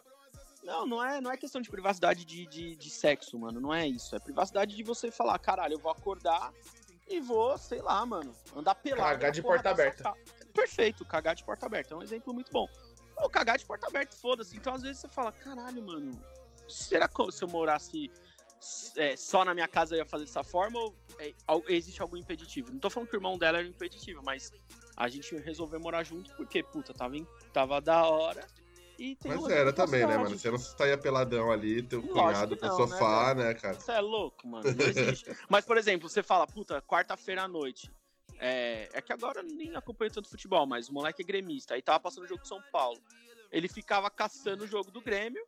Não, 0.64 0.88
não 0.88 1.04
é, 1.04 1.20
não 1.20 1.32
é 1.32 1.38
questão 1.38 1.62
de 1.62 1.70
privacidade 1.70 2.26
de, 2.26 2.48
de, 2.48 2.76
de 2.76 2.90
sexo, 2.90 3.38
mano. 3.38 3.60
Não 3.60 3.74
é 3.74 3.88
isso. 3.88 4.16
É 4.16 4.20
privacidade 4.20 4.76
de 4.76 4.82
você 4.84 5.12
falar, 5.12 5.38
caralho, 5.38 5.74
eu 5.74 5.80
vou 5.80 5.92
acordar 5.92 6.52
e 7.08 7.20
vou, 7.20 7.58
sei 7.58 7.82
lá, 7.82 8.06
mano, 8.06 8.34
andar 8.56 8.76
pelado. 8.76 9.12
Cagar 9.12 9.32
de 9.32 9.42
porta 9.42 9.70
aberta. 9.70 10.04
ca- 10.04 10.16
Perfeito, 10.54 11.06
cagar 11.06 11.36
de 11.36 11.44
porta 11.44 11.66
aberta. 11.66 11.94
É 11.94 11.98
um 11.98 12.02
exemplo 12.04 12.34
muito 12.34 12.52
bom. 12.52 12.68
Ou 13.18 13.30
cagar 13.30 13.58
de 13.58 13.66
porta 13.66 13.88
aberta, 13.88 14.16
foda-se. 14.16 14.56
Então, 14.56 14.74
às 14.74 14.82
vezes, 14.82 15.00
você 15.00 15.08
fala, 15.10 15.32
caralho, 15.32 15.82
mano, 15.84 16.20
será 16.68 17.08
que 17.08 17.32
se 17.32 17.44
eu 17.44 17.48
morasse 17.48 18.12
é, 18.96 19.16
só 19.18 19.44
na 19.44 19.54
minha 19.54 19.68
casa 19.68 19.94
eu 19.96 20.00
ia 20.00 20.06
fazer 20.06 20.26
dessa 20.26 20.44
forma 20.44 20.80
ou 20.80 20.96
é, 21.20 21.34
existe 21.68 22.02
algum 22.02 22.18
impeditivo? 22.18 22.72
Não 22.72 22.80
tô 22.80 22.90
falando 22.90 23.10
que 23.10 23.16
o 23.16 23.18
irmão 23.18 23.38
dela 23.38 23.60
era 23.60 23.68
impeditivo, 23.68 24.22
mas 24.24 24.52
a 24.96 25.08
gente 25.10 25.36
resolveu 25.38 25.80
morar 25.80 26.04
junto 26.04 26.34
porque, 26.36 26.64
puta, 26.64 26.94
tava, 26.94 27.18
em- 27.18 27.28
tava 27.52 27.82
da 27.82 28.08
hora 28.08 28.48
Mas 29.26 29.50
era 29.50 29.74
também, 29.74 30.06
né, 30.06 30.18
mano? 30.18 30.38
Você 30.38 30.52
não 30.52 30.58
saía 30.58 30.98
peladão 30.98 31.52
ali, 31.52 31.82
teu 31.82 32.00
Lógico 32.00 32.14
cunhado 32.20 32.58
no 32.62 32.76
sofá, 32.76 33.34
né, 33.34 33.54
cara? 33.54 33.80
Você 33.80 33.92
é 33.92 34.00
louco, 34.00 34.48
mano. 34.48 34.64
Não 34.64 34.86
existe. 34.86 35.26
Mas, 35.50 35.66
por 35.66 35.78
exemplo, 35.78 36.08
você 36.08 36.22
fala, 36.22 36.46
puta, 36.46 36.82
quarta-feira 36.82 37.44
à 37.44 37.48
noite. 37.48 37.92
É, 38.40 38.90
é 38.94 39.02
que 39.02 39.14
agora 39.14 39.40
eu 39.40 39.44
nem 39.44 39.76
acompanho 39.76 40.12
tanto 40.12 40.28
futebol, 40.28 40.66
mas 40.66 40.90
o 40.90 40.94
moleque 40.94 41.22
é 41.22 41.26
gremista. 41.26 41.76
Aí 41.76 41.82
tava 41.82 42.00
passando 42.00 42.26
o 42.26 42.28
jogo 42.28 42.42
de 42.42 42.48
São 42.48 42.62
Paulo. 42.72 43.00
Ele 43.52 43.68
ficava 43.68 44.10
caçando 44.10 44.64
o 44.64 44.68
jogo 44.68 44.92
do 44.92 45.00
Grêmio. 45.00 45.46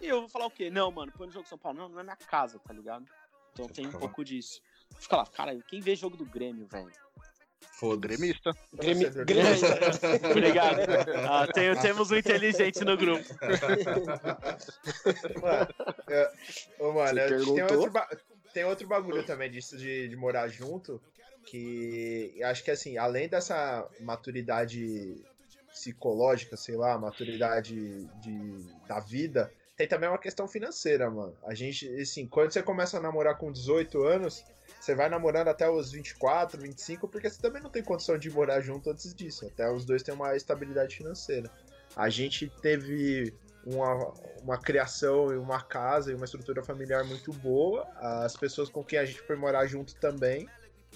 E 0.00 0.08
eu 0.08 0.20
vou 0.20 0.28
falar 0.28 0.46
o 0.46 0.50
quê? 0.50 0.70
Não, 0.70 0.90
mano, 0.90 1.12
põe 1.12 1.26
no 1.26 1.32
jogo 1.32 1.44
de 1.44 1.50
São 1.50 1.58
Paulo. 1.58 1.78
Não, 1.78 1.88
não 1.88 2.00
é 2.00 2.02
minha 2.02 2.16
casa, 2.16 2.58
tá 2.58 2.72
ligado? 2.72 3.06
Então 3.52 3.68
tem 3.68 3.86
um 3.86 3.92
pouco 3.92 4.24
disso. 4.24 4.60
Fica 4.98 5.16
lá, 5.16 5.26
cara, 5.26 5.54
quem 5.68 5.80
vê 5.80 5.94
jogo 5.94 6.16
do 6.16 6.24
Grêmio, 6.24 6.66
velho? 6.66 6.90
Foda-se. 7.78 8.16
Gremista. 8.16 8.52
Torcedor. 8.76 9.24
Grêmio- 9.24 9.50
Obrigado. 10.30 10.80
Ah, 11.28 11.46
tem- 11.52 11.74
temos 11.76 12.10
um 12.10 12.16
inteligente 12.16 12.84
no 12.84 12.96
grupo. 12.96 13.24
Mano, 15.40 15.68
é, 16.08 16.32
ô, 16.78 16.92
mano, 16.92 17.18
Você 17.20 17.54
tem, 17.54 17.62
outro 17.64 17.90
ba- 17.90 18.08
tem 18.52 18.64
outro 18.64 18.86
bagulho 18.88 19.24
também 19.24 19.50
disso 19.50 19.76
de, 19.76 20.08
de 20.08 20.16
morar 20.16 20.48
junto, 20.48 21.00
que 21.46 22.38
acho 22.44 22.62
que 22.62 22.70
assim, 22.70 22.96
além 22.98 23.28
dessa 23.28 23.86
maturidade 24.00 25.22
psicológica, 25.68 26.56
sei 26.56 26.76
lá, 26.76 26.98
maturidade 26.98 27.74
de, 28.20 28.66
da 28.86 29.00
vida, 29.00 29.50
tem 29.76 29.88
também 29.88 30.08
uma 30.08 30.18
questão 30.18 30.46
financeira, 30.46 31.10
mano. 31.10 31.34
A 31.46 31.54
gente, 31.54 31.88
assim, 32.00 32.26
quando 32.26 32.52
você 32.52 32.62
começa 32.62 32.98
a 32.98 33.00
namorar 33.00 33.38
com 33.38 33.50
18 33.50 34.02
anos, 34.04 34.44
você 34.82 34.96
vai 34.96 35.08
namorando 35.08 35.46
até 35.46 35.70
os 35.70 35.92
24, 35.92 36.60
25, 36.60 37.06
porque 37.06 37.30
você 37.30 37.40
também 37.40 37.62
não 37.62 37.70
tem 37.70 37.84
condição 37.84 38.18
de 38.18 38.28
morar 38.28 38.60
junto 38.60 38.90
antes 38.90 39.14
disso. 39.14 39.46
Até 39.46 39.70
os 39.70 39.84
dois 39.84 40.02
têm 40.02 40.12
uma 40.12 40.34
estabilidade 40.34 40.96
financeira. 40.96 41.48
A 41.94 42.08
gente 42.08 42.50
teve 42.60 43.32
uma, 43.64 44.12
uma 44.42 44.58
criação 44.58 45.32
e 45.32 45.36
uma 45.36 45.62
casa 45.62 46.10
e 46.10 46.16
uma 46.16 46.24
estrutura 46.24 46.64
familiar 46.64 47.04
muito 47.04 47.32
boa. 47.32 47.86
As 47.94 48.36
pessoas 48.36 48.68
com 48.68 48.82
quem 48.82 48.98
a 48.98 49.04
gente 49.04 49.20
foi 49.20 49.36
morar 49.36 49.66
junto 49.66 49.94
também. 49.94 50.48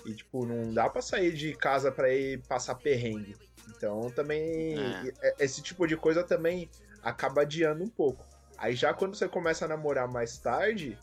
E, 0.04 0.14
tipo, 0.14 0.44
não 0.44 0.74
dá 0.74 0.90
pra 0.90 1.00
sair 1.00 1.32
de 1.32 1.54
casa 1.54 1.92
pra 1.92 2.12
ir 2.12 2.42
passar 2.48 2.74
perrengue. 2.74 3.36
Então, 3.68 4.10
também. 4.10 4.74
É. 5.22 5.34
Esse 5.38 5.62
tipo 5.62 5.86
de 5.86 5.96
coisa 5.96 6.24
também 6.24 6.68
acaba 7.04 7.42
adiando 7.42 7.84
um 7.84 7.88
pouco. 7.88 8.26
Aí, 8.58 8.74
já 8.74 8.92
quando 8.92 9.14
você 9.14 9.28
começa 9.28 9.64
a 9.64 9.68
namorar 9.68 10.08
mais 10.08 10.38
tarde, 10.38 10.98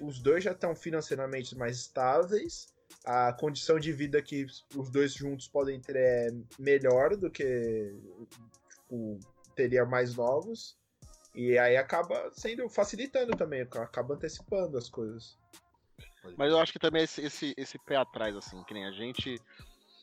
os 0.00 0.20
dois 0.20 0.44
já 0.44 0.52
estão 0.52 0.74
financeiramente 0.74 1.56
mais 1.56 1.78
estáveis. 1.78 2.74
A 3.04 3.32
condição 3.32 3.78
de 3.78 3.92
vida 3.92 4.22
que 4.22 4.46
os 4.74 4.90
dois 4.90 5.12
juntos 5.12 5.48
podem 5.48 5.80
ter 5.80 5.96
é 5.96 6.28
melhor 6.58 7.16
do 7.16 7.30
que 7.30 7.94
tipo, 8.70 9.18
teria 9.54 9.84
mais 9.84 10.14
novos. 10.14 10.76
E 11.34 11.58
aí 11.58 11.76
acaba 11.76 12.30
sendo 12.32 12.68
facilitando 12.68 13.36
também, 13.36 13.62
acaba 13.62 14.14
antecipando 14.14 14.78
as 14.78 14.88
coisas. 14.88 15.36
Mas 16.36 16.50
eu 16.50 16.58
acho 16.58 16.72
que 16.72 16.78
também 16.78 17.04
esse, 17.04 17.22
esse, 17.22 17.54
esse 17.56 17.78
pé 17.78 17.96
atrás, 17.96 18.34
assim, 18.34 18.62
que 18.64 18.74
nem 18.74 18.86
a 18.86 18.90
gente, 18.90 19.38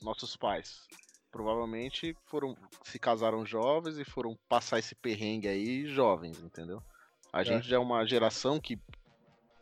nossos 0.01 0.37
pais, 0.37 0.87
provavelmente 1.31 2.15
foram 2.27 2.55
se 2.83 2.99
casaram 2.99 3.45
jovens 3.45 3.97
e 3.97 4.05
foram 4.05 4.37
passar 4.47 4.79
esse 4.79 4.95
perrengue 4.95 5.47
aí 5.47 5.87
jovens, 5.87 6.39
entendeu? 6.39 6.81
A 7.31 7.43
gente 7.43 7.67
já 7.67 7.77
é 7.77 7.79
uma 7.79 8.05
geração 8.05 8.59
que 8.59 8.79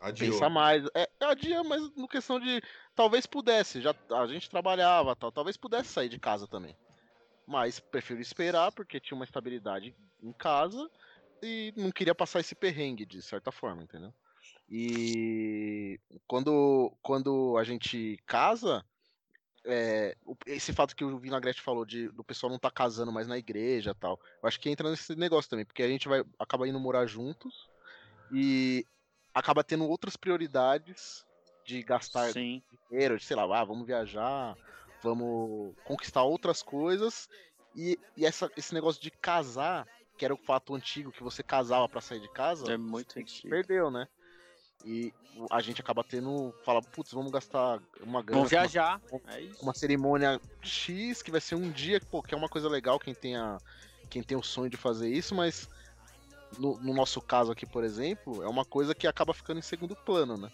Adiou. 0.01 0.31
pensa 0.31 0.49
mais. 0.49 0.83
É, 0.95 1.07
é 1.19 1.35
dia, 1.35 1.63
mas 1.63 1.95
no 1.95 2.07
questão 2.07 2.39
de 2.39 2.61
talvez 2.95 3.27
pudesse, 3.27 3.79
já 3.81 3.95
a 4.11 4.25
gente 4.25 4.49
trabalhava, 4.49 5.15
tal, 5.15 5.31
talvez 5.31 5.55
pudesse 5.55 5.89
sair 5.89 6.09
de 6.09 6.19
casa 6.19 6.47
também. 6.47 6.75
Mas 7.47 7.79
prefiro 7.79 8.19
esperar 8.19 8.71
porque 8.71 8.99
tinha 8.99 9.15
uma 9.15 9.25
estabilidade 9.25 9.95
em 10.21 10.33
casa 10.33 10.89
e 11.41 11.71
não 11.77 11.91
queria 11.91 12.15
passar 12.15 12.39
esse 12.39 12.55
perrengue 12.55 13.05
de 13.05 13.21
certa 13.21 13.51
forma, 13.51 13.83
entendeu? 13.83 14.11
E 14.67 15.99
quando 16.27 16.91
quando 17.01 17.55
a 17.57 17.63
gente 17.63 18.17
casa, 18.25 18.83
é, 19.65 20.15
esse 20.47 20.73
fato 20.73 20.95
que 20.95 21.03
o 21.03 21.19
Vinagrete 21.19 21.61
falou 21.61 21.85
de 21.85 22.07
do 22.09 22.23
pessoal 22.23 22.49
não 22.49 22.57
tá 22.57 22.71
casando 22.71 23.11
mais 23.11 23.27
na 23.27 23.37
igreja, 23.37 23.93
tal. 23.93 24.19
Eu 24.41 24.47
acho 24.47 24.59
que 24.59 24.69
entra 24.69 24.89
nesse 24.89 25.15
negócio 25.15 25.49
também, 25.49 25.65
porque 25.65 25.83
a 25.83 25.87
gente 25.87 26.07
vai 26.07 26.23
acabar 26.39 26.67
indo 26.67 26.79
morar 26.79 27.05
juntos 27.05 27.69
e 28.31 28.85
acaba 29.33 29.63
tendo 29.63 29.87
outras 29.87 30.15
prioridades 30.15 31.25
de 31.65 31.81
gastar 31.83 32.31
Sim. 32.31 32.61
dinheiro, 32.89 33.17
de, 33.17 33.23
sei 33.23 33.35
lá, 33.35 33.43
ah, 33.43 33.63
vamos 33.63 33.85
viajar, 33.85 34.57
vamos 35.01 35.75
conquistar 35.83 36.23
outras 36.23 36.61
coisas. 36.61 37.29
E, 37.75 37.97
e 38.17 38.25
essa, 38.25 38.51
esse 38.57 38.73
negócio 38.73 39.01
de 39.01 39.09
casar, 39.11 39.87
que 40.17 40.25
era 40.25 40.33
o 40.33 40.37
fato 40.37 40.75
antigo 40.75 41.11
que 41.11 41.23
você 41.23 41.41
casava 41.41 41.87
pra 41.87 42.01
sair 42.01 42.19
de 42.19 42.29
casa, 42.29 42.73
É 42.73 42.77
muito 42.77 43.17
antigo. 43.17 43.49
perdeu, 43.49 43.89
né? 43.89 44.07
E 44.83 45.13
a 45.51 45.61
gente 45.61 45.79
acaba 45.79 46.03
tendo, 46.03 46.53
fala, 46.65 46.81
putz, 46.81 47.13
vamos 47.13 47.31
gastar 47.31 47.79
uma 48.01 48.21
grana 48.21 48.43
Vamos 48.43 48.49
com 48.49 48.55
uma- 48.55 48.61
viajar. 48.67 49.01
É 49.27 49.47
uma 49.61 49.73
cerimônia 49.73 50.41
X, 50.61 51.21
que 51.21 51.31
vai 51.31 51.39
ser 51.39 51.55
um 51.55 51.71
dia, 51.71 52.01
pô, 52.09 52.21
que 52.21 52.33
é 52.33 52.37
uma 52.37 52.49
coisa 52.49 52.67
legal 52.67 52.99
quem 52.99 53.13
tem, 53.13 53.37
a, 53.37 53.59
quem 54.09 54.23
tem 54.23 54.35
o 54.37 54.43
sonho 54.43 54.69
de 54.69 54.77
fazer 54.77 55.07
isso, 55.09 55.35
mas 55.35 55.69
no, 56.57 56.77
no 56.79 56.93
nosso 56.93 57.21
caso 57.21 57.51
aqui, 57.51 57.65
por 57.65 57.83
exemplo, 57.83 58.43
é 58.43 58.47
uma 58.47 58.65
coisa 58.65 58.93
que 58.93 59.07
acaba 59.07 59.33
ficando 59.33 59.59
em 59.59 59.63
segundo 59.63 59.95
plano, 59.95 60.37
né? 60.37 60.51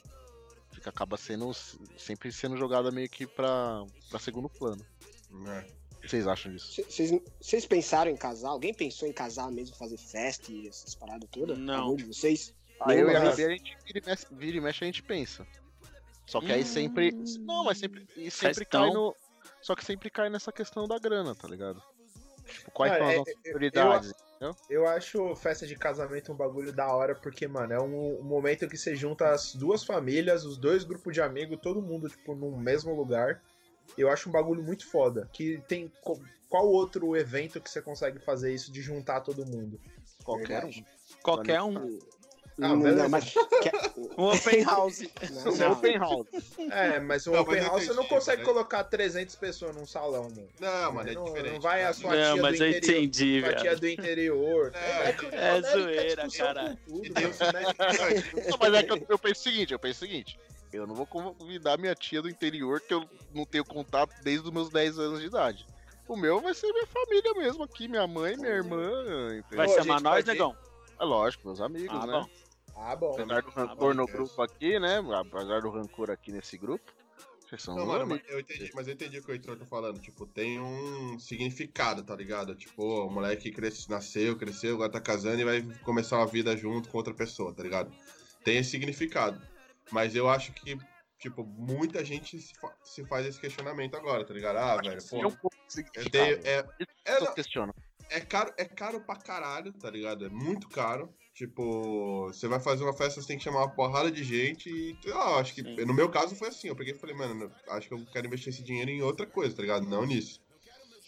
Fica, 0.72 0.90
acaba 0.90 1.18
sendo 1.18 1.52
sempre 1.98 2.32
sendo 2.32 2.56
jogada 2.58 2.92
meio 2.92 3.10
que 3.10 3.26
pra, 3.26 3.84
pra 4.10 4.20
segundo 4.20 4.48
plano. 4.50 4.86
É. 5.48 5.60
O 5.98 6.00
que 6.02 6.10
vocês 6.10 6.28
acham 6.28 6.52
disso? 6.52 6.84
Vocês 6.88 7.12
vocês 7.42 7.66
pensaram 7.66 8.12
em 8.12 8.16
casar? 8.16 8.50
Alguém 8.50 8.74
pensou 8.74 9.08
em 9.08 9.14
casar 9.14 9.52
mesmo, 9.52 9.76
fazer 9.76 9.98
festa 9.98 10.52
e 10.52 10.68
essas 10.68 10.94
paradas 10.94 11.28
todas? 11.32 11.58
Não. 11.58 11.82
Algum 11.84 11.96
de 11.96 12.04
vocês? 12.06 12.54
Aí 12.82 13.00
eu 13.00 13.10
e 13.10 13.16
a 13.16 13.20
Gabi, 13.20 13.44
a 13.44 13.50
gente 13.50 13.78
vira 13.86 14.00
e, 14.00 14.06
mexe, 14.06 14.28
vira 14.32 14.58
e 14.58 14.62
mexe, 14.62 14.84
a 14.84 14.88
gente 14.88 15.02
pensa. 15.02 15.48
Só 16.28 16.40
que 16.40 16.52
aí 16.52 16.64
sempre. 16.64 17.12
Não, 17.40 17.64
mas 17.64 17.80
sempre. 17.80 18.08
E 18.16 18.30
sempre 18.30 18.60
Festão. 18.60 18.84
cai 18.84 18.94
no. 18.94 19.16
Só 19.62 19.76
que 19.76 19.84
sempre 19.84 20.10
cai 20.10 20.30
nessa 20.30 20.52
questão 20.52 20.88
da 20.88 21.00
grana, 21.00 21.34
tá 21.34 21.48
ligado? 21.48 21.82
Tipo, 22.46 22.72
quais 22.72 22.94
Não, 22.94 23.00
são 23.00 23.08
as 23.08 23.16
é- 23.16 23.84
nossas 23.84 24.12
eu- 24.12 24.27
prioridades? 24.40 24.64
Eu 24.70 24.88
acho 24.88 25.36
festa 25.36 25.66
de 25.66 25.76
casamento 25.76 26.32
um 26.32 26.36
bagulho 26.36 26.72
da 26.74 26.88
hora, 26.94 27.16
porque, 27.16 27.48
mano, 27.48 27.74
é 27.74 27.80
um, 27.82 28.20
um 28.20 28.24
momento 28.24 28.68
que 28.68 28.78
você 28.78 28.96
junta 28.96 29.30
as 29.32 29.56
duas 29.56 29.84
famílias, 29.84 30.46
os 30.46 30.58
dois 30.58 30.84
grupos 30.84 31.14
de 31.14 31.22
amigos, 31.22 31.60
todo 31.62 31.82
mundo, 31.82 32.10
tipo, 32.10 32.36
no 32.36 32.56
mesmo 32.58 32.94
lugar. 32.96 33.42
Eu 33.98 34.10
acho 34.10 34.30
um 34.30 34.32
bagulho 34.32 34.62
muito 34.62 34.86
foda. 34.90 35.30
Que 35.32 35.62
tem. 35.68 35.92
co- 36.02 36.20
Qual 36.50 36.68
outro 36.68 37.16
evento 37.16 37.60
que 37.62 37.70
você 37.70 37.82
consegue 37.82 38.20
fazer 38.20 38.54
isso 38.54 38.72
de 38.72 38.82
juntar 38.82 39.22
todo 39.22 39.46
mundo? 39.46 39.80
Qualquer 40.24 40.66
um. 40.66 40.70
Qualquer 41.24 41.62
um. 41.62 42.00
Ah, 42.60 42.70
não, 42.70 42.78
não, 42.78 43.10
mas. 43.10 43.34
Um 44.18 44.26
open 44.26 44.64
house. 44.66 45.02
Não, 45.32 45.54
Um 45.68 45.72
open 45.74 45.98
house. 46.00 46.28
É, 46.72 47.00
mas 47.00 47.28
o 47.28 47.32
Não, 47.32 47.42
Open 47.42 47.56
mas 47.58 47.64
eu 47.66 47.70
House 47.72 47.86
você 47.86 47.94
não 47.94 48.06
consegue 48.06 48.42
mas- 48.44 48.52
colocar 48.52 48.84
300 48.84 49.36
pessoas 49.36 49.76
num 49.76 49.86
salão, 49.86 50.24
mano. 50.24 50.48
Não, 50.60 50.92
mano, 50.92 51.10
é 51.10 51.14
não, 51.14 51.26
diferente. 51.26 51.54
Não 51.54 51.62
vai 51.62 51.82
a 51.82 51.84
cara. 51.84 51.94
sua 51.94 52.16
Não, 52.16 52.34
tia 52.34 52.42
mas 52.42 52.58
do 52.58 52.64
eu 52.66 52.70
interior. 52.70 52.98
entendi, 53.04 53.42
Sua 53.42 53.54
tia 53.54 53.64
velho. 53.70 53.80
do 53.80 53.88
interior. 53.90 54.72
É, 54.74 55.10
é 55.10 55.14
quer 55.14 55.62
zoeira, 55.62 56.28
tudo, 56.88 57.14
Deus- 57.14 57.40
mano, 57.40 57.54
né? 57.54 57.64
Não, 58.50 58.58
mas 58.60 58.74
é 58.74 58.84
que 58.84 58.92
eu, 58.92 59.06
eu 59.08 59.20
penso 59.20 59.40
o 59.40 59.44
seguinte, 59.44 59.74
eu 59.74 59.80
penso 59.80 60.04
o 60.04 60.08
seguinte. 60.08 60.40
Eu 60.74 60.86
não 60.88 60.96
vou 60.96 61.06
convidar 61.06 61.78
minha 61.78 61.94
tia 61.96 62.22
do 62.22 62.30
interior 62.30 62.82
que 62.82 62.94
eu 62.94 63.08
não 63.34 63.46
tenho 63.46 63.64
contato 63.64 64.12
desde 64.24 64.46
os 64.48 64.52
meus 64.54 64.70
10 64.70 64.98
anos 65.00 65.20
de 65.22 65.28
idade. 65.28 65.66
O 66.08 66.18
meu 66.18 66.42
vai 66.42 66.54
ser 66.54 66.72
minha 66.74 66.88
família 66.88 67.34
mesmo 67.36 67.64
aqui, 67.64 67.88
minha 67.88 68.06
mãe, 68.08 68.36
minha 68.36 68.52
irmã. 68.52 69.38
entendeu? 69.38 69.58
Vai 69.58 69.70
chamar 69.70 70.02
nós, 70.02 70.26
ver- 70.26 70.32
negão? 70.34 70.56
É 71.00 71.04
lógico, 71.06 71.48
meus 71.48 71.62
amigos, 71.62 71.96
Ah, 72.02 72.06
né? 72.08 72.14
bom. 72.14 72.28
Ah, 72.80 72.96
bom. 72.96 73.14
Apesar 73.14 73.42
do 73.42 73.50
Ah, 73.50 73.54
rancor 73.66 73.96
no 73.96 74.06
bom. 74.06 74.12
grupo 74.14 74.42
aqui, 74.42 74.80
né? 74.80 75.00
Apesar 75.20 75.62
do 75.62 75.70
rancor 75.72 76.12
aqui 76.12 76.32
nesse 76.32 76.58
grupo. 76.58 76.92
Vocês 77.50 77.62
são 77.64 77.76
Não, 77.76 77.86
mano, 77.86 78.06
mas 78.06 78.22
eu 78.28 78.40
entendi, 78.40 78.70
mas 78.76 78.88
eu 78.88 78.94
entendi 78.94 79.20
o 79.20 79.24
que 79.24 79.32
o 79.32 79.34
Heitor 79.34 79.58
tá 79.58 79.66
falando. 79.66 80.00
Tipo, 80.00 80.26
tem 80.26 80.60
um 80.60 81.18
significado, 81.18 82.04
tá 82.04 82.16
ligado? 82.16 82.54
Tipo, 82.56 83.06
o 83.06 83.10
moleque 83.10 83.52
cresce, 83.52 83.90
nasceu, 83.90 84.38
cresceu, 84.38 84.76
agora 84.76 84.92
tá 84.92 85.00
casando 85.02 85.40
e 85.42 85.46
vai 85.46 85.62
começar 85.84 86.18
uma 86.18 86.28
vida 86.28 86.56
junto 86.58 86.90
com 86.90 86.98
outra 86.98 87.14
pessoa, 87.14 87.54
tá 87.54 87.64
ligado? 87.64 87.92
Tem 88.44 88.58
esse 88.58 88.72
significado. 88.72 89.42
Mas 89.92 90.14
eu 90.14 90.30
acho 90.30 90.52
que, 90.54 90.78
tipo, 91.18 91.44
muita 91.46 92.04
gente 92.04 92.40
se, 92.40 92.54
fa- 92.56 92.76
se 92.84 93.06
faz 93.06 93.26
esse 93.26 93.40
questionamento 93.40 93.96
agora, 93.96 94.26
tá 94.26 94.34
ligado? 94.34 94.58
Ah, 94.58 94.76
velho, 94.76 95.00
é 95.02 95.10
pô. 95.10 95.32
pouco 95.32 95.50
Eu 95.96 96.10
tenho, 96.12 96.40
é, 96.46 96.68
é, 97.06 97.34
questionam. 97.34 97.74
é 98.10 98.20
caro, 98.20 98.54
é 98.58 98.66
caro 98.66 99.00
pra 99.00 99.16
caralho, 99.16 99.72
tá 99.74 99.90
ligado? 99.90 100.26
É 100.26 100.30
muito 100.30 100.68
caro. 100.68 101.14
Tipo, 101.38 102.26
você 102.34 102.48
vai 102.48 102.60
fazer 102.60 102.84
uma 102.84 102.94
festa, 102.98 103.22
você 103.22 103.28
tem 103.28 103.38
que 103.38 103.44
chamar 103.44 103.60
uma 103.60 103.70
porrada 103.70 104.12
de 104.12 104.24
gente 104.24 104.72
e. 104.72 104.98
Ah, 105.12 105.36
acho 105.38 105.54
que. 105.54 105.62
Sim. 105.62 105.86
No 105.86 105.94
meu 105.94 106.10
caso 106.10 106.36
foi 106.36 106.48
assim, 106.48 106.68
eu 106.68 106.76
peguei 106.76 106.96
e 106.96 106.98
falei, 106.98 107.16
mano, 107.16 107.52
acho 107.70 107.88
que 107.88 107.94
eu 107.94 108.04
quero 108.12 108.26
investir 108.26 108.52
esse 108.52 108.64
dinheiro 108.64 108.90
em 108.90 109.04
outra 109.04 109.28
coisa, 109.28 109.56
tá 109.56 109.62
ligado? 109.62 109.88
Não 109.88 110.04
nisso. 110.04 110.42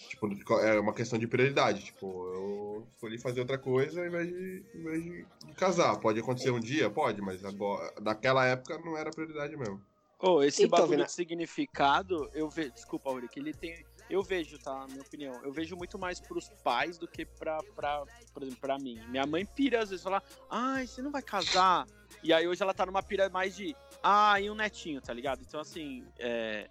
Tipo, 0.08 0.28
é 0.60 0.80
uma 0.80 0.94
questão 0.94 1.18
de 1.18 1.28
prioridade. 1.28 1.84
Tipo, 1.86 2.06
eu 2.06 2.88
escolhi 2.94 3.18
fazer 3.18 3.40
outra 3.40 3.58
coisa 3.58 4.06
em 4.06 4.10
vez 4.12 4.28
de, 4.28 4.66
em 4.76 4.84
vez 4.84 5.04
de, 5.04 5.26
de 5.48 5.54
casar. 5.56 6.00
Pode 6.00 6.20
acontecer 6.20 6.52
um 6.52 6.60
dia? 6.60 6.92
Pode, 6.92 7.20
mas 7.24 7.44
agora, 7.44 7.92
naquela 8.00 8.46
época 8.46 8.78
não 8.86 8.96
era 8.96 9.10
prioridade 9.10 9.58
mesmo. 9.58 9.82
Ô, 10.20 10.44
esse 10.44 10.62
Então, 10.64 10.78
bagulho 10.78 10.92
Vina- 10.92 11.06
de 11.06 11.12
significado, 11.12 12.30
eu 12.36 12.48
vejo. 12.52 12.72
Desculpa, 12.72 13.10
Auric, 13.10 13.40
ele 13.40 13.52
tem. 13.54 13.84
Eu 14.10 14.24
vejo, 14.24 14.58
tá? 14.60 14.88
Minha 14.88 15.02
opinião. 15.02 15.44
Eu 15.44 15.52
vejo 15.52 15.76
muito 15.76 16.00
mais 16.00 16.20
pros 16.20 16.50
pais 16.64 16.98
do 16.98 17.08
que 17.08 17.26
pra, 17.26 17.62
pra 17.76 18.04
por 18.34 18.44
exemplo, 18.44 18.60
pra 18.62 18.78
mim. 18.80 19.00
Minha 19.08 19.26
mãe 19.26 19.46
pira 19.46 19.82
às 19.84 19.90
vezes 19.90 20.04
falar, 20.04 20.24
ai, 20.50 20.88
você 20.88 21.02
não 21.02 21.12
vai 21.12 21.22
casar. 21.22 21.88
E 22.24 22.34
aí 22.34 22.48
hoje 22.48 22.62
ela 22.62 22.74
tá 22.74 22.86
numa 22.86 23.04
pira 23.04 23.30
mais 23.30 23.56
de, 23.56 23.76
ah, 24.04 24.40
e 24.42 24.50
um 24.50 24.56
netinho, 24.56 25.02
tá 25.02 25.14
ligado? 25.14 25.42
Então, 25.42 25.60
assim, 25.60 26.06
é, 26.18 26.70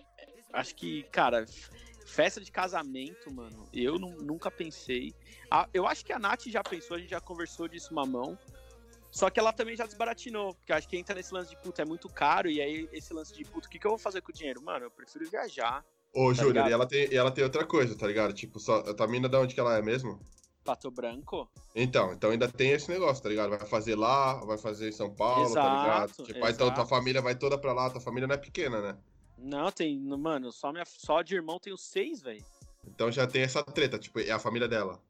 acho 0.52 0.74
que, 0.74 1.04
cara, 1.04 1.46
festa 2.04 2.40
de 2.40 2.50
casamento, 2.50 3.30
mano, 3.30 3.68
eu 3.72 3.98
nu- 3.98 4.20
nunca 4.22 4.50
pensei. 4.50 5.14
Ah, 5.50 5.68
eu 5.72 5.86
acho 5.86 6.04
que 6.04 6.12
a 6.12 6.18
Nath 6.18 6.46
já 6.46 6.62
pensou, 6.64 6.96
a 6.96 7.00
gente 7.00 7.10
já 7.10 7.20
conversou 7.20 7.68
disso 7.68 7.94
mamão. 7.94 8.38
Só 9.10 9.30
que 9.30 9.40
ela 9.40 9.52
também 9.54 9.74
já 9.74 9.86
desbaratinou, 9.86 10.54
porque 10.54 10.72
acho 10.72 10.86
que 10.86 10.96
entra 10.96 11.14
nesse 11.14 11.32
lance 11.32 11.48
de 11.48 11.56
puta, 11.56 11.80
é 11.80 11.84
muito 11.84 12.08
caro, 12.10 12.50
e 12.50 12.60
aí 12.60 12.88
esse 12.92 13.14
lance 13.14 13.32
de 13.32 13.42
puta, 13.44 13.66
o 13.66 13.70
que, 13.70 13.78
que 13.78 13.86
eu 13.86 13.92
vou 13.92 13.98
fazer 13.98 14.20
com 14.20 14.30
o 14.30 14.34
dinheiro? 14.34 14.60
Mano, 14.62 14.84
eu 14.84 14.90
prefiro 14.90 15.28
viajar. 15.30 15.82
Ô, 16.14 16.32
Júnior, 16.32 16.48
ligado? 16.54 16.70
e 16.70 16.72
ela 16.72 16.86
tem, 16.86 17.12
e 17.12 17.16
ela 17.16 17.30
tem 17.30 17.44
outra 17.44 17.64
coisa, 17.66 17.96
tá 17.96 18.06
ligado? 18.06 18.32
Tipo, 18.32 18.58
só, 18.58 18.78
a 18.78 18.94
tua 18.94 19.06
mina 19.06 19.28
de 19.28 19.36
onde 19.36 19.54
que 19.54 19.60
ela 19.60 19.76
é 19.76 19.82
mesmo? 19.82 20.18
Pato 20.64 20.90
Branco? 20.90 21.48
Então, 21.74 22.12
então 22.12 22.30
ainda 22.30 22.48
tem 22.50 22.72
esse 22.72 22.90
negócio, 22.90 23.22
tá 23.22 23.28
ligado? 23.28 23.50
Vai 23.50 23.66
fazer 23.66 23.94
lá, 23.96 24.34
vai 24.44 24.58
fazer 24.58 24.88
em 24.88 24.92
São 24.92 25.14
Paulo, 25.14 25.54
tá 25.54 25.62
ligado? 25.76 26.04
Exato, 26.10 26.22
Tipo, 26.24 26.44
aí 26.44 26.52
então 26.52 26.66
tua 26.68 26.74
exato. 26.82 26.88
família 26.88 27.22
vai 27.22 27.34
toda 27.34 27.56
pra 27.56 27.72
lá, 27.72 27.88
tua 27.88 28.00
família 28.00 28.26
não 28.26 28.34
é 28.34 28.38
pequena, 28.38 28.80
né? 28.80 28.98
Não, 29.38 29.70
tem. 29.70 29.98
Mano, 29.98 30.50
só, 30.52 30.72
minha, 30.72 30.84
só 30.84 31.22
de 31.22 31.34
irmão 31.34 31.58
tenho 31.58 31.78
seis, 31.78 32.20
velho. 32.20 32.44
Então 32.86 33.10
já 33.10 33.26
tem 33.26 33.42
essa 33.42 33.62
treta, 33.62 33.98
tipo, 33.98 34.18
é 34.18 34.30
a 34.30 34.38
família 34.38 34.66
dela. 34.68 35.00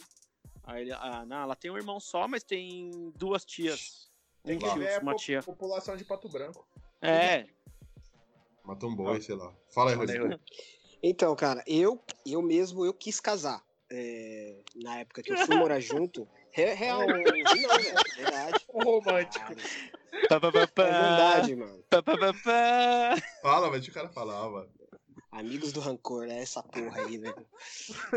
Aí 0.65 0.93
ah, 0.93 1.25
não, 1.27 1.39
ela 1.43 1.57
tem 1.57 1.71
um 1.71 1.77
irmão 1.77 1.99
só, 1.99 2.29
mas 2.29 2.45
tem 2.45 3.11
duas 3.17 3.45
tias. 3.45 4.11
Tem 4.45 4.59
que 4.59 4.79
ver 4.79 4.97
a 4.97 5.01
uma 5.01 5.13
po- 5.13 5.19
tia. 5.19 5.43
população 5.43 5.97
de 5.97 6.05
Pato 6.05 6.29
Branco. 6.29 6.67
É, 7.01 7.47
Matou 8.65 8.91
um 8.91 8.95
boi, 8.95 9.21
sei 9.23 9.35
lá. 9.35 9.51
Fala 9.75 9.91
aí, 9.93 9.97
Rodrigo. 9.97 10.39
Então, 11.03 11.35
cara, 11.37 11.63
eu, 11.67 12.03
eu 12.27 12.43
mesmo, 12.43 12.85
eu 12.85 12.93
quis 12.93 13.21
casar. 13.21 13.63
É, 13.91 14.61
na 14.77 14.99
época 15.01 15.23
que 15.23 15.33
eu 15.33 15.39
fui 15.39 15.57
morar 15.57 15.81
junto. 15.81 16.29
Re- 16.51 16.75
Real, 16.75 17.01
não, 17.07 17.07
velho, 17.07 17.33
verdade. 18.17 18.65
Romântico. 18.69 19.55
Pá, 20.29 20.41
pá, 20.41 20.53
pá, 20.53 20.67
pá. 20.67 20.83
É 20.85 20.91
verdade, 20.91 21.57
mano. 21.57 21.85
Pá, 21.89 22.03
pá, 22.03 22.19
pá, 22.19 22.33
pá. 22.45 23.17
Fala, 23.43 23.71
mas 23.71 23.87
o 23.87 23.93
cara 23.93 24.09
falar, 24.09 24.49
mano. 24.51 24.69
Amigos 25.31 25.73
do 25.73 25.81
rancor, 25.81 26.27
é 26.29 26.39
essa 26.41 26.63
porra 26.63 27.01
aí, 27.03 27.19
velho. 27.19 27.47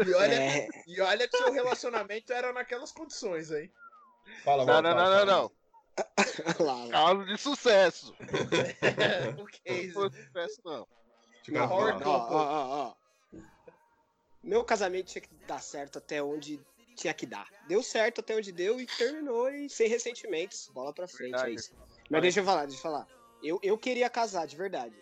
E 0.07 0.13
olha, 0.13 0.34
É, 0.34 0.67
e 0.88 0.99
olha 1.01 1.27
que 1.27 1.38
seu 1.38 1.51
relacionamento 1.51 2.34
era 2.34 2.51
naquelas 2.51 2.91
condições 2.91 3.51
aí. 3.51 3.69
Fala, 4.43 4.65
Não, 4.65 4.73
mano. 4.82 4.89
não, 4.89 4.95
não, 4.95 5.25
não, 5.25 5.49
fala. 6.55 6.86
não. 6.86 6.89
Caso 6.91 7.25
de 7.25 7.38
sucesso. 7.38 8.15
o 9.38 9.38
Não 9.38 9.45
case. 9.45 9.91
foi 9.91 10.09
sucesso, 10.09 10.61
não. 10.65 10.88
Não, 11.49 11.69
ó, 11.69 11.99
ó, 12.03 12.27
ó, 12.31 12.87
ó. 12.87 13.39
Meu 14.43 14.63
casamento 14.63 15.07
tinha 15.07 15.21
que 15.21 15.29
dar 15.47 15.61
certo 15.61 15.97
até 15.97 16.21
onde 16.21 16.59
tinha 16.95 17.13
que 17.13 17.25
dar. 17.25 17.47
Deu 17.67 17.81
certo 17.81 18.19
até 18.21 18.35
onde 18.35 18.51
deu 18.51 18.79
e 18.79 18.85
terminou 18.85 19.49
e 19.49 19.69
sem 19.69 19.87
ressentimentos. 19.87 20.69
Bola 20.73 20.93
pra 20.93 21.07
frente, 21.07 21.31
Verdade. 21.31 21.51
é 21.51 21.53
isso. 21.55 21.71
Mas 22.09 22.21
deixa 22.21 22.39
eu 22.39 22.45
falar, 22.45 22.65
deixa 22.65 22.77
eu 22.77 22.81
falar. 22.81 23.07
Eu, 23.41 23.59
eu 23.63 23.77
queria 23.77 24.09
casar, 24.09 24.45
de 24.45 24.55
verdade. 24.55 24.95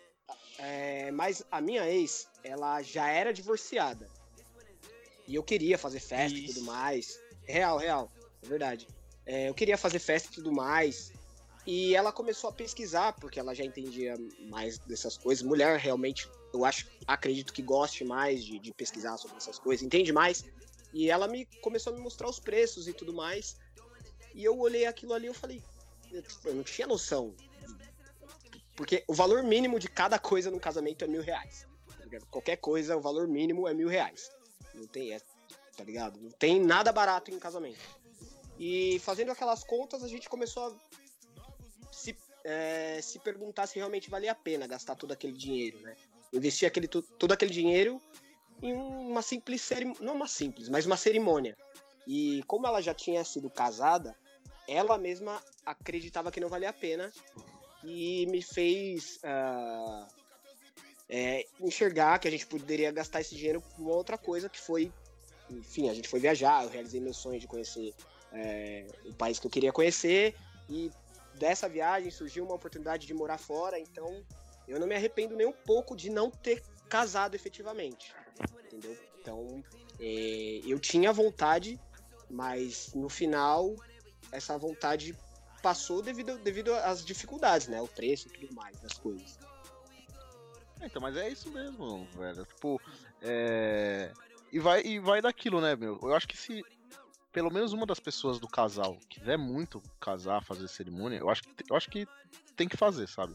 É, 0.58 1.10
mas 1.10 1.42
a 1.50 1.60
minha 1.60 1.88
ex, 1.88 2.28
ela 2.44 2.82
já 2.82 3.08
era 3.08 3.32
divorciada. 3.32 4.08
E 5.26 5.34
eu 5.34 5.42
queria 5.42 5.78
fazer 5.78 6.00
festa 6.00 6.36
e 6.36 6.44
Isso. 6.44 6.54
tudo 6.54 6.66
mais. 6.66 7.20
Real, 7.44 7.78
real. 7.78 8.10
É 8.42 8.46
verdade. 8.46 8.86
É, 9.24 9.48
eu 9.48 9.54
queria 9.54 9.78
fazer 9.78 9.98
festa 9.98 10.28
e 10.30 10.34
tudo 10.34 10.52
mais. 10.52 11.12
E 11.66 11.94
ela 11.94 12.10
começou 12.10 12.48
a 12.48 12.52
pesquisar, 12.52 13.12
porque 13.14 13.38
ela 13.38 13.54
já 13.54 13.64
entendia 13.64 14.16
mais 14.48 14.78
dessas 14.78 15.16
coisas. 15.16 15.44
Mulher 15.44 15.78
realmente, 15.78 16.28
eu 16.52 16.64
acho, 16.64 16.88
acredito 17.06 17.52
que 17.52 17.62
goste 17.62 18.04
mais 18.04 18.42
de, 18.44 18.58
de 18.58 18.72
pesquisar 18.72 19.16
sobre 19.18 19.36
essas 19.36 19.58
coisas, 19.58 19.84
entende 19.84 20.12
mais. 20.12 20.44
E 20.92 21.10
ela 21.10 21.28
me 21.28 21.46
começou 21.60 21.92
a 21.92 21.96
me 21.96 22.02
mostrar 22.02 22.28
os 22.28 22.40
preços 22.40 22.88
e 22.88 22.92
tudo 22.92 23.12
mais. 23.12 23.56
E 24.34 24.44
eu 24.44 24.58
olhei 24.58 24.86
aquilo 24.86 25.12
ali 25.12 25.28
e 25.28 25.34
falei, 25.34 25.62
eu, 26.10 26.54
não 26.54 26.62
tinha 26.62 26.86
noção. 26.86 27.34
Porque 28.74 29.04
o 29.06 29.14
valor 29.14 29.42
mínimo 29.42 29.78
de 29.78 29.88
cada 29.88 30.18
coisa 30.18 30.50
no 30.50 30.58
casamento 30.58 31.04
é 31.04 31.08
mil 31.08 31.22
reais. 31.22 31.66
Qualquer 32.30 32.56
coisa, 32.56 32.96
o 32.96 33.00
valor 33.00 33.28
mínimo 33.28 33.68
é 33.68 33.74
mil 33.74 33.88
reais. 33.88 34.30
Não 34.74 34.86
tem, 34.86 35.12
é, 35.12 35.20
tá 35.76 35.84
ligado? 35.84 36.18
Não 36.20 36.30
tem 36.30 36.60
nada 36.60 36.90
barato 36.90 37.30
em 37.30 37.38
casamento. 37.38 37.78
E 38.58 38.98
fazendo 39.00 39.30
aquelas 39.30 39.62
contas, 39.62 40.02
a 40.02 40.08
gente 40.08 40.28
começou 40.28 40.66
a 40.66 40.99
é, 42.50 43.00
se 43.00 43.18
perguntar 43.20 43.66
se 43.66 43.76
realmente 43.76 44.10
valia 44.10 44.32
a 44.32 44.34
pena 44.34 44.66
gastar 44.66 44.96
todo 44.96 45.12
aquele 45.12 45.32
dinheiro, 45.32 45.78
né? 45.80 45.94
Investir 46.32 46.66
aquele, 46.66 46.88
to- 46.88 47.02
todo 47.02 47.32
aquele 47.32 47.52
dinheiro 47.52 48.00
em 48.62 48.72
uma 48.72 49.22
simples 49.22 49.62
cerimônia, 49.62 50.02
não 50.04 50.14
uma 50.14 50.28
simples, 50.28 50.68
mas 50.68 50.84
uma 50.86 50.96
cerimônia. 50.96 51.56
E 52.06 52.42
como 52.46 52.66
ela 52.66 52.80
já 52.80 52.92
tinha 52.92 53.22
sido 53.24 53.48
casada, 53.48 54.16
ela 54.68 54.98
mesma 54.98 55.40
acreditava 55.64 56.30
que 56.30 56.40
não 56.40 56.48
valia 56.48 56.70
a 56.70 56.72
pena 56.72 57.12
e 57.84 58.26
me 58.26 58.42
fez 58.42 59.18
ah, 59.22 60.08
é, 61.08 61.44
enxergar 61.60 62.18
que 62.18 62.28
a 62.28 62.30
gente 62.30 62.46
poderia 62.46 62.90
gastar 62.90 63.20
esse 63.20 63.34
dinheiro 63.34 63.62
com 63.76 63.84
outra 63.84 64.18
coisa 64.18 64.48
que 64.48 64.60
foi, 64.60 64.92
enfim, 65.48 65.88
a 65.88 65.94
gente 65.94 66.08
foi 66.08 66.20
viajar, 66.20 66.64
eu 66.64 66.70
realizei 66.70 67.00
meu 67.00 67.14
sonho 67.14 67.40
de 67.40 67.46
conhecer 67.46 67.94
é, 68.32 68.86
o 69.06 69.14
país 69.14 69.38
que 69.38 69.46
eu 69.46 69.50
queria 69.50 69.72
conhecer 69.72 70.34
e 70.68 70.90
dessa 71.40 71.66
viagem 71.66 72.10
surgiu 72.10 72.44
uma 72.44 72.54
oportunidade 72.54 73.06
de 73.06 73.14
morar 73.14 73.38
fora, 73.38 73.78
então 73.78 74.22
eu 74.68 74.78
não 74.78 74.86
me 74.86 74.94
arrependo 74.94 75.34
nem 75.34 75.46
um 75.46 75.52
pouco 75.52 75.96
de 75.96 76.10
não 76.10 76.30
ter 76.30 76.62
casado 76.86 77.34
efetivamente, 77.34 78.14
entendeu? 78.66 78.94
Então 79.18 79.64
é, 79.98 80.60
eu 80.66 80.78
tinha 80.78 81.10
vontade, 81.14 81.80
mas 82.28 82.92
no 82.94 83.08
final 83.08 83.74
essa 84.30 84.58
vontade 84.58 85.16
passou 85.62 86.02
devido, 86.02 86.36
devido 86.38 86.74
às 86.74 87.02
dificuldades, 87.02 87.68
né? 87.68 87.80
O 87.80 87.88
preço 87.88 88.28
e 88.28 88.32
tudo 88.32 88.54
mais 88.54 88.78
das 88.80 88.92
coisas. 88.92 89.38
É, 90.78 90.86
Então, 90.86 91.00
mas 91.00 91.16
é 91.16 91.28
isso 91.28 91.50
mesmo, 91.50 92.06
velho. 92.16 92.44
Tipo, 92.44 92.80
é. 93.22 94.12
E 94.52 94.58
vai, 94.58 94.82
e 94.82 94.98
vai 94.98 95.22
daquilo, 95.22 95.60
né, 95.60 95.74
meu? 95.74 95.98
Eu 96.02 96.14
acho 96.14 96.28
que 96.28 96.36
se 96.36 96.62
pelo 97.32 97.52
menos 97.52 97.72
uma 97.72 97.86
das 97.86 98.00
pessoas 98.00 98.38
do 98.38 98.48
casal 98.48 98.96
quiser 99.08 99.38
muito 99.38 99.82
casar, 100.00 100.42
fazer 100.42 100.68
cerimônia, 100.68 101.18
eu 101.18 101.30
acho 101.30 101.42
que, 101.42 101.48
eu 101.68 101.76
acho 101.76 101.90
que 101.90 102.06
tem 102.56 102.68
que 102.68 102.76
fazer, 102.76 103.08
sabe? 103.08 103.34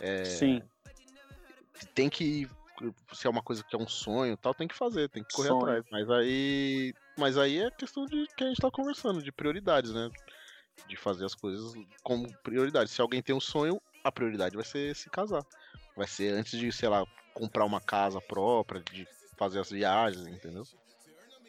É, 0.00 0.24
Sim. 0.24 0.62
tem 1.94 2.08
que. 2.08 2.48
Se 3.12 3.26
é 3.26 3.30
uma 3.30 3.42
coisa 3.42 3.62
que 3.62 3.76
é 3.76 3.78
um 3.78 3.86
sonho 3.86 4.32
e 4.32 4.36
tal, 4.36 4.54
tem 4.54 4.66
que 4.66 4.74
fazer, 4.74 5.08
tem 5.08 5.22
que 5.22 5.32
correr 5.34 5.48
Sonho. 5.48 5.62
atrás. 5.62 5.84
Mas 5.90 6.10
aí. 6.10 6.94
Mas 7.16 7.38
aí 7.38 7.58
é 7.58 7.70
questão 7.70 8.06
de 8.06 8.26
que 8.34 8.42
a 8.42 8.48
gente 8.48 8.60
tá 8.60 8.70
conversando, 8.70 9.22
de 9.22 9.30
prioridades, 9.30 9.92
né? 9.92 10.10
De 10.88 10.96
fazer 10.96 11.24
as 11.24 11.34
coisas 11.34 11.74
como 12.02 12.32
prioridade. 12.38 12.90
Se 12.90 13.00
alguém 13.00 13.22
tem 13.22 13.34
um 13.34 13.40
sonho, 13.40 13.80
a 14.02 14.10
prioridade 14.10 14.56
vai 14.56 14.64
ser 14.64 14.96
se 14.96 15.08
casar. 15.10 15.44
Vai 15.94 16.08
ser 16.08 16.32
antes 16.32 16.58
de, 16.58 16.72
sei 16.72 16.88
lá, 16.88 17.04
comprar 17.34 17.64
uma 17.64 17.80
casa 17.80 18.20
própria, 18.20 18.82
de 18.82 19.06
fazer 19.36 19.60
as 19.60 19.70
viagens, 19.70 20.26
entendeu? 20.26 20.64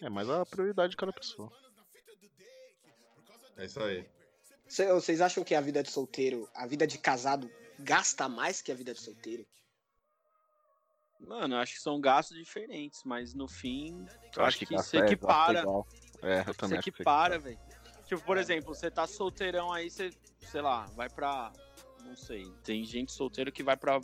É 0.04 0.10
mais 0.10 0.30
a 0.30 0.46
prioridade 0.46 0.92
de 0.92 0.98
cada 0.98 1.14
pessoa. 1.14 1.50
É 3.58 3.66
isso 3.66 3.82
aí. 3.82 4.06
Cê- 4.68 4.92
Vocês 4.92 5.22
acham 5.22 5.44
que 5.44 5.56
a 5.56 5.62
vida 5.62 5.82
de 5.82 5.90
solteiro, 5.90 6.50
a 6.54 6.68
vida 6.68 6.86
de 6.86 6.98
casado, 6.98 7.50
gasta 7.80 8.28
mais 8.28 8.62
que 8.62 8.72
a 8.72 8.76
vida 8.76 8.94
de 8.94 9.00
solteiro? 9.00 9.46
Mano, 11.20 11.56
eu 11.56 11.60
acho 11.60 11.76
que 11.76 11.80
são 11.80 12.02
gastos 12.02 12.38
diferentes, 12.38 13.02
mas 13.06 13.34
no 13.34 13.48
fim, 13.48 14.06
eu 14.36 14.44
acho 14.44 14.58
que, 14.60 14.66
gasta- 14.66 14.90
se 14.90 14.98
é, 14.98 15.00
gasta 15.00 15.14
equipara. 15.14 15.60
igual. 15.62 15.88
É, 16.22 16.40
eu 16.42 16.54
Se 16.54 16.60
também 16.60 16.78
acho 16.80 16.84
que 16.84 16.90
equipara, 16.90 17.40
velho. 17.40 17.60
Tipo, 18.06 18.22
por 18.24 18.38
exemplo, 18.38 18.76
você 18.76 18.92
tá 18.92 19.08
solteirão 19.08 19.72
aí, 19.72 19.90
você, 19.90 20.10
sei 20.52 20.62
lá, 20.62 20.86
vai 20.88 21.10
pra. 21.10 21.54
Não 22.04 22.16
sei. 22.18 22.52
Tem 22.66 22.84
gente 22.84 23.14
solteira 23.14 23.50
que 23.50 23.64
vai 23.64 23.78
pra 23.78 23.98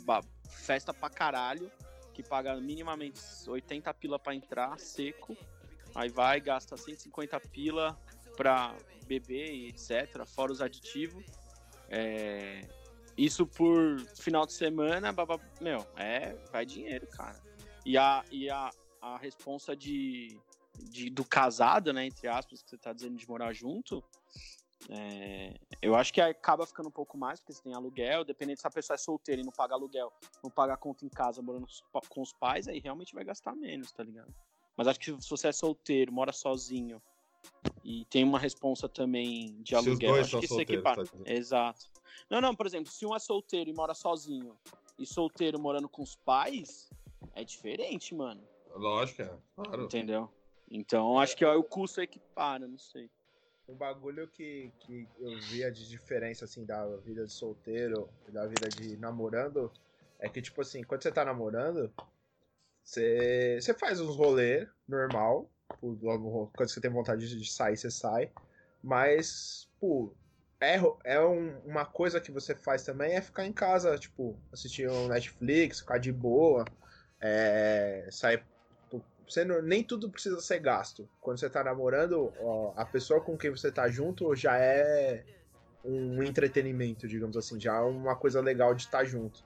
festa 0.48 0.94
pra 0.94 1.10
caralho, 1.10 1.70
que 2.14 2.22
paga 2.22 2.56
minimamente 2.56 3.20
80 3.46 3.92
pila 3.92 4.18
pra 4.18 4.34
entrar, 4.34 4.78
seco. 4.78 5.36
Aí 5.94 6.08
vai, 6.08 6.40
gasta 6.40 6.76
150 6.76 7.38
pila 7.40 7.98
pra 8.36 8.74
beber 9.06 9.52
e 9.52 9.68
etc. 9.68 10.24
Fora 10.26 10.52
os 10.52 10.60
aditivos. 10.60 11.24
É, 11.88 12.68
Isso 13.16 13.46
por 13.46 13.98
final 14.16 14.46
de 14.46 14.52
semana, 14.52 15.12
babá, 15.12 15.38
meu, 15.60 15.84
é, 15.96 16.34
vai 16.52 16.64
dinheiro, 16.64 17.06
cara. 17.08 17.38
E 17.84 17.98
a, 17.98 18.24
e 18.30 18.48
a, 18.48 18.70
a 19.00 19.18
responsa 19.18 19.74
de, 19.74 20.38
de- 20.78 21.10
do 21.10 21.24
casado, 21.24 21.92
né, 21.92 22.06
entre 22.06 22.28
aspas, 22.28 22.62
que 22.62 22.70
você 22.70 22.78
tá 22.78 22.92
dizendo 22.92 23.16
de 23.16 23.28
morar 23.28 23.52
junto, 23.52 24.02
é, 24.88 25.54
eu 25.82 25.94
acho 25.94 26.12
que 26.12 26.20
acaba 26.20 26.66
ficando 26.66 26.88
um 26.88 26.92
pouco 26.92 27.18
mais, 27.18 27.40
porque 27.40 27.52
você 27.52 27.62
tem 27.62 27.74
aluguel, 27.74 28.24
dependendo 28.24 28.60
se 28.60 28.66
a 28.66 28.70
pessoa 28.70 28.94
é 28.94 28.98
solteira 28.98 29.40
e 29.42 29.44
não 29.44 29.52
paga 29.52 29.74
aluguel, 29.74 30.12
não 30.42 30.50
paga 30.50 30.76
conta 30.76 31.04
em 31.04 31.08
casa, 31.08 31.42
morando 31.42 31.66
com 32.08 32.22
os 32.22 32.32
pais, 32.32 32.68
aí 32.68 32.78
realmente 32.78 33.14
vai 33.14 33.24
gastar 33.24 33.54
menos, 33.54 33.90
tá 33.92 34.02
ligado? 34.04 34.32
Mas 34.80 34.88
acho 34.88 34.98
que 34.98 35.20
se 35.20 35.28
você 35.28 35.48
é 35.48 35.52
solteiro, 35.52 36.10
mora 36.10 36.32
sozinho 36.32 37.02
e 37.84 38.06
tem 38.06 38.24
uma 38.24 38.38
responsa 38.38 38.88
também 38.88 39.60
de 39.60 39.74
aluguel, 39.74 40.14
acho 40.14 40.40
que 40.40 40.48
solteiros, 40.48 40.74
equipara. 40.74 41.06
tá. 41.06 41.30
Exato. 41.30 41.90
Não, 42.30 42.40
não, 42.40 42.56
por 42.56 42.64
exemplo, 42.64 42.90
se 42.90 43.04
um 43.04 43.14
é 43.14 43.18
solteiro 43.18 43.68
e 43.68 43.74
mora 43.74 43.92
sozinho 43.92 44.56
e 44.98 45.04
solteiro 45.04 45.60
morando 45.60 45.86
com 45.86 46.00
os 46.00 46.16
pais, 46.16 46.88
é 47.34 47.44
diferente, 47.44 48.14
mano. 48.14 48.42
Lógico, 48.74 49.20
é. 49.20 49.30
Claro. 49.54 49.82
Entendeu? 49.82 50.30
Então 50.70 51.18
acho 51.18 51.36
que 51.36 51.44
ó, 51.44 51.58
o 51.58 51.62
custo 51.62 52.00
equipara, 52.00 52.66
não 52.66 52.78
sei. 52.78 53.10
Um 53.68 53.74
bagulho 53.74 54.28
que, 54.28 54.72
que 54.80 55.06
eu 55.18 55.38
via 55.50 55.70
de 55.70 55.86
diferença, 55.86 56.46
assim, 56.46 56.64
da 56.64 56.86
vida 56.96 57.26
de 57.26 57.32
solteiro 57.34 58.08
e 58.26 58.32
da 58.32 58.46
vida 58.46 58.66
de 58.70 58.96
namorando, 58.96 59.70
é 60.18 60.26
que, 60.26 60.40
tipo 60.40 60.62
assim, 60.62 60.82
quando 60.82 61.02
você 61.02 61.12
tá 61.12 61.22
namorando, 61.22 61.92
você, 62.90 63.74
faz 63.78 64.00
uns 64.00 64.16
rolê 64.16 64.66
normal, 64.88 65.50
quando 65.80 66.68
você 66.68 66.80
tem 66.80 66.90
vontade 66.90 67.26
de 67.38 67.50
sair, 67.50 67.76
você 67.76 67.90
sai, 67.90 68.30
mas, 68.82 69.68
pô, 69.80 70.14
é, 70.60 70.76
é 71.04 71.20
um- 71.20 71.58
uma 71.60 71.86
coisa 71.86 72.20
que 72.20 72.30
você 72.32 72.54
faz 72.54 72.84
também 72.84 73.14
é 73.14 73.22
ficar 73.22 73.46
em 73.46 73.52
casa, 73.52 73.96
tipo, 73.98 74.36
assistir 74.52 74.88
um 74.90 75.08
Netflix, 75.08 75.80
ficar 75.80 75.98
de 75.98 76.12
boa, 76.12 76.64
é, 77.20 78.08
sair 78.10 78.44
você 79.30 79.44
não- 79.44 79.62
nem 79.62 79.84
tudo 79.84 80.10
precisa 80.10 80.40
ser 80.40 80.58
gasto. 80.58 81.08
Quando 81.20 81.38
você 81.38 81.48
tá 81.48 81.62
namorando, 81.62 82.32
ó, 82.40 82.72
a 82.76 82.84
pessoa 82.84 83.20
com 83.20 83.38
quem 83.38 83.50
você 83.50 83.70
tá 83.70 83.88
junto 83.88 84.34
já 84.34 84.58
é 84.58 85.24
um 85.84 86.22
entretenimento, 86.22 87.06
digamos 87.06 87.36
assim, 87.36 87.58
já 87.60 87.76
é 87.76 87.80
uma 87.80 88.16
coisa 88.16 88.40
legal 88.40 88.74
de 88.74 88.82
estar 88.82 89.04
junto. 89.04 89.40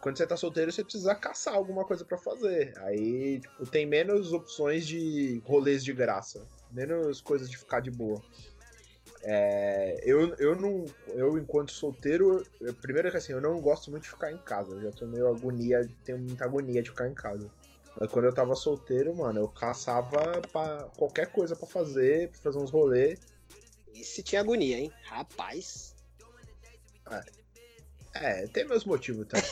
Quando 0.00 0.16
você 0.16 0.26
tá 0.26 0.36
solteiro, 0.36 0.72
você 0.72 0.82
precisa 0.82 1.14
caçar 1.14 1.54
alguma 1.54 1.84
coisa 1.84 2.04
pra 2.04 2.16
fazer. 2.16 2.72
Aí, 2.78 3.40
tipo, 3.40 3.66
tem 3.66 3.84
menos 3.86 4.32
opções 4.32 4.86
de 4.86 5.42
rolês 5.44 5.84
de 5.84 5.92
graça, 5.92 6.46
menos 6.70 7.20
coisas 7.20 7.50
de 7.50 7.58
ficar 7.58 7.80
de 7.80 7.90
boa. 7.90 8.22
É, 9.22 10.00
eu, 10.02 10.34
eu 10.36 10.56
não. 10.56 10.86
Eu, 11.08 11.36
enquanto 11.36 11.72
solteiro, 11.72 12.46
eu- 12.60 12.72
primeiro 12.74 13.10
que 13.10 13.16
assim, 13.18 13.32
eu 13.32 13.40
não 13.40 13.60
gosto 13.60 13.90
muito 13.90 14.04
de 14.04 14.08
ficar 14.10 14.32
em 14.32 14.38
casa. 14.38 14.72
Eu 14.72 14.80
já 14.82 14.90
tô 14.92 15.06
meio 15.06 15.28
agonia, 15.28 15.86
tenho 16.04 16.18
muita 16.18 16.44
agonia 16.44 16.82
de 16.82 16.88
ficar 16.90 17.06
em 17.06 17.14
casa. 17.14 17.50
Mas 18.00 18.10
quando 18.10 18.24
eu 18.24 18.32
tava 18.34 18.54
solteiro, 18.54 19.14
mano, 19.14 19.40
eu 19.40 19.48
caçava 19.48 20.40
pra 20.50 20.84
qualquer 20.96 21.26
coisa 21.30 21.54
pra 21.54 21.66
fazer, 21.66 22.30
pra 22.30 22.40
fazer 22.40 22.58
uns 22.58 22.70
rolês. 22.70 23.18
Esse 23.94 24.22
tinha 24.22 24.40
agonia, 24.40 24.78
hein? 24.78 24.90
Rapaz. 25.02 25.94
É, 27.10 27.22
tem 28.52 28.66
meus 28.66 28.84
motivos 28.84 29.26
também, 29.28 29.44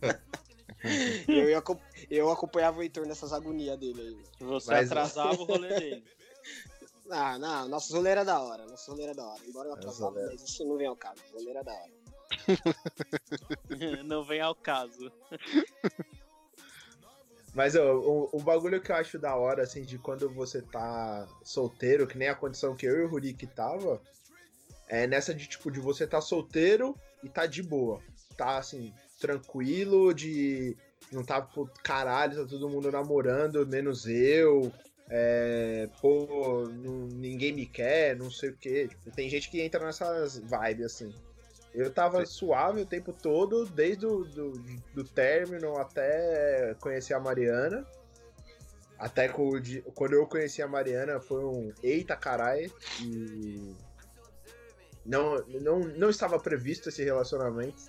né? 0.00 0.20
Eu, 1.28 1.48
ia 1.48 1.62
eu 2.10 2.30
acompanhava 2.30 2.80
o 2.80 2.82
Heitor 2.82 3.06
nessas 3.06 3.32
agonias 3.32 3.78
dele 3.78 4.00
aí. 4.00 4.46
Você 4.46 4.70
Mas- 4.72 4.90
atrasava 4.90 5.40
o 5.40 5.44
rolê 5.44 5.68
dele. 5.68 6.04
Ah, 7.10 7.38
não, 7.38 7.68
nosso 7.68 7.92
rolê 7.94 8.10
era 8.10 8.24
da 8.24 8.40
hora. 8.40 8.64
Nosso 8.64 8.90
rolê 8.90 9.02
era 9.02 9.12
da 9.12 9.26
hora. 9.26 9.42
Embora 9.46 9.68
eu 9.68 9.76
Nosso 9.76 9.88
atrasava, 9.88 10.26
mas 10.30 10.42
isso 10.42 10.64
não 10.64 10.78
vem 10.78 10.86
ao 10.86 10.96
caso. 10.96 11.20
O 11.30 11.36
rolê 11.36 11.50
era 11.50 11.62
da 11.62 11.72
hora. 11.72 11.92
não 14.04 14.24
vem 14.24 14.40
ao 14.40 14.54
caso. 14.54 15.12
Mas 17.52 17.76
ó, 17.76 17.96
o, 17.96 18.30
o 18.32 18.40
bagulho 18.40 18.80
que 18.80 18.90
eu 18.90 18.96
acho 18.96 19.18
da 19.18 19.36
hora, 19.36 19.62
assim, 19.62 19.82
de 19.82 19.98
quando 19.98 20.30
você 20.30 20.62
tá 20.62 21.28
solteiro, 21.44 22.06
que 22.06 22.16
nem 22.16 22.28
a 22.28 22.34
condição 22.34 22.74
que 22.74 22.86
eu 22.86 22.96
e 22.96 23.04
o 23.04 23.08
Rurik 23.08 23.46
tava, 23.48 24.00
é 24.88 25.06
nessa 25.06 25.34
de, 25.34 25.46
tipo, 25.46 25.70
de 25.70 25.80
você 25.80 26.06
tá 26.06 26.20
solteiro 26.20 26.96
e 27.22 27.28
tá 27.28 27.46
de 27.46 27.62
boa. 27.62 28.00
Tá, 28.36 28.58
assim, 28.58 28.92
tranquilo, 29.20 30.12
de 30.12 30.76
não 31.12 31.22
tá, 31.22 31.40
pô, 31.42 31.68
caralho, 31.82 32.42
tá 32.42 32.48
todo 32.48 32.68
mundo 32.68 32.90
namorando, 32.90 33.66
menos 33.66 34.06
eu. 34.06 34.72
É, 35.10 35.88
pô, 36.00 36.66
não- 36.68 37.06
ninguém 37.06 37.52
me 37.52 37.66
quer, 37.66 38.16
não 38.16 38.30
sei 38.30 38.50
o 38.50 38.56
que. 38.56 38.88
tem 39.14 39.28
gente 39.28 39.50
que 39.50 39.60
entra 39.60 39.84
nessas 39.84 40.38
vibes, 40.38 40.86
assim. 40.86 41.14
Eu 41.74 41.90
tava 41.90 42.24
suave 42.26 42.82
o 42.82 42.86
tempo 42.86 43.12
todo, 43.12 43.64
desde 43.66 44.06
o 44.06 44.24
do, 44.24 44.52
do 44.94 45.04
término 45.04 45.76
até 45.78 46.74
conhecer 46.80 47.14
a 47.14 47.20
Mariana. 47.20 47.86
Até 48.98 49.28
quando 49.28 50.12
eu 50.12 50.26
conheci 50.26 50.62
a 50.62 50.68
Mariana 50.68 51.20
foi 51.20 51.44
um 51.44 51.72
eita 51.82 52.14
carai. 52.16 52.70
E. 53.00 53.74
Não, 55.04 55.36
não, 55.60 55.80
não 55.80 56.10
estava 56.10 56.38
previsto 56.38 56.88
esse 56.88 57.02
relacionamento. 57.04 57.82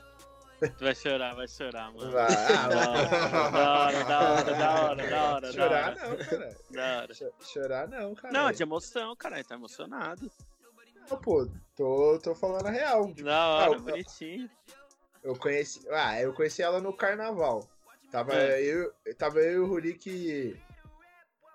Tu 0.78 0.84
vai 0.84 0.96
chorar, 0.96 1.36
vai 1.36 1.48
chorar, 1.48 1.92
mano. 1.94 2.12
Ah, 2.18 2.68
Da 2.70 2.90
hora, 3.82 4.04
da 4.06 4.20
hora, 4.22 4.54
da 4.56 4.82
hora, 4.84 5.10
da 5.10 5.24
hora, 5.34 5.42
da 5.48 5.52
chorar 5.52 5.98
hora. 5.98 6.08
não, 6.10 6.18
cara. 6.26 6.58
Da 6.72 6.98
hora. 7.02 7.14
Cho- 7.14 7.34
Chorar 7.42 7.88
não, 7.90 8.16
cara. 8.16 8.34
Não, 8.34 8.50
é 8.50 8.54
de 8.54 8.64
emoção, 8.64 9.16
caralho, 9.16 9.44
tá 9.46 9.56
emocionado. 9.56 10.32
Não, 11.12 11.18
pô, 11.18 11.50
tô, 11.76 12.18
tô 12.24 12.34
falando 12.34 12.68
a 12.68 12.72
real. 12.72 13.08
Tipo, 13.08 13.24
Da 13.26 13.48
hora, 13.48 13.72
Ah, 13.72 13.74
eu- 13.76 13.82
bonitinho. 13.82 14.50
Eu 15.22 15.36
conheci. 15.36 15.86
Ah, 15.92 16.20
eu 16.22 16.34
conheci 16.34 16.62
ela 16.62 16.80
no 16.80 16.94
carnaval. 16.96 17.68
Tava, 18.12 18.34
É. 18.34 18.62
eu, 18.62 18.94
tava 19.18 19.40
eu 19.40 19.52
e 19.54 19.60
o 19.60 19.66
Rurik 19.68 20.58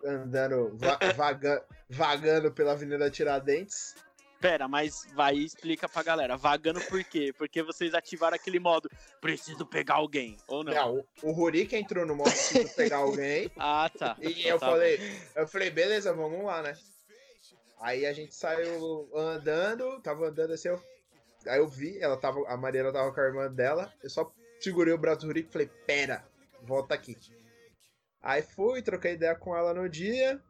andando, 0.05 0.77
va- 0.77 0.99
vaga- 1.17 1.65
vagando 1.89 2.53
pela 2.53 2.73
Avenida 2.73 3.11
Tiradentes. 3.11 3.95
Pera, 4.41 4.69
mas 4.69 5.07
vai 5.15 5.35
e 5.35 5.45
explica 5.45 5.89
pra 5.89 6.03
galera. 6.03 6.37
Vagando 6.37 6.81
por 6.83 7.03
quê? 7.03 7.35
Porque 7.37 7.61
vocês 7.63 7.93
ativaram 7.93 8.37
aquele 8.37 8.61
modo, 8.61 8.89
preciso 9.21 9.67
pegar 9.67 9.95
alguém, 9.95 10.37
ou 10.47 10.63
não? 10.63 10.73
Não, 10.73 11.05
o, 11.23 11.33
Rurik 11.33 11.75
entrou 11.75 12.07
no 12.07 12.15
modo 12.15 12.31
de 12.31 12.69
pegar 12.75 12.99
alguém. 12.99 13.51
Ah, 13.59 13.91
tá. 13.97 14.17
E 14.21 14.31
Então 14.31 14.51
eu 14.51 14.59
tá 14.59 14.67
falei, 14.67 15.01
eu 15.35 15.49
falei, 15.49 15.71
beleza, 15.71 16.13
vamos 16.13 16.45
lá, 16.45 16.63
né? 16.63 16.77
Aí 17.81 18.07
a 18.07 18.13
gente 18.13 18.35
saiu 18.35 19.09
andando, 19.15 20.01
tava 20.01 20.29
andando 20.29 20.53
assim, 20.53 20.69
eu, 20.69 20.83
aí 21.47 21.59
eu 21.59 21.69
vi, 21.69 21.99
ela 22.01 22.17
tava, 22.17 22.41
a 22.49 22.57
Mariana 22.57 22.93
tava 22.93 23.13
com 23.13 23.21
a 23.21 23.25
irmã 23.25 23.51
dela, 23.51 23.93
eu 24.03 24.11
só 24.11 24.31
segurei 24.61 24.95
o 24.95 24.99
braço 24.99 25.27
do 25.27 25.33
Rick 25.33 25.49
e 25.49 25.53
falei, 25.53 25.71
pera, 25.87 26.25
volta 26.63 26.95
aqui. 26.95 27.17
Aí 28.23 28.43
fui, 28.43 28.83
troquei 28.83 29.15
ideia 29.15 29.35
com 29.35 29.57
ela 29.57 29.75
no 29.75 29.89
dia, 29.89 30.41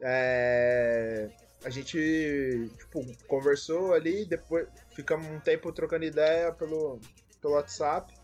é, 0.00 1.30
a 1.66 1.68
gente, 1.68 2.70
tipo, 2.78 3.04
conversou 3.26 3.92
ali, 3.92 4.24
depois 4.24 4.68
ficamos 4.94 5.26
um 5.26 5.40
tempo 5.40 5.72
trocando 5.72 6.04
ideia 6.04 6.52
pelo, 6.52 7.00
pelo 7.42 7.54
WhatsApp. 7.54 8.14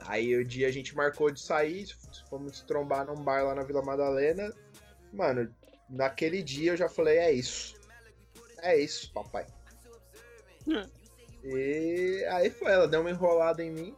Aí 0.00 0.34
o 0.34 0.42
dia 0.42 0.66
a 0.66 0.70
gente 0.70 0.96
marcou 0.96 1.30
de 1.30 1.42
sair, 1.42 1.86
fomos 2.30 2.62
trombar 2.62 3.04
num 3.04 3.22
bar 3.22 3.44
lá 3.44 3.54
na 3.54 3.64
Vila 3.64 3.82
Madalena. 3.82 4.50
Mano, 5.12 5.54
naquele 5.90 6.42
dia 6.42 6.72
eu 6.72 6.76
já 6.78 6.88
falei, 6.88 7.18
é 7.18 7.32
isso. 7.32 7.78
É 8.62 8.78
isso, 8.78 9.12
papai. 9.12 9.46
Hum. 10.66 10.88
E 11.44 12.24
aí 12.30 12.48
foi, 12.48 12.72
ela 12.72 12.88
deu 12.88 13.02
uma 13.02 13.10
enrolada 13.10 13.62
em 13.62 13.70
mim, 13.70 13.94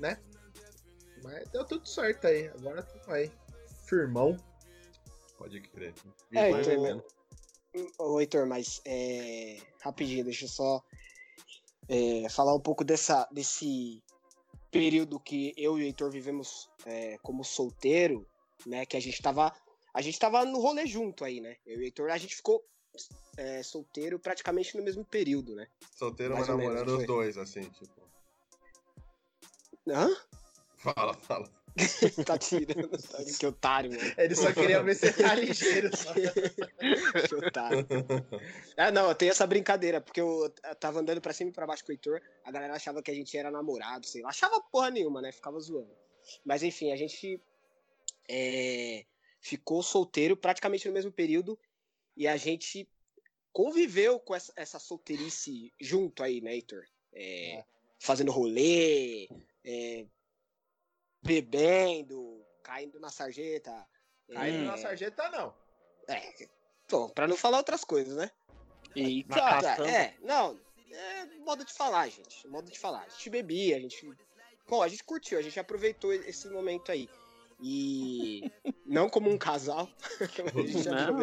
né? 0.00 0.18
Mas 1.22 1.48
deu 1.50 1.64
tudo 1.64 1.88
certo 1.88 2.26
aí. 2.26 2.48
Agora 2.48 2.82
tu 2.82 3.12
aí. 3.12 3.30
Firmão. 3.86 4.36
Pode 5.36 5.60
crer. 5.60 5.94
É, 6.32 6.50
Mas- 6.50 6.66
Heitor, 6.68 7.04
Ô, 7.98 8.20
Heitor, 8.20 8.46
mas 8.46 8.80
é, 8.84 9.58
rapidinho, 9.80 10.24
deixa 10.24 10.44
eu 10.44 10.48
só 10.48 10.82
é, 11.88 12.28
falar 12.28 12.54
um 12.54 12.60
pouco 12.60 12.84
dessa, 12.84 13.28
desse 13.32 14.00
período 14.70 15.18
que 15.18 15.52
eu 15.56 15.76
e 15.78 15.82
o 15.82 15.84
Heitor 15.84 16.10
vivemos 16.10 16.70
é, 16.86 17.18
como 17.18 17.44
solteiro, 17.44 18.26
né? 18.64 18.86
Que 18.86 18.96
a 18.96 19.00
gente 19.00 19.20
tava. 19.20 19.52
A 19.92 20.00
gente 20.00 20.18
tava 20.18 20.44
no 20.44 20.60
rolê 20.60 20.86
junto 20.86 21.24
aí, 21.24 21.40
né? 21.40 21.56
Eu 21.66 21.78
e 21.78 21.80
o 21.80 21.84
Heitor, 21.84 22.10
a 22.10 22.18
gente 22.18 22.36
ficou 22.36 22.64
é, 23.36 23.62
solteiro 23.62 24.18
praticamente 24.20 24.76
no 24.76 24.82
mesmo 24.82 25.04
período, 25.04 25.54
né? 25.54 25.66
Solteiro, 25.96 26.34
Mais 26.34 26.48
mas 26.48 26.56
namorando 26.56 26.98
os 26.98 27.06
dois, 27.06 27.36
assim, 27.36 27.62
tipo. 27.70 28.02
Hã? 29.88 30.08
Fala, 30.76 31.14
fala. 31.14 31.63
tá 32.24 32.38
tirando, 32.38 32.88
tá, 32.90 33.18
que 33.38 33.46
otário, 33.46 33.90
mano. 33.90 34.14
Ele 34.16 34.34
só 34.34 34.52
queria 34.52 34.82
ver 34.82 34.94
se 34.94 35.12
tá 35.12 35.34
ligeiro. 35.34 35.90
Que 37.28 37.34
otário. 37.34 37.86
Ah, 38.76 38.92
não, 38.92 39.08
eu 39.08 39.14
tenho 39.14 39.32
essa 39.32 39.46
brincadeira, 39.46 40.00
porque 40.00 40.20
eu 40.20 40.52
tava 40.78 41.00
andando 41.00 41.20
pra 41.20 41.32
cima 41.32 41.50
e 41.50 41.52
pra 41.52 41.66
baixo 41.66 41.84
com 41.84 41.90
o 41.90 41.92
Heitor, 41.92 42.20
a 42.44 42.50
galera 42.50 42.74
achava 42.74 43.02
que 43.02 43.10
a 43.10 43.14
gente 43.14 43.36
era 43.36 43.50
namorado, 43.50 44.06
sei 44.06 44.22
lá. 44.22 44.28
Achava 44.28 44.60
porra 44.60 44.90
nenhuma, 44.90 45.20
né? 45.20 45.32
Ficava 45.32 45.58
zoando. 45.58 45.90
Mas 46.44 46.62
enfim, 46.62 46.92
a 46.92 46.96
gente 46.96 47.40
é, 48.28 49.04
ficou 49.40 49.82
solteiro 49.82 50.36
praticamente 50.36 50.86
no 50.86 50.94
mesmo 50.94 51.12
período 51.12 51.58
e 52.16 52.28
a 52.28 52.36
gente 52.36 52.88
conviveu 53.52 54.18
com 54.18 54.34
essa, 54.34 54.52
essa 54.56 54.78
solteirice 54.78 55.72
junto 55.80 56.22
aí, 56.22 56.40
né, 56.40 56.54
Heitor? 56.54 56.84
É, 57.12 57.64
Fazendo 57.98 58.32
rolê, 58.32 59.28
é, 59.64 60.04
bebendo, 61.24 62.44
caindo 62.62 63.00
na 63.00 63.10
sarjeta, 63.10 63.72
Caindo 64.32 64.62
É, 64.64 64.66
na 64.66 64.76
sarjeta, 64.78 65.28
não. 65.30 65.54
É, 66.08 66.32
bom, 66.90 67.08
pra 67.10 67.26
não 67.26 67.36
falar 67.36 67.58
outras 67.58 67.84
coisas, 67.84 68.16
né? 68.16 68.30
Eita, 68.96 69.34
Tá, 69.34 69.60
caçamba. 69.62 69.90
é, 69.90 70.14
não, 70.22 70.58
é 70.90 71.24
modo 71.44 71.64
de 71.64 71.72
falar, 71.72 72.08
gente. 72.08 72.46
Modo 72.48 72.70
de 72.70 72.78
falar. 72.78 73.00
A 73.02 73.08
gente 73.08 73.28
bebia, 73.28 73.76
a 73.76 73.80
gente. 73.80 74.08
Bom, 74.66 74.82
a 74.82 74.88
gente 74.88 75.04
curtiu, 75.04 75.38
a 75.38 75.42
gente 75.42 75.58
aproveitou 75.60 76.12
esse 76.12 76.48
momento 76.48 76.90
aí. 76.90 77.08
E. 77.60 78.50
não 78.86 79.10
como 79.10 79.28
um 79.30 79.36
casal. 79.36 79.88
a 80.20 80.60
gente 80.66 80.88
Não. 80.88 81.18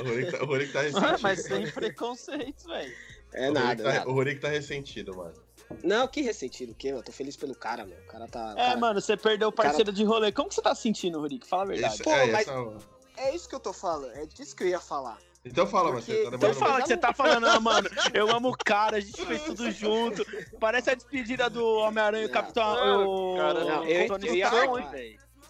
O 0.00 0.04
Rorik 0.04 0.30
tá, 0.30 0.42
o 0.42 0.46
Rorik 0.46 0.72
tá 0.72 0.78
Ah, 0.80 0.82
ressentido. 0.82 1.18
mas 1.22 1.42
sem 1.42 1.70
preconceitos, 1.72 2.64
velho. 2.64 2.96
É 3.32 3.50
O 3.50 3.52
Rorik 3.54 3.66
nada, 3.66 3.82
tá- 3.82 3.92
nada. 3.94 4.08
O 4.10 4.12
Rorik 4.12 4.40
tá 4.40 4.48
ressentido, 4.48 5.16
mano. 5.16 5.47
Não, 5.84 6.08
que 6.08 6.20
ressentido, 6.22 6.72
o 6.72 6.74
quê? 6.74 6.88
Eu 6.88 7.02
tô 7.02 7.12
feliz 7.12 7.36
pelo 7.36 7.54
cara, 7.54 7.84
meu. 7.84 7.98
O 7.98 8.06
cara 8.06 8.26
tá. 8.26 8.48
o 8.54 8.58
É, 8.58 8.66
cara- 8.68 8.76
mano, 8.78 9.00
você 9.00 9.16
perdeu 9.16 9.48
o 9.48 9.52
cara- 9.52 9.68
parceiro 9.68 9.92
de 9.92 10.02
rolê. 10.04 10.32
Como 10.32 10.48
que 10.48 10.54
você 10.54 10.62
tá 10.62 10.74
sentindo, 10.74 11.20
Rurik? 11.20 11.46
Fala 11.46 11.64
a 11.64 11.66
verdade. 11.66 11.94
Esse- 11.94 12.02
Pô, 12.04 12.10
é, 12.12 12.26
mas- 12.32 12.48
essa- 12.48 12.98
É 13.16 13.34
isso 13.34 13.48
que 13.48 13.54
eu 13.54 13.60
tô 13.60 13.72
falando, 13.72 14.12
é 14.12 14.26
disso 14.26 14.54
que 14.54 14.62
eu 14.62 14.68
ia 14.68 14.78
falar. 14.80 15.18
Então 15.44 15.66
fala, 15.66 15.92
Porque- 15.92 16.12
Marcelo. 16.12 16.30
Tá 16.30 16.36
Então 16.36 16.54
fala 16.54 16.82
que 16.82 16.88
você 16.88 16.96
tá 16.96 17.12
falando, 17.12 17.46
ah, 17.46 17.58
mano, 17.60 17.88
eu 18.14 18.28
amo 18.34 18.48
o 18.50 18.56
cara, 18.56 18.96
a 18.98 19.00
gente 19.00 19.24
fez 19.24 19.42
tudo 19.42 19.70
junto. 19.72 20.24
Parece 20.60 20.90
a 20.90 20.94
despedida 20.94 21.48
do 21.50 21.64
Homem-Aranha 21.64 22.24
e 22.24 22.26
o 22.26 22.28
Não. 22.28 22.34
Capitão. 22.34 23.06
o 23.34 23.36
cara, 23.36 23.64
não, 23.64 23.84
eu- 23.84 24.06
Tony 24.08 24.26
eu 24.28 24.34
ia 24.36 24.50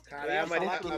Cara, 0.09 0.43
a, 0.43 0.47
Mari- 0.47 0.65
falar 0.65 0.79
que 0.79 0.89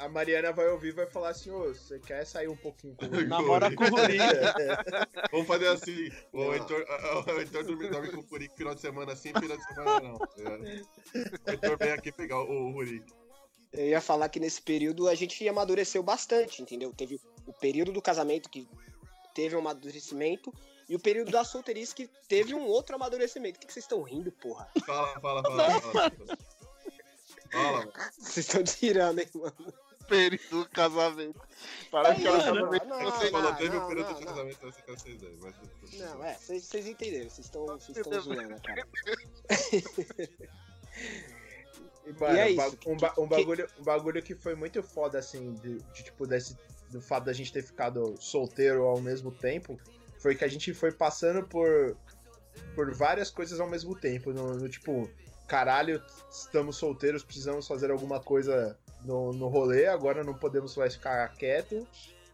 a 0.00 0.04
a 0.04 0.08
Mariana 0.08 0.52
vai 0.52 0.68
ouvir 0.68 0.88
e 0.88 0.92
vai 0.92 1.06
falar 1.06 1.28
assim, 1.28 1.48
ô, 1.50 1.68
você 1.68 2.00
quer 2.00 2.24
sair 2.26 2.48
um 2.48 2.56
pouquinho 2.56 2.94
comigo? 2.96 3.22
Namora 3.28 3.72
com 3.74 3.84
o 3.84 3.88
Rurik. 3.88 4.18
Vamos 5.30 5.46
fazer 5.46 5.68
assim. 5.68 6.10
O. 6.32 6.52
Heitor, 6.52 6.84
o 7.26 7.38
Heitor 7.38 7.64
dorme, 7.64 7.88
dorme 7.88 8.10
com 8.10 8.18
o 8.18 8.24
Rurik 8.24 8.56
final 8.56 8.74
de 8.74 8.80
semana 8.80 9.12
assim, 9.12 9.32
final 9.32 9.56
de 9.56 9.64
semana 9.64 10.00
não. 10.00 10.18
tá? 10.18 10.26
O 11.46 11.50
Heitor 11.50 11.78
vem 11.78 11.92
aqui 11.92 12.10
pegar 12.10 12.40
o, 12.40 12.50
o 12.50 12.72
Rurik. 12.72 13.04
Eu 13.72 13.86
ia 13.86 14.00
falar 14.00 14.28
que 14.28 14.40
nesse 14.40 14.60
período 14.60 15.08
a 15.08 15.14
gente 15.14 15.46
amadureceu 15.48 16.02
bastante, 16.02 16.60
entendeu? 16.60 16.92
Teve 16.92 17.20
o 17.46 17.52
período 17.52 17.92
do 17.92 18.02
casamento 18.02 18.48
que 18.50 18.66
teve 19.34 19.54
um 19.54 19.60
amadurecimento 19.60 20.52
e 20.88 20.96
o 20.96 20.98
período 20.98 21.30
da 21.30 21.44
solteirice 21.44 21.94
que 21.94 22.08
teve 22.26 22.54
um 22.54 22.66
outro 22.66 22.96
amadurecimento. 22.96 23.56
O 23.56 23.60
que 23.60 23.66
que 23.66 23.72
vocês 23.72 23.84
estão 23.84 24.02
rindo, 24.02 24.32
porra? 24.32 24.66
Fala, 24.84 25.20
fala, 25.20 25.42
fala. 25.42 25.80
Fala, 25.80 25.92
fala 25.92 26.38
Vocês 28.18 28.46
estão 28.46 28.62
tirando, 28.64 29.18
hein, 29.20 29.28
mano? 29.34 29.54
Período 30.08 30.48
do 30.64 30.68
casamento. 30.70 31.38
Parece 31.90 32.22
que 32.22 32.26
era 32.28 32.38
Não, 32.38 32.54
casamento. 32.54 32.86
não, 32.86 33.00
Você 33.10 33.30
falou, 33.30 33.54
teve 33.56 33.76
o 33.76 33.86
período 33.88 34.10
não. 34.12 34.22
casamento, 34.24 34.60
você 34.60 34.82
quer 34.82 34.92
vocês 34.98 35.18
dois. 35.20 35.38
Mas... 35.40 35.54
Não, 36.00 36.24
é, 36.24 36.34
vocês 36.34 36.86
entenderam, 36.86 37.28
vocês 37.28 37.46
estão 37.46 37.66
vocês 37.66 37.98
estão 37.98 38.20
zoando, 38.20 38.56
cara. 38.62 38.86
E, 42.06 42.12
mano, 42.18 42.36
E 42.36 42.38
é 42.40 42.46
um 42.52 42.56
ba- 42.56 42.66
isso, 42.68 42.78
Um, 42.86 42.96
ba- 42.96 43.14
um 43.18 43.28
que- 43.28 43.36
bagulho, 43.36 43.68
um 43.78 43.82
bagulho 43.82 44.22
que 44.22 44.34
foi 44.34 44.54
muito 44.54 44.82
foda, 44.82 45.18
assim, 45.18 45.52
de, 45.54 45.78
de, 45.78 46.02
tipo, 46.04 46.26
desse, 46.26 46.56
do 46.90 47.00
fato 47.02 47.24
da 47.24 47.32
gente 47.34 47.52
ter 47.52 47.62
ficado 47.62 48.14
solteiro 48.18 48.84
ao 48.84 48.98
mesmo 49.00 49.30
tempo, 49.30 49.78
foi 50.18 50.34
que 50.34 50.42
a 50.44 50.48
gente 50.48 50.72
foi 50.72 50.90
passando 50.90 51.46
por, 51.46 51.96
por 52.74 52.94
várias 52.94 53.30
coisas 53.30 53.60
ao 53.60 53.68
mesmo 53.68 53.94
tempo. 53.94 54.32
No, 54.32 54.54
no 54.56 54.68
tipo, 54.70 55.08
caralho, 55.48 56.00
estamos 56.30 56.76
solteiros, 56.76 57.24
precisamos 57.24 57.66
fazer 57.66 57.90
alguma 57.90 58.20
coisa 58.20 58.78
no, 59.04 59.32
no 59.32 59.48
rolê, 59.48 59.86
agora 59.86 60.22
não 60.22 60.34
podemos 60.34 60.76
mais 60.76 60.94
ficar 60.94 61.26
quieto. 61.34 61.88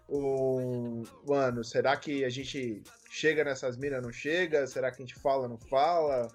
Um, 0.09 1.05
mano, 1.27 1.65
será 1.65 1.97
que 1.97 2.25
a 2.25 2.29
gente 2.29 2.83
chega 3.11 3.45
nessas 3.45 3.77
minas, 3.77 4.03
não 4.03 4.12
chega? 4.12 4.67
Será 4.67 4.91
que 4.91 5.03
a 5.03 5.07
gente 5.07 5.15
fala, 5.15 5.49
não 5.49 5.57
fala? 5.57 6.29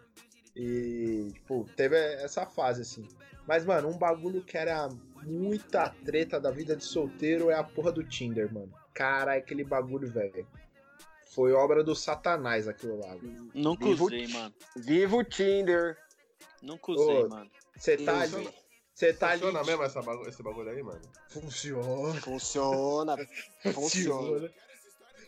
E, 0.56 1.30
tipo, 1.34 1.66
teve 1.76 1.96
essa 1.96 2.46
fase, 2.46 2.82
assim. 2.82 3.08
Mas, 3.46 3.66
mano, 3.66 3.90
um 3.90 3.98
bagulho 3.98 4.42
que 4.42 4.58
era 4.58 4.90
muita 5.24 5.90
treta 6.04 6.40
da 6.40 6.50
vida 6.50 6.76
de 6.76 6.84
solteiro 6.84 7.52
é 7.52 7.56
a 7.56 7.64
porra 7.64 7.92
do 7.92 8.04
Tinder, 8.04 8.52
mano. 8.52 8.72
Caralho, 8.94 9.40
aquele 9.40 9.64
bagulho, 9.64 10.10
velho. 10.10 10.48
Foi 11.34 11.52
obra 11.52 11.84
do 11.84 11.96
satanás 11.96 12.68
aquilo 12.68 13.00
lá. 13.00 13.16
Nunca 13.54 13.86
usei, 13.86 14.28
mano. 14.28 14.54
Viva 14.76 15.16
o 15.16 15.24
Tinder! 15.24 15.98
Nunca 16.62 16.92
usei, 16.92 17.24
Ô, 17.24 17.30
mano. 17.30 17.52
Você 17.76 17.98
tá 17.98 18.20
ali. 18.20 18.54
Você 18.94 19.14
tá 19.14 19.30
ali. 19.30 19.42
Funciona 19.42 19.64
mesmo 19.64 19.84
essa 19.84 20.02
bagu- 20.02 20.28
esse 20.28 20.44
bagulho 20.44 20.70
aí, 20.70 20.84
mano? 20.84 21.02
Funciona. 21.30 22.20
Funciona, 22.22 23.18
funciona. 23.74 24.54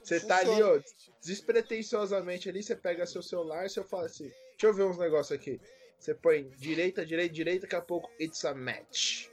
Você 0.04 0.20
tá 0.20 0.38
ali, 0.38 0.62
ó, 0.64 0.82
despretensiosamente 1.24 2.50
ali, 2.50 2.64
você 2.64 2.76
pega 2.76 3.06
seu 3.06 3.22
celular 3.22 3.66
e 3.66 3.70
você 3.70 3.84
fala 3.84 4.06
assim, 4.08 4.26
deixa 4.52 4.66
eu 4.68 4.74
ver 4.74 4.84
uns 4.84 4.98
negócios 4.98 5.38
aqui. 5.38 5.62
Você 6.00 6.16
põe 6.16 6.50
direita, 6.58 7.06
direita, 7.06 7.34
direita, 7.34 7.62
daqui 7.62 7.76
a 7.76 7.82
pouco, 7.82 8.10
it's 8.20 8.44
a 8.44 8.54
match. 8.56 9.28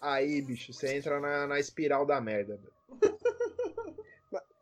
Aí, 0.00 0.40
bicho, 0.40 0.72
você 0.72 0.96
entra 0.96 1.20
na, 1.20 1.46
na 1.46 1.60
espiral 1.60 2.06
da 2.06 2.20
merda, 2.20 2.56
velho. 2.56 2.72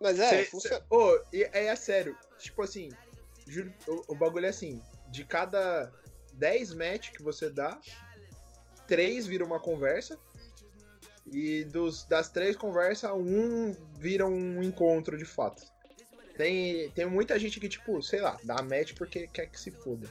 Mas 0.00 0.18
é, 0.18 0.28
Cê- 0.28 0.44
funciona. 0.46 0.84
Ô, 0.90 1.18
e 1.32 1.44
é, 1.44 1.66
é 1.66 1.76
sério, 1.76 2.18
tipo 2.38 2.60
assim, 2.62 2.88
juro, 3.46 3.72
o, 3.86 4.12
o 4.12 4.14
bagulho 4.16 4.46
é 4.46 4.48
assim, 4.48 4.82
de 5.08 5.24
cada 5.24 5.92
10 6.42 6.74
match 6.74 7.12
que 7.12 7.22
você 7.22 7.48
dá, 7.48 7.78
3 8.88 9.26
vira 9.28 9.44
uma 9.44 9.60
conversa, 9.60 10.18
e 11.30 11.62
dos, 11.64 12.04
das 12.04 12.28
três 12.30 12.56
conversas, 12.56 13.12
um 13.12 13.72
vira 13.96 14.26
um 14.26 14.60
encontro 14.60 15.16
de 15.16 15.24
fato. 15.24 15.62
Tem, 16.36 16.90
tem 16.90 17.06
muita 17.06 17.38
gente 17.38 17.60
que, 17.60 17.68
tipo, 17.68 18.02
sei 18.02 18.20
lá, 18.20 18.36
dá 18.42 18.60
match 18.60 18.94
porque 18.94 19.28
quer 19.28 19.46
que 19.46 19.60
se 19.60 19.70
foda. 19.70 20.08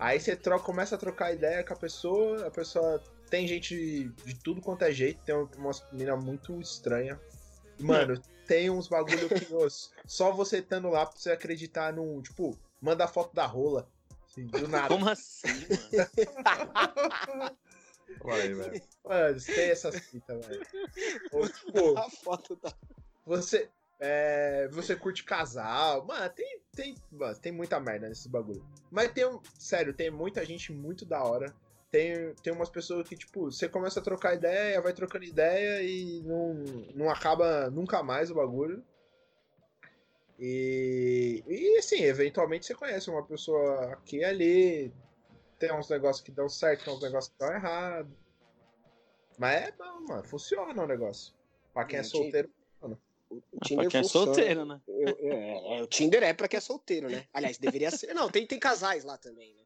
Aí 0.00 0.18
você 0.18 0.34
troca, 0.34 0.64
começa 0.64 0.96
a 0.96 0.98
trocar 0.98 1.32
ideia 1.32 1.62
com 1.62 1.74
a 1.74 1.76
pessoa, 1.76 2.48
a 2.48 2.50
pessoa 2.50 3.00
tem 3.30 3.46
gente 3.46 4.08
de 4.24 4.34
tudo 4.42 4.60
quanto 4.60 4.82
é 4.82 4.90
jeito, 4.90 5.22
tem 5.22 5.34
umas 5.56 5.84
mina 5.92 6.16
muito 6.16 6.60
estranha. 6.60 7.20
Mano, 7.78 8.20
tem 8.48 8.68
uns 8.68 8.88
bagulho 8.88 9.28
que 9.28 9.46
só 10.06 10.32
você 10.32 10.58
estando 10.58 10.88
lá 10.88 11.06
pra 11.06 11.16
você 11.16 11.30
acreditar 11.30 11.92
num, 11.92 12.20
tipo, 12.20 12.58
manda 12.80 13.06
foto 13.06 13.32
da 13.32 13.46
rola. 13.46 13.88
Assim, 14.34 14.46
do 14.46 14.68
nada. 14.68 14.88
Como 14.88 15.08
assim, 15.08 15.48
mano? 17.36 17.56
Vai, 18.22 18.52
velho. 18.52 18.82
Mano, 19.04 19.40
tem 19.40 19.70
essas 19.70 19.98
fitas, 19.98 20.46
velho. 20.46 20.66
Ou, 21.32 21.48
tipo, 21.48 21.96
A 21.98 22.10
foto 22.10 22.56
da. 22.56 22.72
você. 23.24 23.68
É, 24.00 24.68
você 24.72 24.96
curte 24.96 25.24
casal. 25.24 26.04
Mano, 26.04 26.28
tem, 26.30 26.60
tem, 26.74 26.94
mano, 27.10 27.38
tem 27.38 27.52
muita 27.52 27.80
merda 27.80 28.08
nesse 28.08 28.28
bagulho. 28.28 28.64
Mas 28.90 29.12
tem 29.12 29.26
um. 29.26 29.40
Sério, 29.58 29.94
tem 29.94 30.10
muita 30.10 30.44
gente 30.44 30.72
muito 30.72 31.04
da 31.04 31.22
hora. 31.22 31.54
Tem, 31.90 32.34
tem 32.42 32.52
umas 32.52 32.68
pessoas 32.68 33.08
que, 33.08 33.16
tipo, 33.16 33.50
você 33.50 33.68
começa 33.68 34.00
a 34.00 34.02
trocar 34.02 34.34
ideia, 34.34 34.80
vai 34.80 34.92
trocando 34.92 35.24
ideia 35.24 35.80
e 35.82 36.20
não, 36.24 36.54
não 36.94 37.10
acaba 37.10 37.70
nunca 37.70 38.02
mais 38.02 38.30
o 38.30 38.34
bagulho. 38.34 38.84
E, 40.38 41.42
e 41.46 41.78
assim, 41.78 42.02
eventualmente 42.02 42.66
você 42.66 42.74
conhece 42.74 43.08
uma 43.08 43.24
pessoa 43.24 43.92
aqui 43.92 44.18
e 44.18 44.24
ali. 44.24 44.92
Tem 45.58 45.72
uns 45.72 45.88
negócios 45.88 46.24
que 46.24 46.32
dão 46.32 46.48
certo, 46.48 46.84
tem 46.84 46.92
uns 46.94 47.00
negócios 47.02 47.32
que 47.32 47.38
dão 47.38 47.54
errado. 47.54 48.16
Mas 49.38 49.62
é 49.62 49.72
bom, 49.72 50.00
mano. 50.08 50.24
Funciona 50.24 50.82
o 50.82 50.86
negócio. 50.86 51.32
Pra 51.72 51.84
quem 51.84 51.98
é 51.98 52.02
Gente, 52.02 52.12
solteiro. 52.12 52.50
O 53.30 53.40
Pra 53.40 53.60
Tinder 53.64 53.88
quem 53.90 54.00
é 54.00 54.02
funciona. 54.02 54.26
solteiro, 54.26 54.64
né? 54.64 54.80
Eu- 54.86 55.08
eu- 55.18 55.32
é, 55.32 55.78
é, 55.78 55.82
o 55.82 55.86
Tinder 55.86 56.22
é 56.22 56.32
pra 56.34 56.46
quem 56.46 56.58
é 56.58 56.60
solteiro, 56.60 57.08
né? 57.08 57.26
Aliás, 57.32 57.58
deveria 57.58 57.90
ser. 57.90 58.12
Não, 58.14 58.30
tem, 58.30 58.46
tem 58.46 58.58
casais 58.58 59.02
lá 59.04 59.16
também, 59.16 59.54
né? 59.54 59.62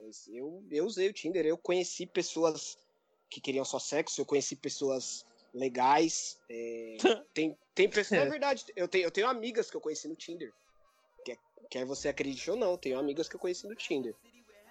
Mas 0.00 0.28
eu, 0.28 0.64
eu 0.70 0.84
usei 0.84 1.08
o 1.08 1.12
Tinder, 1.12 1.44
eu 1.46 1.58
conheci 1.58 2.06
pessoas 2.06 2.78
que 3.28 3.40
queriam 3.40 3.64
só 3.64 3.78
sexo, 3.78 4.20
eu 4.20 4.26
conheci 4.26 4.54
pessoas 4.54 5.26
legais. 5.54 6.38
é, 6.50 6.96
tem, 7.34 7.56
tem 7.74 7.88
pessoas. 7.88 8.20
Na 8.24 8.30
verdade, 8.30 8.64
eu 8.76 8.88
tenho, 8.88 9.04
eu 9.04 9.10
tenho 9.10 9.28
amigas 9.28 9.70
que 9.70 9.76
eu 9.76 9.80
conheci 9.80 10.08
no 10.08 10.14
Tinder. 10.16 10.52
Quer, 11.24 11.38
quer 11.70 11.84
você 11.84 12.08
acredite 12.08 12.50
ou 12.50 12.56
não, 12.56 12.76
tenho 12.76 12.98
amigas 12.98 13.28
que 13.28 13.36
eu 13.36 13.40
conheci 13.40 13.66
no 13.66 13.74
Tinder. 13.74 14.14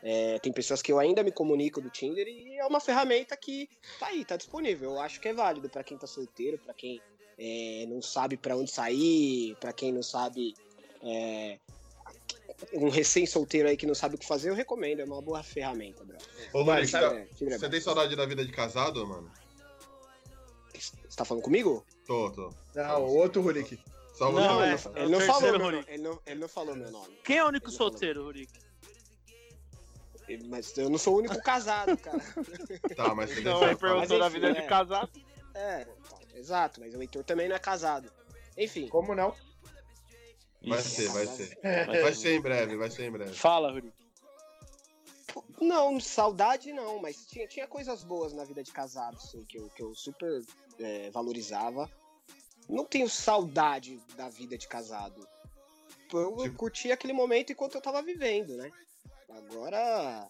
É, 0.03 0.37
tem 0.39 0.53
pessoas 0.53 0.81
que 0.81 0.91
eu 0.91 0.99
ainda 0.99 1.23
me 1.23 1.31
comunico 1.31 1.81
do 1.81 1.89
Tinder 1.89 2.27
e 2.27 2.57
é 2.57 2.65
uma 2.65 2.79
ferramenta 2.79 3.35
que 3.35 3.67
tá 3.99 4.07
aí, 4.07 4.23
tá 4.23 4.37
disponível. 4.37 4.91
Eu 4.91 4.99
acho 4.99 5.19
que 5.19 5.27
é 5.27 5.33
válido 5.33 5.69
pra 5.69 5.83
quem 5.83 5.97
tá 5.97 6.05
solteiro, 6.05 6.57
pra 6.59 6.73
quem 6.73 7.01
é, 7.37 7.85
não 7.87 8.01
sabe 8.01 8.37
pra 8.37 8.55
onde 8.55 8.69
sair, 8.71 9.55
pra 9.59 9.73
quem 9.73 9.91
não 9.91 10.03
sabe. 10.03 10.53
é, 11.01 11.57
um 12.73 12.89
recém-solteiro 12.89 13.67
aí 13.67 13.77
que 13.77 13.85
não 13.85 13.93
sabe 13.95 14.15
o 14.15 14.17
que 14.17 14.25
fazer, 14.25 14.49
eu 14.49 14.55
recomendo. 14.55 14.99
É 15.01 15.05
uma 15.05 15.21
boa 15.21 15.43
ferramenta, 15.43 16.03
bro. 16.03 16.17
Ô, 16.53 16.63
sabe- 16.65 16.85
você, 16.87 16.97
É, 16.97 17.25
Tinder 17.35 17.53
é 17.55 17.57
você 17.57 17.65
bom. 17.65 17.71
tem 17.71 17.81
saudade 17.81 18.15
da 18.15 18.25
vida 18.25 18.45
de 18.45 18.51
casado, 18.51 19.05
mano? 19.05 19.31
Você 21.17 21.23
tá 21.23 21.25
falando 21.25 21.43
comigo? 21.43 21.83
Tô, 22.05 22.29
tô. 22.29 22.53
Não, 22.75 23.03
o 23.05 23.15
outro 23.15 23.41
Rurik. 23.41 23.79
Só 24.13 24.31
Não, 24.31 24.59
você. 24.59 24.87
é. 24.89 25.01
Ele 25.01 25.09
não, 25.09 25.09
ele 25.09 25.09
não 25.09 25.17
o 25.17 25.21
falou 25.21 25.57
meu. 25.57 25.79
Ele 25.87 25.97
não, 26.03 26.21
ele 26.27 26.39
não 26.41 26.47
falou 26.47 26.75
meu 26.75 26.91
nome. 26.91 27.19
Quem 27.23 27.37
é 27.37 27.43
o 27.43 27.47
único 27.47 27.69
Ele 27.69 27.75
solteiro, 27.75 28.23
Rurik? 28.25 28.53
Mas 30.47 30.77
eu 30.77 30.91
não 30.91 30.99
sou 30.99 31.15
o 31.15 31.17
único 31.17 31.41
casado, 31.41 31.97
cara. 31.97 32.19
Tá, 32.95 33.15
mas 33.15 33.31
você 33.31 33.39
Então, 33.39 33.59
deve 33.61 33.71
ele 33.71 33.79
perguntou 33.79 34.19
da 34.19 34.27
enfim, 34.27 34.33
vida 34.41 34.49
é. 34.49 34.61
de 34.61 34.67
casado. 34.67 35.09
É, 35.55 35.85
tá, 35.85 36.17
exato, 36.35 36.79
mas 36.81 36.93
o 36.93 37.01
Heitor 37.01 37.23
também 37.23 37.49
não 37.49 37.55
é 37.55 37.59
casado. 37.59 38.11
Enfim. 38.55 38.87
Como 38.87 39.15
não? 39.15 39.33
Vai 40.67 40.79
Isso. 40.79 40.89
ser, 40.89 41.09
vai 41.09 41.25
ser. 41.25 41.57
Vai 41.63 42.01
Vai 42.03 42.13
ser. 42.13 42.21
ser 42.21 42.35
em 42.35 42.41
breve, 42.41 42.75
vai 42.77 42.91
ser 42.91 43.05
em 43.05 43.11
breve. 43.11 43.33
Fala, 43.33 43.71
Rurik. 43.71 43.91
Não, 45.59 45.99
saudade 45.99 46.71
não, 46.73 47.01
mas 47.01 47.25
tinha, 47.25 47.47
tinha 47.47 47.65
coisas 47.67 48.03
boas 48.03 48.33
na 48.33 48.43
vida 48.43 48.61
de 48.61 48.71
casado, 48.71 49.17
assim, 49.17 49.43
que 49.45 49.57
eu, 49.57 49.67
que 49.69 49.81
eu 49.81 49.95
super 49.95 50.41
é, 50.79 51.09
valorizava. 51.11 51.89
Não 52.69 52.83
tenho 52.85 53.09
saudade 53.09 53.99
da 54.15 54.27
vida 54.29 54.57
de 54.57 54.67
casado. 54.67 55.25
Eu, 56.11 56.19
eu 56.19 56.37
Tipo- 56.43 56.57
curti 56.57 56.91
aquele 56.91 57.13
momento 57.13 57.51
enquanto 57.51 57.75
eu 57.75 57.81
tava 57.81 58.01
vivendo, 58.01 58.55
né? 58.57 58.71
Agora 59.29 60.27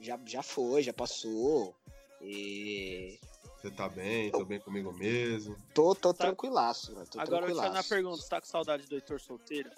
já, 0.00 0.18
já 0.26 0.42
foi, 0.42 0.82
já 0.82 0.92
passou. 0.92 1.74
E 2.20 3.18
Você 3.60 3.70
tá 3.70 3.88
bem, 3.88 4.30
tô 4.30 4.44
bem 4.44 4.58
comigo 4.60 4.92
mesmo. 4.92 5.56
tô, 5.74 5.94
tô 5.94 6.12
Tá. 6.12 6.26
tranquilaço, 6.26 6.92
mano. 6.94 7.06
Tô 7.06 7.20
Agora 7.20 7.46
eu 7.46 7.50
te 7.50 7.54
fazer 7.56 7.68
uma 7.68 7.82
tranquilaço. 7.82 7.88
pergunta: 7.88 8.16
você 8.22 8.28
tá 8.28 8.40
com 8.40 8.46
saudade 8.46 8.86
do 8.86 8.94
Heitor 8.94 9.20
solteiro? 9.20 9.70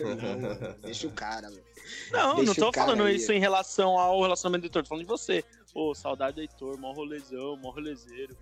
Não, 0.00 0.16
mano, 0.40 0.74
deixa 0.80 1.06
o 1.06 1.12
cara, 1.12 1.50
mano. 1.50 1.62
Não, 2.10 2.36
Deixa 2.36 2.46
não 2.46 2.54
tô 2.54 2.72
falando 2.72 3.04
aí. 3.04 3.16
isso 3.16 3.32
em 3.32 3.38
relação 3.38 3.98
ao 3.98 4.20
relacionamento 4.22 4.62
do 4.62 4.66
Heitor, 4.66 4.82
tô 4.82 4.88
falando 4.88 5.04
de 5.04 5.08
você. 5.08 5.44
Pô, 5.72 5.94
saudade 5.94 6.36
do 6.36 6.40
Heitor, 6.40 6.78
mó 6.78 6.92
rolezão, 6.92 7.56
mó 7.56 7.70
rolezeiro. 7.70 8.36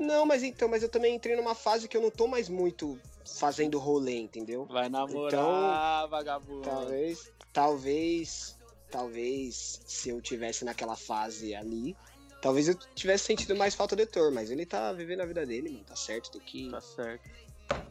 Não, 0.00 0.24
mas 0.24 0.42
então, 0.42 0.66
mas 0.66 0.82
eu 0.82 0.88
também 0.88 1.14
entrei 1.14 1.36
numa 1.36 1.54
fase 1.54 1.86
que 1.86 1.94
eu 1.94 2.00
não 2.00 2.10
tô 2.10 2.26
mais 2.26 2.48
muito 2.48 2.98
fazendo 3.38 3.78
rolê, 3.78 4.18
entendeu? 4.18 4.64
Vai 4.64 4.88
namorar, 4.88 5.28
Então, 5.28 6.08
vagabundo. 6.08 6.62
Talvez, 6.62 7.30
talvez, 7.52 8.56
talvez, 8.90 9.82
se 9.84 10.08
eu 10.08 10.18
tivesse 10.22 10.64
naquela 10.64 10.96
fase 10.96 11.54
ali, 11.54 11.94
talvez 12.40 12.68
eu 12.68 12.74
tivesse 12.94 13.24
sentido 13.24 13.54
mais 13.54 13.74
falta 13.74 13.94
do 13.94 14.00
Heitor, 14.00 14.32
mas 14.32 14.50
ele 14.50 14.64
tá 14.64 14.90
vivendo 14.94 15.20
a 15.20 15.26
vida 15.26 15.44
dele, 15.44 15.68
mano, 15.68 15.84
tá 15.84 15.94
certo, 15.94 16.30
tem 16.30 16.40
que... 16.40 16.70
Tá 16.70 16.80
certo. 16.80 17.28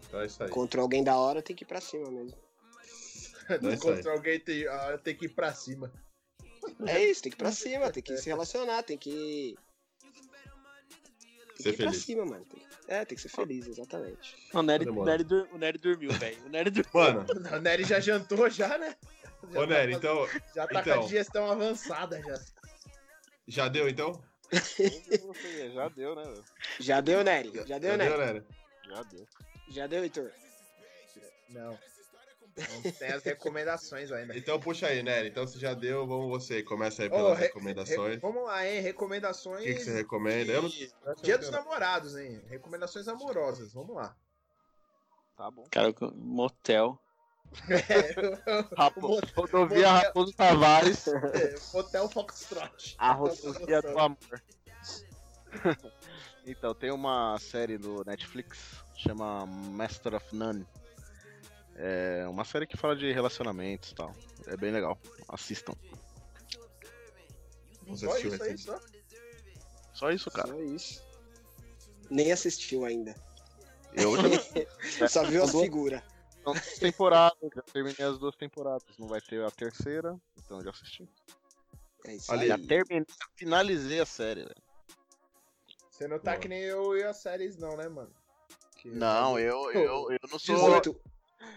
Tá 0.10 0.26
isso 0.26 0.44
aí. 0.44 0.50
Contra 0.50 0.82
alguém 0.82 1.04
da 1.04 1.16
hora, 1.16 1.44
tem 1.44 1.56
que 1.56 1.64
ir 1.64 1.68
pra 1.68 1.80
cima 1.80 2.10
mesmo. 2.10 2.34
É 3.50 3.56
isso 3.56 3.90
aí. 3.90 3.96
Contra 3.96 4.12
alguém 4.12 4.40
tem, 4.40 4.68
ah, 4.68 5.00
tem 5.04 5.16
que 5.16 5.26
ir 5.26 5.30
pra 5.30 5.54
cima. 5.54 5.92
É 6.86 7.04
isso, 7.04 7.22
tem 7.22 7.32
que 7.32 7.36
ir 7.36 7.38
pra 7.38 7.52
cima, 7.52 7.92
tem 7.92 8.02
que 8.02 8.18
se 8.18 8.30
relacionar, 8.30 8.84
tem 8.84 8.98
que... 8.98 9.56
Tem 11.62 11.64
Ser 11.64 11.76
que 11.78 11.82
ir 11.82 11.86
pra 11.86 11.92
feliz. 11.92 12.06
cima, 12.06 12.26
mano. 12.26 12.46
Tem- 12.46 12.66
É, 12.88 13.06
tem 13.06 13.16
que 13.16 13.22
ser 13.22 13.30
feliz, 13.30 13.68
exatamente. 13.68 14.36
O 14.54 14.62
Nery, 14.62 14.90
o. 14.90 15.04
Nery, 15.04 15.24
dur- 15.24 15.48
o 15.52 15.58
Nery 15.58 15.78
dormiu, 15.78 16.12
velho. 16.14 16.46
O 16.46 16.50
Nery 16.50 16.70
dormiu. 16.72 16.92
Mano, 16.94 17.26
O 17.58 17.60
Nery 17.62 17.84
já 17.84 18.00
jantou 18.00 18.50
já, 18.50 18.78
né? 18.78 18.96
Já 19.52 19.60
ô 19.60 19.62
tá 19.62 19.68
Nery, 19.68 19.94
então. 19.94 20.28
Já 20.56 20.68
tá 20.68 20.82
com 20.84 20.90
então. 20.90 21.00
a 21.02 21.04
digestão 21.04 21.52
avançada 21.52 22.22
já. 22.22 22.40
Já 23.48 23.68
deu 23.68 23.90
então? 23.90 24.22
Já 25.74 25.90
deu, 25.90 26.16
né? 26.16 26.24
velho? 26.24 26.44
Já 26.80 27.02
deu, 27.02 27.24
Nery? 27.24 27.52
Já 27.68 27.78
deu, 27.78 27.98
Nery? 27.98 28.18
Nery? 28.18 28.44
Já 28.88 29.04
deu. 29.04 29.28
Já 29.70 29.88
deu, 29.88 30.04
Heitor? 30.04 30.32
Não. 31.50 31.78
Não 32.84 32.92
tem 32.92 33.10
as 33.10 33.24
recomendações 33.24 34.12
ainda. 34.12 34.38
Então 34.38 34.60
puxa 34.60 34.88
aí, 34.88 35.02
Nery. 35.04 35.30
Então 35.30 35.46
se 35.48 35.60
já 35.60 35.74
deu, 35.74 36.06
vamos 36.08 36.30
você. 36.30 36.62
Começa 36.64 37.04
aí 37.04 37.10
pelas 37.10 37.38
re- 37.38 37.46
recomendações. 37.48 38.16
Re- 38.16 38.20
vamos 38.20 38.44
lá, 38.46 38.68
hein? 38.68 38.80
O 38.80 38.84
Recomendações. 38.84 39.64
que, 39.64 39.74
que 39.76 39.84
você 39.84 39.94
recomenda? 39.94 40.52
Eu 40.52 40.64
não... 40.64 40.70
Dia 41.22 41.38
dos 41.38 41.50
namorados, 41.50 42.16
hein? 42.18 42.42
Recomendações 42.48 43.08
amorosas. 43.08 43.74
Vamos 43.74 43.96
lá. 43.96 44.16
Tá 45.38 45.50
bom. 45.50 45.64
Cara, 45.72 45.94
motel. 46.16 47.00
É, 47.70 48.70
Rapo... 48.78 49.02
Mo- 49.02 49.22
Rodovia 49.36 49.92
Motel- 49.92 50.08
Raposo 50.08 50.34
Tavares. 50.34 51.06
Hotel 51.74 52.10
Foxtrot. 52.10 52.96
A 52.98 53.12
rodovia 53.14 53.82
do 53.82 53.98
amor. 53.98 54.18
então, 56.46 56.74
tem 56.76 56.92
uma 56.92 57.38
série 57.40 57.78
do 57.78 58.04
Netflix 58.06 58.60
chama 58.96 59.46
Master 59.46 60.14
of 60.16 60.36
None. 60.36 60.66
É 61.82 62.28
uma 62.28 62.44
série 62.44 62.68
que 62.68 62.76
fala 62.76 62.94
de 62.96 63.10
relacionamentos 63.12 63.92
e 63.92 63.96
tal. 63.96 64.14
É 64.48 64.58
bem 64.58 64.70
legal. 64.72 65.00
Assistam. 65.30 65.74
Você 67.88 68.06
Só 68.06 68.12
assistiu 68.12 68.34
isso 68.34 68.44
aí, 68.44 68.58
só? 68.58 68.80
Só 69.94 70.12
isso, 70.12 70.30
cara. 70.32 70.50
Só 70.50 70.60
isso. 70.62 71.02
Nem 72.10 72.32
assistiu 72.32 72.84
ainda. 72.86 73.16
Eu 73.94 74.14
já 74.98 75.08
Só 75.08 75.24
viu 75.24 75.42
as 75.44 75.52
Duas- 75.52 75.64
figuras. 75.64 76.02
São 76.44 76.54
duas 76.54 76.80
temporadas, 76.80 77.50
já 77.56 77.62
terminei 77.62 78.06
as 78.06 78.18
duas 78.20 78.36
temporadas. 78.36 78.84
Não 78.98 79.08
vai 79.08 79.22
ter 79.22 79.44
a 79.44 79.52
terceira, 79.52 80.20
então 80.38 80.58
eu 80.60 80.64
já 80.66 80.70
assisti. 80.72 81.08
É 82.06 82.16
isso 82.16 82.32
Ali- 82.32 82.44
aí. 82.44 82.48
Já 82.50 82.58
terminei, 82.58 83.06
finalizei 83.36 84.00
a 84.00 84.06
série, 84.06 84.42
velho. 84.44 84.62
Você 85.90 86.08
não 86.08 86.18
tá 86.20 86.32
Boa. 86.32 86.42
que 86.42 86.48
nem 86.48 86.62
eu 86.62 86.96
e 86.98 87.04
as 87.04 87.18
séries, 87.18 87.58
não, 87.58 87.76
né, 87.76 87.88
mano? 87.90 88.12
Que- 88.78 88.90
Não, 88.90 89.38
eu, 89.40 89.72
eu, 89.72 90.12
eu 90.12 90.20
não 90.30 90.40
sou. 90.40 90.56
18, 90.56 91.02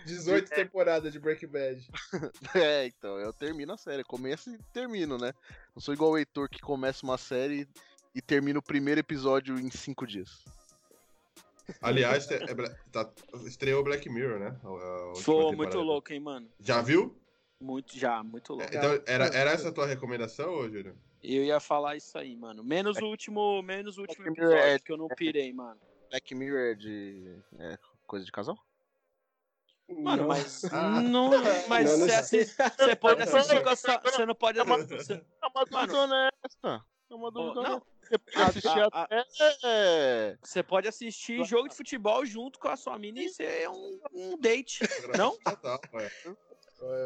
18 0.07 0.49
temporadas 0.51 1.13
de 1.13 1.19
Breaking 1.19 1.49
Bad. 1.49 1.89
É, 2.55 2.87
então, 2.87 3.19
eu 3.19 3.33
termino 3.33 3.73
a 3.73 3.77
série. 3.77 4.05
Começo 4.05 4.51
e 4.51 4.59
termino, 4.73 5.17
né? 5.19 5.33
Não 5.75 5.81
sou 5.83 5.93
igual 5.95 6.11
o 6.13 6.19
Heitor 6.19 6.49
que 6.49 6.61
começa 6.61 7.05
uma 7.05 7.19
série 7.19 7.69
e 8.15 8.21
termina 8.21 8.59
o 8.59 8.63
primeiro 8.63 9.01
episódio 9.01 9.59
em 9.59 9.71
cinco 9.71 10.07
dias. 10.07 10.45
Aliás, 11.81 12.31
é 12.31 12.55
Bla- 12.55 12.75
tá- 12.91 13.11
estreou 13.47 13.83
Black 13.85 14.09
Mirror, 14.09 14.39
né? 14.39 14.61
Foi 15.23 15.55
muito 15.55 15.79
louco, 15.81 16.13
hein, 16.13 16.21
mano. 16.21 16.49
Já 16.61 16.83
viu? 16.83 17.17
Muito, 17.61 17.97
já, 17.97 18.23
muito 18.23 18.55
louco. 18.55 18.75
É, 18.75 18.77
Então, 18.77 19.03
era, 19.07 19.27
era 19.27 19.53
essa 19.53 19.69
a 19.69 19.73
tua 19.73 19.87
recomendação, 19.87 20.53
ô, 20.53 20.69
Júlio? 20.69 20.97
Eu 21.23 21.45
ia 21.45 21.61
falar 21.61 21.97
isso 21.97 22.19
aí, 22.19 22.37
mano. 22.37 22.65
Menos 22.65 22.97
o 22.99 23.07
último, 23.07 23.63
menos 23.63 23.97
o 23.97 24.01
último 24.01 24.25
Black 24.25 24.41
Mirror 24.41 24.53
episódio, 24.55 24.75
é- 24.75 24.79
que 24.81 24.93
eu 24.93 24.97
não 24.97 25.09
pirei, 25.09 25.53
mano. 25.53 25.81
Black 26.11 26.35
Mirror 26.35 26.73
é 26.73 26.75
de. 26.75 27.37
É 27.61 27.79
coisa 28.07 28.27
de 28.27 28.33
casal? 28.33 28.59
Mano, 30.01 30.23
Não. 30.23 30.29
mas. 30.29 30.65
Ah. 30.73 31.01
Não, 31.01 31.31
mas 31.69 31.91
Não, 31.91 31.99
não 31.99 32.07
você, 32.07 32.15
assiste- 32.15 32.57
você 32.79 32.97
pode 32.97 33.23
assistir 33.23 33.63
com 33.63 33.69
a 33.69 33.77
sua. 33.77 33.99
Você 34.05 34.27
não 34.27 34.35
pode. 34.35 34.59
É 34.59 34.63
uma- 34.63 34.79
você- 34.79 35.13
É 35.15 35.47
uma 35.47 35.65
Mano. 35.71 35.87
dúvida 35.87 35.99
honesta. 36.03 36.85
É 37.11 37.15
uma 37.15 37.31
dúvida 37.31 37.55
não, 37.63 37.71
honesta. 37.71 37.87
Você 38.03 38.19
pode 38.19 38.37
a- 38.43 38.47
assistir 38.47 38.69
a- 38.83 38.89
até. 38.93 39.25
é, 39.65 40.37
você 40.43 40.63
pode 40.63 40.89
assistir 40.89 41.45
jogo 41.45 41.69
de 41.69 41.75
futebol 41.77 42.25
junto 42.27 42.59
com 42.59 42.69
a 42.69 42.77
sua 42.77 42.99
mina 42.99 43.21
e 43.21 43.29
ser 43.29 43.69
um, 43.71 44.01
um 44.13 44.39
date. 44.39 44.81
Não? 45.17 45.37
Ah, 45.45 45.57
tá. 45.57 45.79
Ah, 45.95 46.35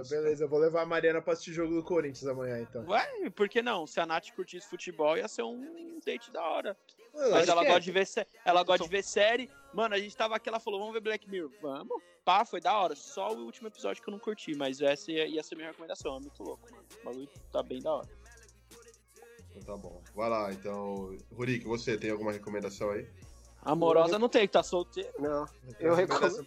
Beleza, 0.09 0.45
eu 0.45 0.49
vou 0.49 0.59
levar 0.59 0.83
a 0.83 0.87
Mariana 0.87 1.21
pra 1.21 1.35
assistir 1.35 1.53
jogo 1.53 1.75
do 1.75 1.83
Corinthians 1.83 2.27
amanhã, 2.27 2.61
então. 2.61 2.85
Ué, 2.89 3.29
por 3.31 3.49
que 3.49 3.61
não? 3.61 3.87
Se 3.87 4.01
a 4.01 4.07
Nath 4.07 4.31
curtisse 4.35 4.67
futebol, 4.69 5.17
ia 5.19 5.29
ser 5.29 5.43
um 5.43 5.99
date 6.05 6.31
da 6.33 6.43
hora. 6.43 6.77
Eu 7.15 7.31
Mas 7.31 7.49
ela 7.49 7.61
que 7.61 7.67
é. 7.69 7.71
gosta 7.71 7.81
de 7.83 7.93
ver 7.93 8.07
sé- 8.07 8.27
ela 8.45 8.63
gosta 8.63 8.85
de 8.85 8.91
ver 8.91 9.03
série. 9.05 9.51
Mano, 9.75 9.95
a 9.95 9.99
gente 9.99 10.17
tava 10.17 10.37
aqui, 10.37 10.49
ela 10.49 10.61
falou, 10.61 10.81
vamos 10.81 10.95
ver 10.95 11.01
Black 11.01 11.29
Mirror. 11.29 11.51
Vamos. 11.61 12.03
Pá, 12.25 12.45
foi 12.45 12.61
da 12.61 12.77
hora. 12.79 12.95
Só 12.97 13.33
o 13.35 13.45
último 13.45 13.69
episódio 13.69 14.03
que 14.03 14.09
eu 14.09 14.13
não 14.13 14.19
curti, 14.19 14.55
mas 14.57 14.81
essa 14.81 15.11
ia, 15.13 15.27
ia 15.27 15.43
ser 15.43 15.55
minha 15.57 15.69
recomendação. 15.69 16.17
É 16.17 16.21
muito 16.21 16.43
louco, 16.43 16.71
mano. 16.71 16.85
O 17.01 17.05
bagulho 17.05 17.29
tá 17.53 17.63
bem 17.63 17.81
da 17.81 17.95
hora. 17.95 18.09
Então 19.55 19.63
tá 19.63 19.77
bom. 19.81 20.03
Vai 20.15 20.29
lá, 20.29 20.53
então. 20.53 21.17
Rurik, 21.33 21.65
você 21.67 21.97
tem 21.99 22.11
alguma 22.11 22.33
recomendação 22.33 22.91
aí? 22.91 23.07
Amorosa 23.63 24.19
não 24.19 24.29
tem, 24.29 24.47
que 24.47 24.53
tá 24.53 24.63
solteiro. 24.63 25.11
Não. 25.19 25.47
Eu 25.81 25.95
recomendo. 25.95 26.47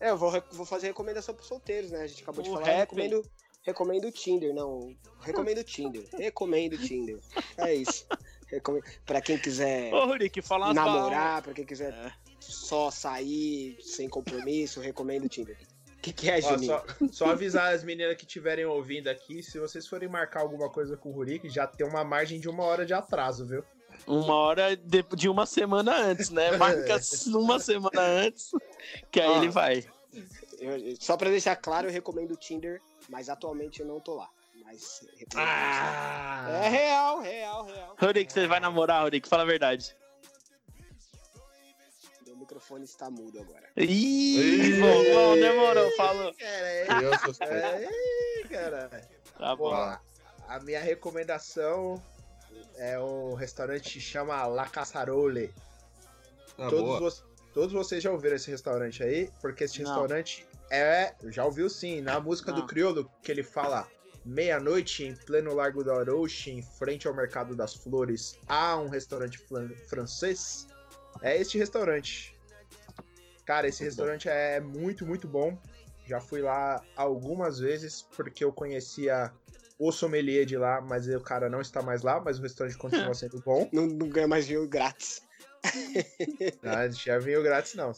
É, 0.00 0.10
eu 0.10 0.16
vou, 0.16 0.32
vou 0.52 0.66
fazer 0.66 0.88
recomendação 0.88 1.34
pros 1.34 1.48
solteiros, 1.48 1.90
né? 1.90 2.02
A 2.02 2.06
gente 2.06 2.22
acabou 2.22 2.42
de 2.42 2.50
O 2.50 2.54
falar. 2.54 2.66
rap. 2.66 2.78
Recomendo, 2.90 3.22
recomendo 3.62 4.04
o 4.06 4.12
Tinder, 4.12 4.54
não. 4.54 4.94
Recomendo 5.20 5.58
o 5.58 5.64
Tinder. 5.64 6.04
Recomendo 6.12 6.74
o 6.74 6.78
Tinder. 6.78 7.18
É 7.58 7.74
isso. 7.74 8.06
Recomendo. 8.48 8.84
Pra 9.04 9.20
quem 9.20 9.36
quiser 9.38 9.92
Ô, 9.92 10.06
Rurik, 10.06 10.40
fala 10.42 10.72
namorar, 10.72 11.42
pra 11.42 11.52
quem 11.52 11.64
quiser 11.64 11.92
É. 11.92 12.12
só 12.40 12.90
sair 12.90 13.76
sem 13.82 14.08
compromisso, 14.08 14.80
recomendo 14.80 15.24
o 15.24 15.28
Tinder. 15.28 15.58
O 15.96 16.00
que, 16.06 16.12
que 16.12 16.30
é, 16.30 16.36
Ó, 16.38 16.40
Juninho? 16.52 16.72
só, 16.72 16.84
só 17.10 17.26
avisar 17.32 17.74
as 17.74 17.82
meninas 17.82 18.16
que 18.16 18.22
estiverem 18.24 18.64
ouvindo 18.64 19.08
aqui, 19.08 19.42
se 19.42 19.58
vocês 19.58 19.88
forem 19.88 20.08
marcar 20.08 20.42
alguma 20.42 20.70
coisa 20.70 20.96
com 20.96 21.08
o 21.08 21.12
Rurik, 21.12 21.48
já 21.50 21.66
tem 21.66 21.84
uma 21.84 22.04
margem 22.04 22.38
de 22.38 22.48
uma 22.48 22.62
hora 22.62 22.86
de 22.86 22.94
atraso, 22.94 23.44
viu? 23.44 23.64
Uma 24.06 24.34
hora 24.34 24.76
de, 24.76 25.02
de 25.02 25.28
uma 25.28 25.46
semana 25.46 25.96
antes, 25.96 26.30
né? 26.30 26.56
Marca 26.56 27.00
uma 27.28 27.58
semana 27.58 28.00
antes, 28.00 28.50
que 29.10 29.20
aí 29.20 29.28
Ó. 29.28 29.36
ele 29.38 29.48
vai. 29.48 29.84
Eu- 30.58 30.96
só 31.00 31.16
pra 31.16 31.28
deixar 31.28 31.56
claro, 31.56 31.88
eu 31.88 31.92
recomendo 31.92 32.32
o 32.32 32.36
Tinder, 32.36 32.80
mas 33.08 33.28
atualmente 33.28 33.80
eu 33.80 33.86
não 33.86 34.00
tô 34.00 34.14
lá. 34.14 34.28
Mas. 34.64 35.00
Ah! 35.34 36.46
É 36.64 36.68
real, 36.68 37.20
real, 37.20 37.64
real. 37.66 37.96
Rurik, 38.00 38.32
você 38.32 38.46
vai 38.46 38.58
namorar, 38.58 39.02
Rurik? 39.04 39.28
Fala 39.28 39.42
a 39.42 39.46
verdade. 39.46 39.96
Meu 42.26 42.36
microfone 42.36 42.84
está 42.84 43.10
mudo 43.10 43.38
agora. 43.40 43.68
Ih, 43.76 44.80
bom, 44.80 45.04
bom, 45.14 45.36
demorou, 45.36 45.90
falou. 45.92 46.34
Cara, 46.34 46.48
é... 46.48 46.86
É. 48.50 49.08
Tá 49.38 49.54
bom. 49.54 49.72
a 50.48 50.60
minha 50.60 50.80
recomendação 50.80 52.02
é 52.76 52.98
o 52.98 53.34
restaurante 53.34 53.92
que 53.94 54.00
chama 54.00 54.46
La 54.46 54.66
Casarole. 54.68 55.52
Ah, 56.58 56.68
todos, 56.70 56.98
vo- 57.18 57.26
todos 57.52 57.72
vocês 57.72 58.02
já 58.02 58.10
ouviram 58.10 58.36
esse 58.36 58.50
restaurante 58.50 59.02
aí? 59.02 59.30
Porque 59.40 59.64
esse 59.64 59.82
Não. 59.82 59.90
restaurante 59.90 60.46
é. 60.70 61.14
Já 61.26 61.44
ouviu 61.44 61.68
sim, 61.68 62.00
na 62.00 62.18
música 62.20 62.50
Não. 62.52 62.60
do 62.60 62.66
Criolo, 62.66 63.10
que 63.22 63.30
ele 63.30 63.42
fala. 63.42 63.86
Meia-noite, 64.24 65.04
em 65.04 65.14
pleno 65.14 65.54
Largo 65.54 65.84
da 65.84 65.94
Orochi, 65.94 66.50
em 66.50 66.60
frente 66.60 67.06
ao 67.06 67.14
Mercado 67.14 67.54
das 67.54 67.74
Flores, 67.74 68.36
há 68.48 68.76
um 68.76 68.88
restaurante 68.88 69.38
francês. 69.86 70.66
É 71.22 71.36
este 71.40 71.56
restaurante. 71.58 72.36
Cara, 73.44 73.68
esse 73.68 73.84
Muito 73.84 73.90
restaurante 73.92 74.28
é 74.28 74.58
muito, 74.58 75.06
muito 75.06 75.28
bom. 75.28 75.56
Já 76.06 76.20
fui 76.20 76.42
lá 76.42 76.82
algumas 76.96 77.60
vezes, 77.60 78.02
porque 78.16 78.42
eu 78.44 78.52
conhecia 78.52 79.32
o 79.78 79.92
sommelier 79.92 80.44
de 80.46 80.56
lá, 80.56 80.80
mas 80.80 81.06
o 81.08 81.20
cara 81.20 81.48
não 81.50 81.60
está 81.60 81.82
mais 81.82 82.02
lá, 82.02 82.20
mas 82.20 82.38
o 82.38 82.42
restaurante 82.42 82.76
continua 82.78 83.14
sendo 83.14 83.40
bom. 83.40 83.68
Não, 83.72 83.86
não 83.86 84.08
ganha 84.08 84.28
mais 84.28 84.46
dinheiro 84.46 84.68
grátis. 84.68 85.22
Não, 86.62 86.72
não 86.84 86.90
tinha 86.92 87.18
vinho 87.18 87.42
grátis, 87.42 87.74
não. 87.74 87.92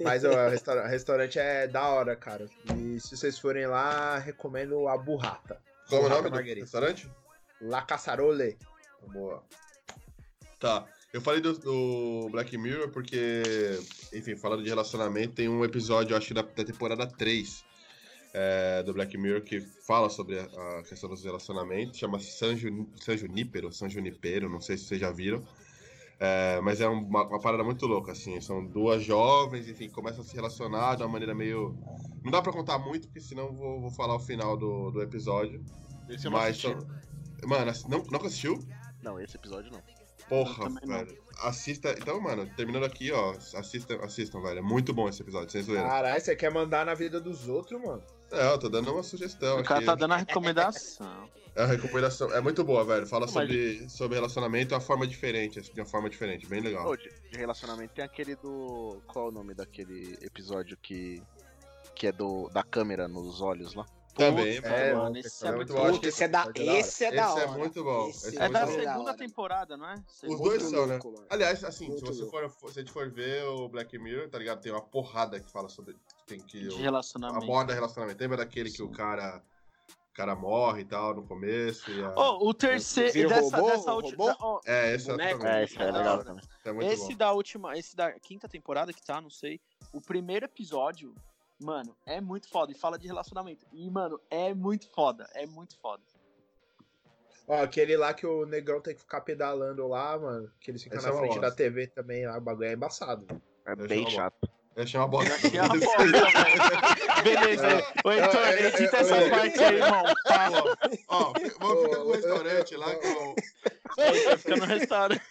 Mas 0.00 0.24
ó, 0.24 0.30
o 0.46 0.50
restaura- 0.50 0.86
restaurante 0.86 1.38
é 1.38 1.66
da 1.68 1.86
hora, 1.88 2.16
cara. 2.16 2.48
E 2.76 2.98
se 3.00 3.16
vocês 3.16 3.38
forem 3.38 3.66
lá, 3.66 4.18
recomendo 4.18 4.88
a 4.88 4.96
burrata. 4.98 5.60
Qual 5.88 6.02
é 6.02 6.06
o 6.06 6.08
nome 6.08 6.28
do 6.30 6.34
Marguerita. 6.34 6.64
restaurante? 6.64 7.10
La 7.60 7.82
Caçarole. 7.82 8.58
Boa. 9.12 9.44
Tá. 10.58 10.86
Eu 11.12 11.20
falei 11.20 11.40
do, 11.40 11.52
do 11.56 12.28
Black 12.32 12.56
Mirror 12.58 12.88
porque, 12.88 13.78
enfim, 14.12 14.34
falando 14.34 14.64
de 14.64 14.68
relacionamento, 14.68 15.34
tem 15.34 15.48
um 15.48 15.64
episódio, 15.64 16.16
acho 16.16 16.28
que 16.28 16.34
da, 16.34 16.42
da 16.42 16.64
temporada 16.64 17.06
3 17.06 17.64
é, 18.34 18.82
do 18.82 18.92
Black 18.92 19.16
Mirror 19.16 19.42
que 19.42 19.60
fala 19.60 20.10
sobre 20.10 20.38
a, 20.38 20.44
a 20.78 20.82
questão 20.82 21.08
dos 21.08 21.24
relacionamentos. 21.24 21.98
Chama 21.98 22.18
San, 22.20 22.56
Juni, 22.56 22.86
San 22.96 23.16
Junipero, 23.16 23.72
San 23.72 23.88
Junipero, 23.88 24.50
não 24.50 24.60
sei 24.60 24.76
se 24.76 24.84
vocês 24.84 25.00
já 25.00 25.10
viram. 25.10 25.42
É, 26.20 26.60
mas 26.62 26.80
é 26.80 26.88
uma, 26.88 27.26
uma 27.26 27.40
parada 27.40 27.62
muito 27.64 27.86
louca, 27.86 28.12
assim. 28.12 28.40
São 28.40 28.64
duas 28.64 29.02
jovens, 29.04 29.68
enfim, 29.68 29.88
começam 29.88 30.22
a 30.22 30.24
se 30.26 30.34
relacionar 30.34 30.96
de 30.96 31.02
uma 31.02 31.08
maneira 31.08 31.34
meio. 31.34 31.76
Não 32.24 32.30
dá 32.30 32.42
pra 32.42 32.52
contar 32.52 32.78
muito, 32.78 33.06
porque 33.08 33.20
senão 33.20 33.46
eu 33.46 33.52
vou, 33.54 33.80
vou 33.80 33.90
falar 33.90 34.14
o 34.16 34.20
final 34.20 34.56
do, 34.56 34.90
do 34.90 35.02
episódio. 35.02 35.64
Esse 36.08 36.26
eu 36.26 36.30
não 36.30 36.38
Mas 36.38 36.50
assisti. 36.50 36.68
são- 36.72 37.48
Mano, 37.48 37.70
não, 37.88 37.98
nunca 38.10 38.26
assistiu? 38.26 38.58
Não, 39.02 39.20
esse 39.20 39.36
episódio 39.36 39.70
não. 39.70 39.80
Porra, 40.28 40.68
velho. 40.86 41.22
Assista. 41.42 41.90
Então, 41.98 42.20
mano, 42.20 42.48
terminando 42.56 42.84
aqui, 42.84 43.10
ó. 43.12 43.32
Assistam, 43.54 43.96
assistam, 44.02 44.40
velho. 44.40 44.58
É 44.58 44.62
muito 44.62 44.92
bom 44.94 45.08
esse 45.08 45.20
episódio, 45.22 45.50
sem 45.50 45.62
zoeira. 45.62 45.86
Caralho, 45.86 46.20
você 46.20 46.34
quer 46.36 46.50
mandar 46.50 46.86
na 46.86 46.94
vida 46.94 47.20
dos 47.20 47.48
outros, 47.48 47.80
mano? 47.80 48.02
É, 48.32 48.52
eu 48.52 48.58
tô 48.58 48.68
dando 48.68 48.92
uma 48.92 49.02
sugestão 49.02 49.60
O 49.60 49.64
cara 49.64 49.78
aqui. 49.78 49.86
tá 49.86 49.94
dando 49.94 50.14
a 50.14 50.16
recomendação. 50.16 51.28
É 51.54 51.62
a 51.62 51.66
recomendação. 51.66 52.32
É 52.32 52.40
muito 52.40 52.64
boa, 52.64 52.84
velho. 52.84 53.06
Fala 53.06 53.26
Mas- 53.26 53.32
sobre, 53.32 53.88
sobre 53.88 54.16
relacionamento 54.16 54.68
de 54.68 54.74
uma 54.74 54.80
forma 54.80 55.06
diferente, 55.06 55.60
assim, 55.60 55.72
de 55.72 55.80
uma 55.80 55.86
forma 55.86 56.08
diferente. 56.10 56.46
Bem 56.46 56.60
legal. 56.60 56.96
De, 56.96 57.08
de 57.30 57.38
relacionamento 57.38 57.94
tem 57.94 58.04
aquele 58.04 58.34
do. 58.36 59.00
Qual 59.06 59.26
é 59.26 59.28
o 59.28 59.32
nome 59.32 59.54
daquele 59.54 60.18
episódio 60.22 60.76
que. 60.76 61.22
Que 61.94 62.08
é 62.08 62.12
do 62.12 62.48
da 62.48 62.64
câmera 62.64 63.06
nos 63.06 63.40
olhos 63.40 63.74
lá? 63.74 63.86
Também, 64.14 64.60
velho. 64.60 64.96
mano, 64.98 65.18
esse 65.18 65.46
é 65.46 65.52
muito 65.52 65.72
bom. 65.72 65.90
Puta, 65.92 66.08
esse 66.08 66.24
é 66.24 66.28
da, 66.28 66.42
episódio 66.44 66.62
é 66.62 66.64
da 66.66 66.72
hora. 66.72 66.80
esse 66.80 67.04
é 67.04 67.10
da 67.12 67.16
Esse 67.28 67.38
é 67.38 67.42
hora. 67.46 67.58
muito 67.58 67.84
bom. 67.84 68.08
Esse 68.08 68.28
Esse 68.28 68.38
É 68.42 68.48
da 68.48 68.66
segunda 68.66 69.14
temporada, 69.14 69.76
não 69.76 69.88
é? 69.88 69.94
Os 70.06 70.12
Segunda. 70.14 70.42
dois 70.42 70.62
são, 70.62 70.86
né? 70.86 70.98
Aliás, 71.30 71.64
assim, 71.64 71.96
se 71.96 72.00
você 72.04 72.26
for, 72.30 72.50
se 72.70 72.78
a 72.78 72.82
gente 72.82 72.92
for 72.92 73.10
ver 73.10 73.44
o 73.44 73.68
Black 73.68 73.98
Mirror, 73.98 74.28
tá 74.28 74.38
ligado? 74.38 74.60
Tem 74.60 74.72
uma 74.72 74.82
porrada 74.82 75.40
que 75.40 75.50
fala 75.50 75.68
sobre. 75.68 75.96
Tem 76.26 76.38
que. 76.40 76.68
De 76.68 76.76
relacionamento. 76.76 77.44
aborda 77.44 77.74
relacionamento. 77.74 78.20
Lembra 78.20 78.36
daquele 78.38 78.70
que 78.70 78.82
o 78.82 78.88
cara. 78.90 79.42
O 80.10 80.16
cara 80.16 80.36
morre 80.36 80.82
e 80.82 80.84
tal 80.84 81.12
no 81.12 81.26
começo? 81.26 81.90
E 81.90 82.00
a... 82.04 82.14
Oh, 82.16 82.48
o 82.48 82.54
terceiro. 82.54 83.28
Dessa, 83.28 83.56
robô? 83.56 83.68
dessa 83.68 83.92
última. 83.94 84.36
ó, 84.38 84.60
É, 84.64 84.94
esse 84.94 85.08
boneco? 85.08 85.44
é, 85.44 85.60
É, 85.60 85.64
esse 85.64 85.76
é 85.82 85.90
legal 85.90 86.22
também. 86.22 86.88
é 86.88 86.92
esse 86.92 87.08
bom. 87.10 87.16
da 87.16 87.32
última. 87.32 87.76
Esse 87.76 87.96
da 87.96 88.12
quinta 88.20 88.48
temporada 88.48 88.92
que 88.92 89.02
tá, 89.02 89.20
não 89.20 89.28
sei. 89.28 89.60
O 89.92 90.00
primeiro 90.00 90.44
episódio, 90.44 91.12
mano, 91.60 91.96
é 92.06 92.20
muito 92.20 92.48
foda. 92.48 92.72
E 92.72 92.74
fala 92.74 92.98
de 92.98 93.06
relacionamento. 93.06 93.66
E, 93.72 93.90
mano, 93.90 94.20
é 94.30 94.52
muito 94.54 94.88
foda. 94.90 95.28
É 95.34 95.46
muito 95.46 95.78
foda. 95.78 96.02
Ó, 97.46 97.62
aquele 97.62 97.96
lá 97.96 98.14
que 98.14 98.26
o 98.26 98.46
negão 98.46 98.80
tem 98.80 98.94
que 98.94 99.00
ficar 99.00 99.20
pedalando 99.20 99.86
lá, 99.86 100.18
mano. 100.18 100.50
Que 100.60 100.70
eles 100.70 100.82
ficam 100.82 100.96
Esse 100.98 101.06
na 101.06 101.12
é 101.12 101.14
uma 101.14 101.20
frente 101.20 101.34
bosta. 101.38 101.50
da 101.50 101.54
TV 101.56 101.86
também 101.88 102.26
lá. 102.26 102.38
O 102.38 102.40
bagulho 102.40 102.68
é 102.68 102.72
embaçado. 102.72 103.26
É 103.66 103.72
Eu 103.72 103.76
bem 103.88 103.98
chamo- 104.04 104.10
chato. 104.10 104.50
Eu 104.76 104.82
achei 104.82 104.98
uma 104.98 105.06
bosta. 105.06 105.34
Achei 105.34 105.60
uma 105.60 105.68
bosta, 105.68 105.98
velho. 105.98 107.22
Beleza. 107.22 107.66
Ô, 108.04 108.10
Heitor, 108.10 108.48
edita 108.48 108.96
essa 108.96 109.20
eu- 109.22 109.30
parte 109.30 109.62
aí, 109.62 109.74
irmão. 109.76 110.02
Tá. 110.24 110.50
Ó, 111.08 111.32
vamos 111.60 111.82
ficar 111.84 111.96
com 111.96 112.08
o 112.08 112.12
restaurante 112.12 112.76
lá, 112.76 112.94
que 112.96 113.06
é 113.06 113.12
o. 113.12 113.34
Fica 114.38 114.56
no 114.56 114.64
restaurante. 114.64 115.22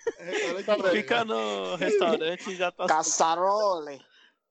restaurante 0.55 0.91
Fica 0.95 1.25
no 1.25 1.75
restaurante 1.75 2.49
e 2.51 2.55
já 2.55 2.71
tá. 2.71 2.87
Caçarole. 2.87 3.99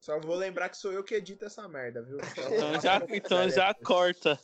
Só 0.03 0.19
vou 0.19 0.35
lembrar 0.35 0.69
que 0.69 0.77
sou 0.77 0.93
eu 0.93 1.05
que 1.05 1.15
edito 1.15 1.45
essa 1.45 1.69
merda, 1.69 2.03
viu? 2.03 2.19
Então 2.37 2.81
já, 2.81 3.03
então 3.09 3.49
já 3.49 3.73
corta. 3.73 4.37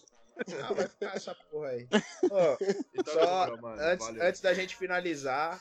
Ah, 0.62 0.72
vai 0.72 0.86
ficar 0.86 1.16
essa 1.16 1.34
porra 1.34 1.70
aí. 1.70 1.88
Então, 2.94 3.12
Só 3.12 3.56
antes, 3.76 4.08
antes 4.20 4.40
da 4.40 4.54
gente 4.54 4.76
finalizar, 4.76 5.60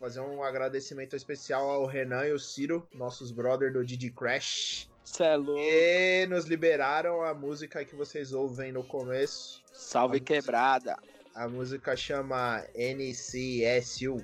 fazer 0.00 0.20
um 0.20 0.42
agradecimento 0.42 1.14
especial 1.14 1.68
ao 1.68 1.84
Renan 1.84 2.26
e 2.26 2.30
ao 2.30 2.38
Ciro, 2.38 2.88
nossos 2.94 3.30
brothers 3.30 3.74
do 3.74 3.84
Didi 3.84 4.10
Crash. 4.10 4.88
Cê 5.04 5.24
é 5.24 5.36
louco. 5.36 5.60
E 5.60 6.26
nos 6.28 6.46
liberaram 6.46 7.22
a 7.22 7.34
música 7.34 7.84
que 7.84 7.94
vocês 7.94 8.32
ouvem 8.32 8.72
no 8.72 8.82
começo. 8.84 9.62
Salve 9.70 10.18
quebrada. 10.18 10.96
A 11.34 11.46
música 11.46 11.94
chama 11.94 12.64
NCSU. 12.74 14.16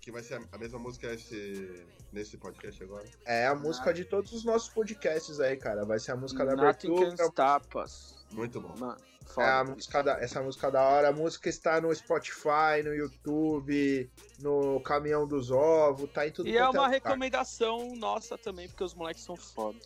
Que 0.00 0.12
vai 0.12 0.22
ser 0.22 0.40
a 0.52 0.56
mesma 0.58 0.78
música 0.78 1.12
esse, 1.12 1.84
nesse 2.16 2.36
podcast 2.38 2.82
agora. 2.82 3.04
É 3.26 3.46
a 3.46 3.54
música 3.54 3.92
de 3.92 4.04
todos 4.04 4.32
os 4.32 4.44
nossos 4.44 4.68
podcasts 4.70 5.38
aí, 5.38 5.56
cara. 5.56 5.84
Vai 5.84 5.98
ser 5.98 6.12
a 6.12 6.16
música 6.16 6.44
da 6.46 6.56
Nothing 6.56 6.92
abertura. 6.92 7.26
stop 7.28 7.78
us. 7.78 8.14
Muito 8.32 8.60
bom. 8.60 8.74
Mano, 8.78 8.96
É 9.38 9.42
a 9.44 9.64
música 9.64 10.02
da, 10.02 10.18
essa 10.20 10.42
música 10.42 10.70
da 10.70 10.82
hora. 10.82 11.08
A 11.10 11.12
música 11.12 11.48
está 11.48 11.80
no 11.80 11.94
Spotify, 11.94 12.82
no 12.82 12.94
YouTube, 12.94 14.10
no 14.40 14.80
Caminhão 14.80 15.26
dos 15.26 15.50
Ovos, 15.50 16.10
tá 16.10 16.26
em 16.26 16.32
tudo 16.32 16.48
E 16.48 16.56
é 16.56 16.62
uma 16.62 16.68
lugar. 16.70 16.88
recomendação 16.90 17.94
nossa 17.96 18.38
também, 18.38 18.66
porque 18.68 18.82
os 18.84 18.94
moleques 18.94 19.22
são 19.22 19.36
foda. 19.36 19.78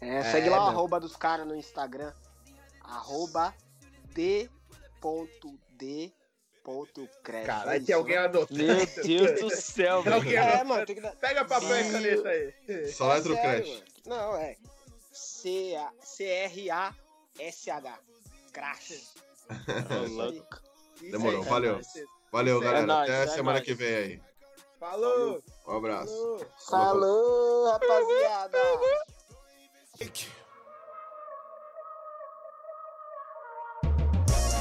É, 0.00 0.18
É, 0.18 0.22
segue 0.30 0.50
lá 0.50 0.66
o 0.66 0.68
arroba 0.68 1.00
dos 1.00 1.16
caras 1.16 1.46
no 1.46 1.56
Instagram. 1.56 2.12
Arroba 2.82 3.54
d.d.crash. 6.68 7.46
Caralho, 7.46 7.70
É 7.70 7.80
tem 7.80 7.94
alguém 7.94 8.16
né? 8.16 8.24
anotando. 8.26 8.62
Meu 8.62 8.86
Deus 9.04 9.40
do 9.40 9.50
céu, 9.50 10.02
velho. 10.02 10.36
É, 10.36 10.64
mano, 10.64 10.84
tem 10.86 10.94
que 10.96 11.00
dar. 11.02 11.14
Pega 11.16 11.44
papel 11.44 11.80
e 11.80 11.90
caneta 11.92 12.28
aí. 12.28 12.52
Só 12.92 13.12
letra 13.12 13.32
o 13.32 13.34
Sério, 13.34 13.64
Crash. 13.64 13.82
Não, 14.06 14.36
é. 14.36 14.56
C-R-A-S-H. 16.70 17.98
Crash. 18.52 19.14
Demorou, 21.00 21.42
aí, 21.42 21.48
valeu. 21.48 21.74
cara. 21.74 21.86
Valeu, 22.30 22.58
É 22.60 22.64
galera. 22.64 22.86
nóis, 22.86 23.10
Até 23.10 23.22
é 23.22 23.26
semana 23.28 23.60
que 23.60 23.72
vem 23.74 23.94
aí. 23.94 24.20
Falou. 24.78 25.42
Um 25.66 25.76
abraço. 25.76 26.46
Falou. 26.68 27.70
Rapaziada. 27.72 28.58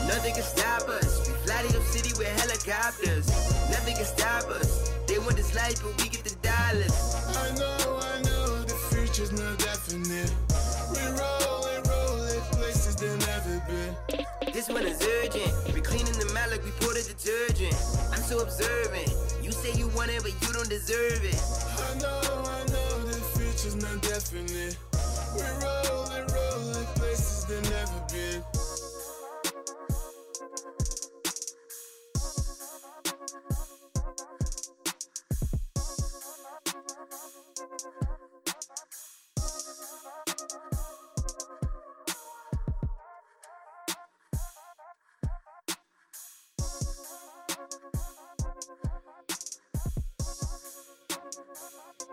Nothing 0.08 0.34
can 0.34 0.43
stop 0.43 0.88
us. 0.89 1.28
We 1.28 1.34
fly 1.45 1.62
city 1.97 2.17
with 2.17 2.27
helicopters. 2.41 3.27
Nothing 3.69 3.95
can 3.95 4.05
stop 4.05 4.43
us. 4.49 4.89
They 5.07 5.17
want 5.19 5.35
this 5.35 5.55
life, 5.55 5.81
but 5.81 5.97
we 6.01 6.09
get 6.09 6.23
the 6.23 6.35
dollars. 6.45 7.15
I 7.37 7.55
know, 7.57 7.99
I 8.01 8.21
know, 8.21 8.63
the 8.63 8.77
future's 8.89 9.31
not 9.31 9.57
definite. 9.57 10.31
We 10.93 11.01
roll 11.17 11.65
and 11.73 11.87
roll 11.87 12.21
it 12.25 12.43
places 12.53 12.95
they've 12.95 13.19
never 13.27 13.61
been. 13.67 14.53
This 14.53 14.69
one 14.69 14.85
is 14.85 15.01
urgent. 15.01 15.51
We 15.73 15.81
cleaning 15.81 16.17
the 16.21 16.29
mat 16.33 16.51
like 16.51 16.63
we 16.63 16.71
pour 16.79 16.93
the 16.93 17.01
detergent. 17.01 17.73
I'm 18.13 18.21
so 18.21 18.39
observant. 18.39 19.09
You 19.41 19.51
say 19.51 19.73
you 19.73 19.87
want 19.89 20.11
it, 20.11 20.21
but 20.21 20.33
you 20.41 20.53
don't 20.53 20.69
deserve 20.69 21.23
it. 21.23 21.41
I 21.77 21.97
know, 21.99 22.21
I 22.45 22.61
know, 22.73 23.05
the 23.05 23.19
future's 23.37 23.75
not 23.75 24.01
definite. 24.01 24.77
We 25.33 25.41
roll 25.63 26.05
and 26.13 26.25
roll 26.31 26.69
it 26.77 26.87
places 26.95 27.45
they've 27.45 27.63
never 27.71 28.01
been. 28.11 28.66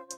Wow, 0.05 0.17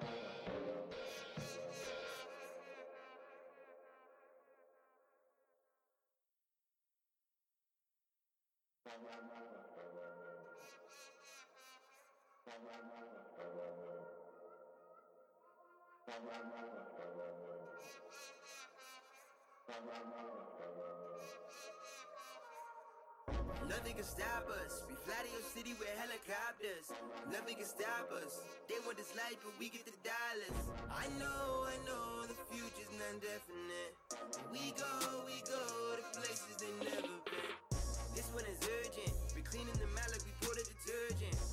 wow. 0.00 0.07
Nothing 23.68 23.94
can 23.94 24.04
stop 24.04 24.48
us. 24.64 24.88
We 24.88 24.96
fly 25.04 25.20
to 25.20 25.28
your 25.28 25.44
city 25.52 25.76
with 25.76 25.92
helicopters. 26.00 26.88
Nothing 27.28 27.56
can 27.56 27.68
stop 27.68 28.08
us. 28.24 28.40
They 28.68 28.80
want 28.86 28.96
this 28.96 29.12
life, 29.12 29.36
but 29.44 29.52
we 29.60 29.68
get 29.68 29.84
the 29.84 29.92
dollars. 30.00 30.56
I 30.88 31.04
know, 31.20 31.68
I 31.68 31.76
know, 31.84 32.24
the 32.24 32.36
future's 32.48 32.88
not 32.96 33.20
definite. 33.20 33.92
We 34.48 34.72
go, 34.80 34.88
we 35.28 35.44
go 35.44 35.60
to 36.00 36.04
places 36.16 36.56
they 36.56 36.72
never 36.88 37.20
been. 37.28 37.52
This 38.16 38.32
one 38.32 38.48
is 38.48 38.56
urgent. 38.64 39.12
We 39.36 39.42
cleaning 39.42 39.76
the 39.76 39.92
mallet, 39.92 40.24
we 40.24 40.32
pour 40.40 40.56
the 40.56 40.64
detergent. 40.64 41.47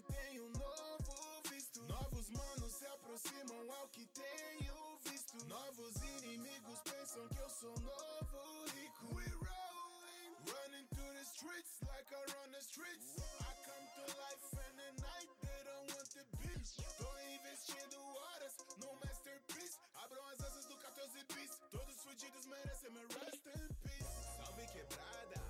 Tenho 0.00 0.44
um 0.46 0.52
novo 0.52 1.42
visto. 1.50 1.82
Novos 1.82 2.28
manos 2.30 2.72
se 2.72 2.86
aproximam 2.86 3.70
ao 3.72 3.88
que 3.88 4.06
tenho 4.06 4.96
visto. 5.04 5.44
Novos 5.46 5.96
inimigos 5.96 6.78
pensam 6.80 7.28
que 7.28 7.38
eu 7.38 7.50
sou 7.50 7.74
novo 7.80 8.64
rico. 8.74 9.14
We 9.14 9.24
rolling, 9.26 10.32
running 10.46 10.86
through 10.94 11.12
the 11.12 11.24
streets 11.24 11.80
like 11.82 12.08
I 12.14 12.22
run 12.32 12.52
the 12.52 12.62
streets. 12.62 13.16
I 13.40 13.52
come 13.66 13.86
to 13.96 14.04
life 14.16 14.44
and 14.64 14.80
at 14.80 14.94
night 15.02 15.30
they 15.42 15.60
don't 15.64 15.86
want 15.92 16.08
the 16.14 16.24
beat. 16.38 16.62
Tô 16.98 17.10
investindo 17.36 17.98
horas 18.00 18.56
no 18.78 18.94
masterpiece. 19.04 19.78
Abram 19.94 20.26
as 20.28 20.40
asas 20.40 20.64
do 20.66 20.76
14 20.76 21.24
bis. 21.34 21.50
Todos 21.70 21.96
fudidos 22.00 22.46
merecem 22.46 22.90
meu 22.92 23.08
rest 23.08 23.46
in 23.46 23.68
peace. 23.82 24.36
Salve 24.36 24.66
quebrada, 24.68 25.41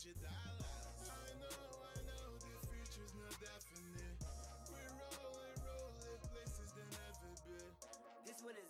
grajão, 0.00 0.08
inverno 0.08 0.08
de 0.08 0.14
Dallas. 0.14 1.10
I 1.10 1.34
know, 1.36 1.60
I 1.84 2.00
know, 2.08 2.38
the 2.40 2.66
future's 2.68 3.14
not 3.14 3.36
definite. 3.40 4.16
We 4.72 4.80
roll 4.96 5.36
and 5.44 5.60
roll 5.68 5.92
in 6.00 6.16
places 6.32 6.72
that 6.72 6.88
never 6.88 7.30
been. 7.44 7.72
This 8.24 8.40
one 8.42 8.56
is 8.56 8.69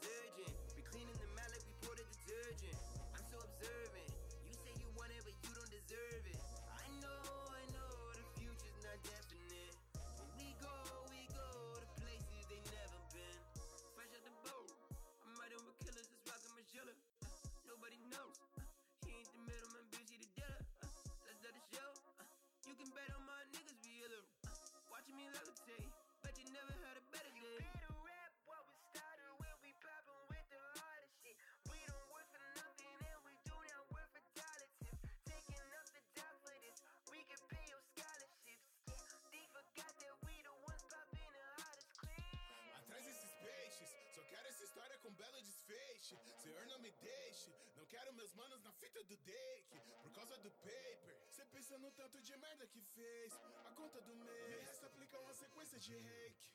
Senhor, 46.43 46.67
não 46.67 46.79
me 46.79 46.91
deixe, 46.91 47.55
não 47.77 47.87
quero 47.87 48.13
meus 48.15 48.33
manos 48.35 48.61
na 48.63 48.73
fita 48.73 49.03
do 49.05 49.17
deck. 49.17 49.81
Por 50.03 50.13
causa 50.13 50.37
do 50.39 50.51
paper, 50.51 51.17
cê 51.31 51.45
pensa 51.47 51.79
no 51.79 51.91
tanto 51.93 52.21
de 52.21 52.37
merda 52.37 52.67
que 52.67 52.81
fez. 52.81 53.33
A 53.65 53.73
conta 53.73 54.01
do 54.01 54.15
mês, 54.17 54.83
aplica 54.85 55.21
uma 55.21 55.35
sequência 55.35 55.79
de 55.79 55.95
reiki. 55.97 56.50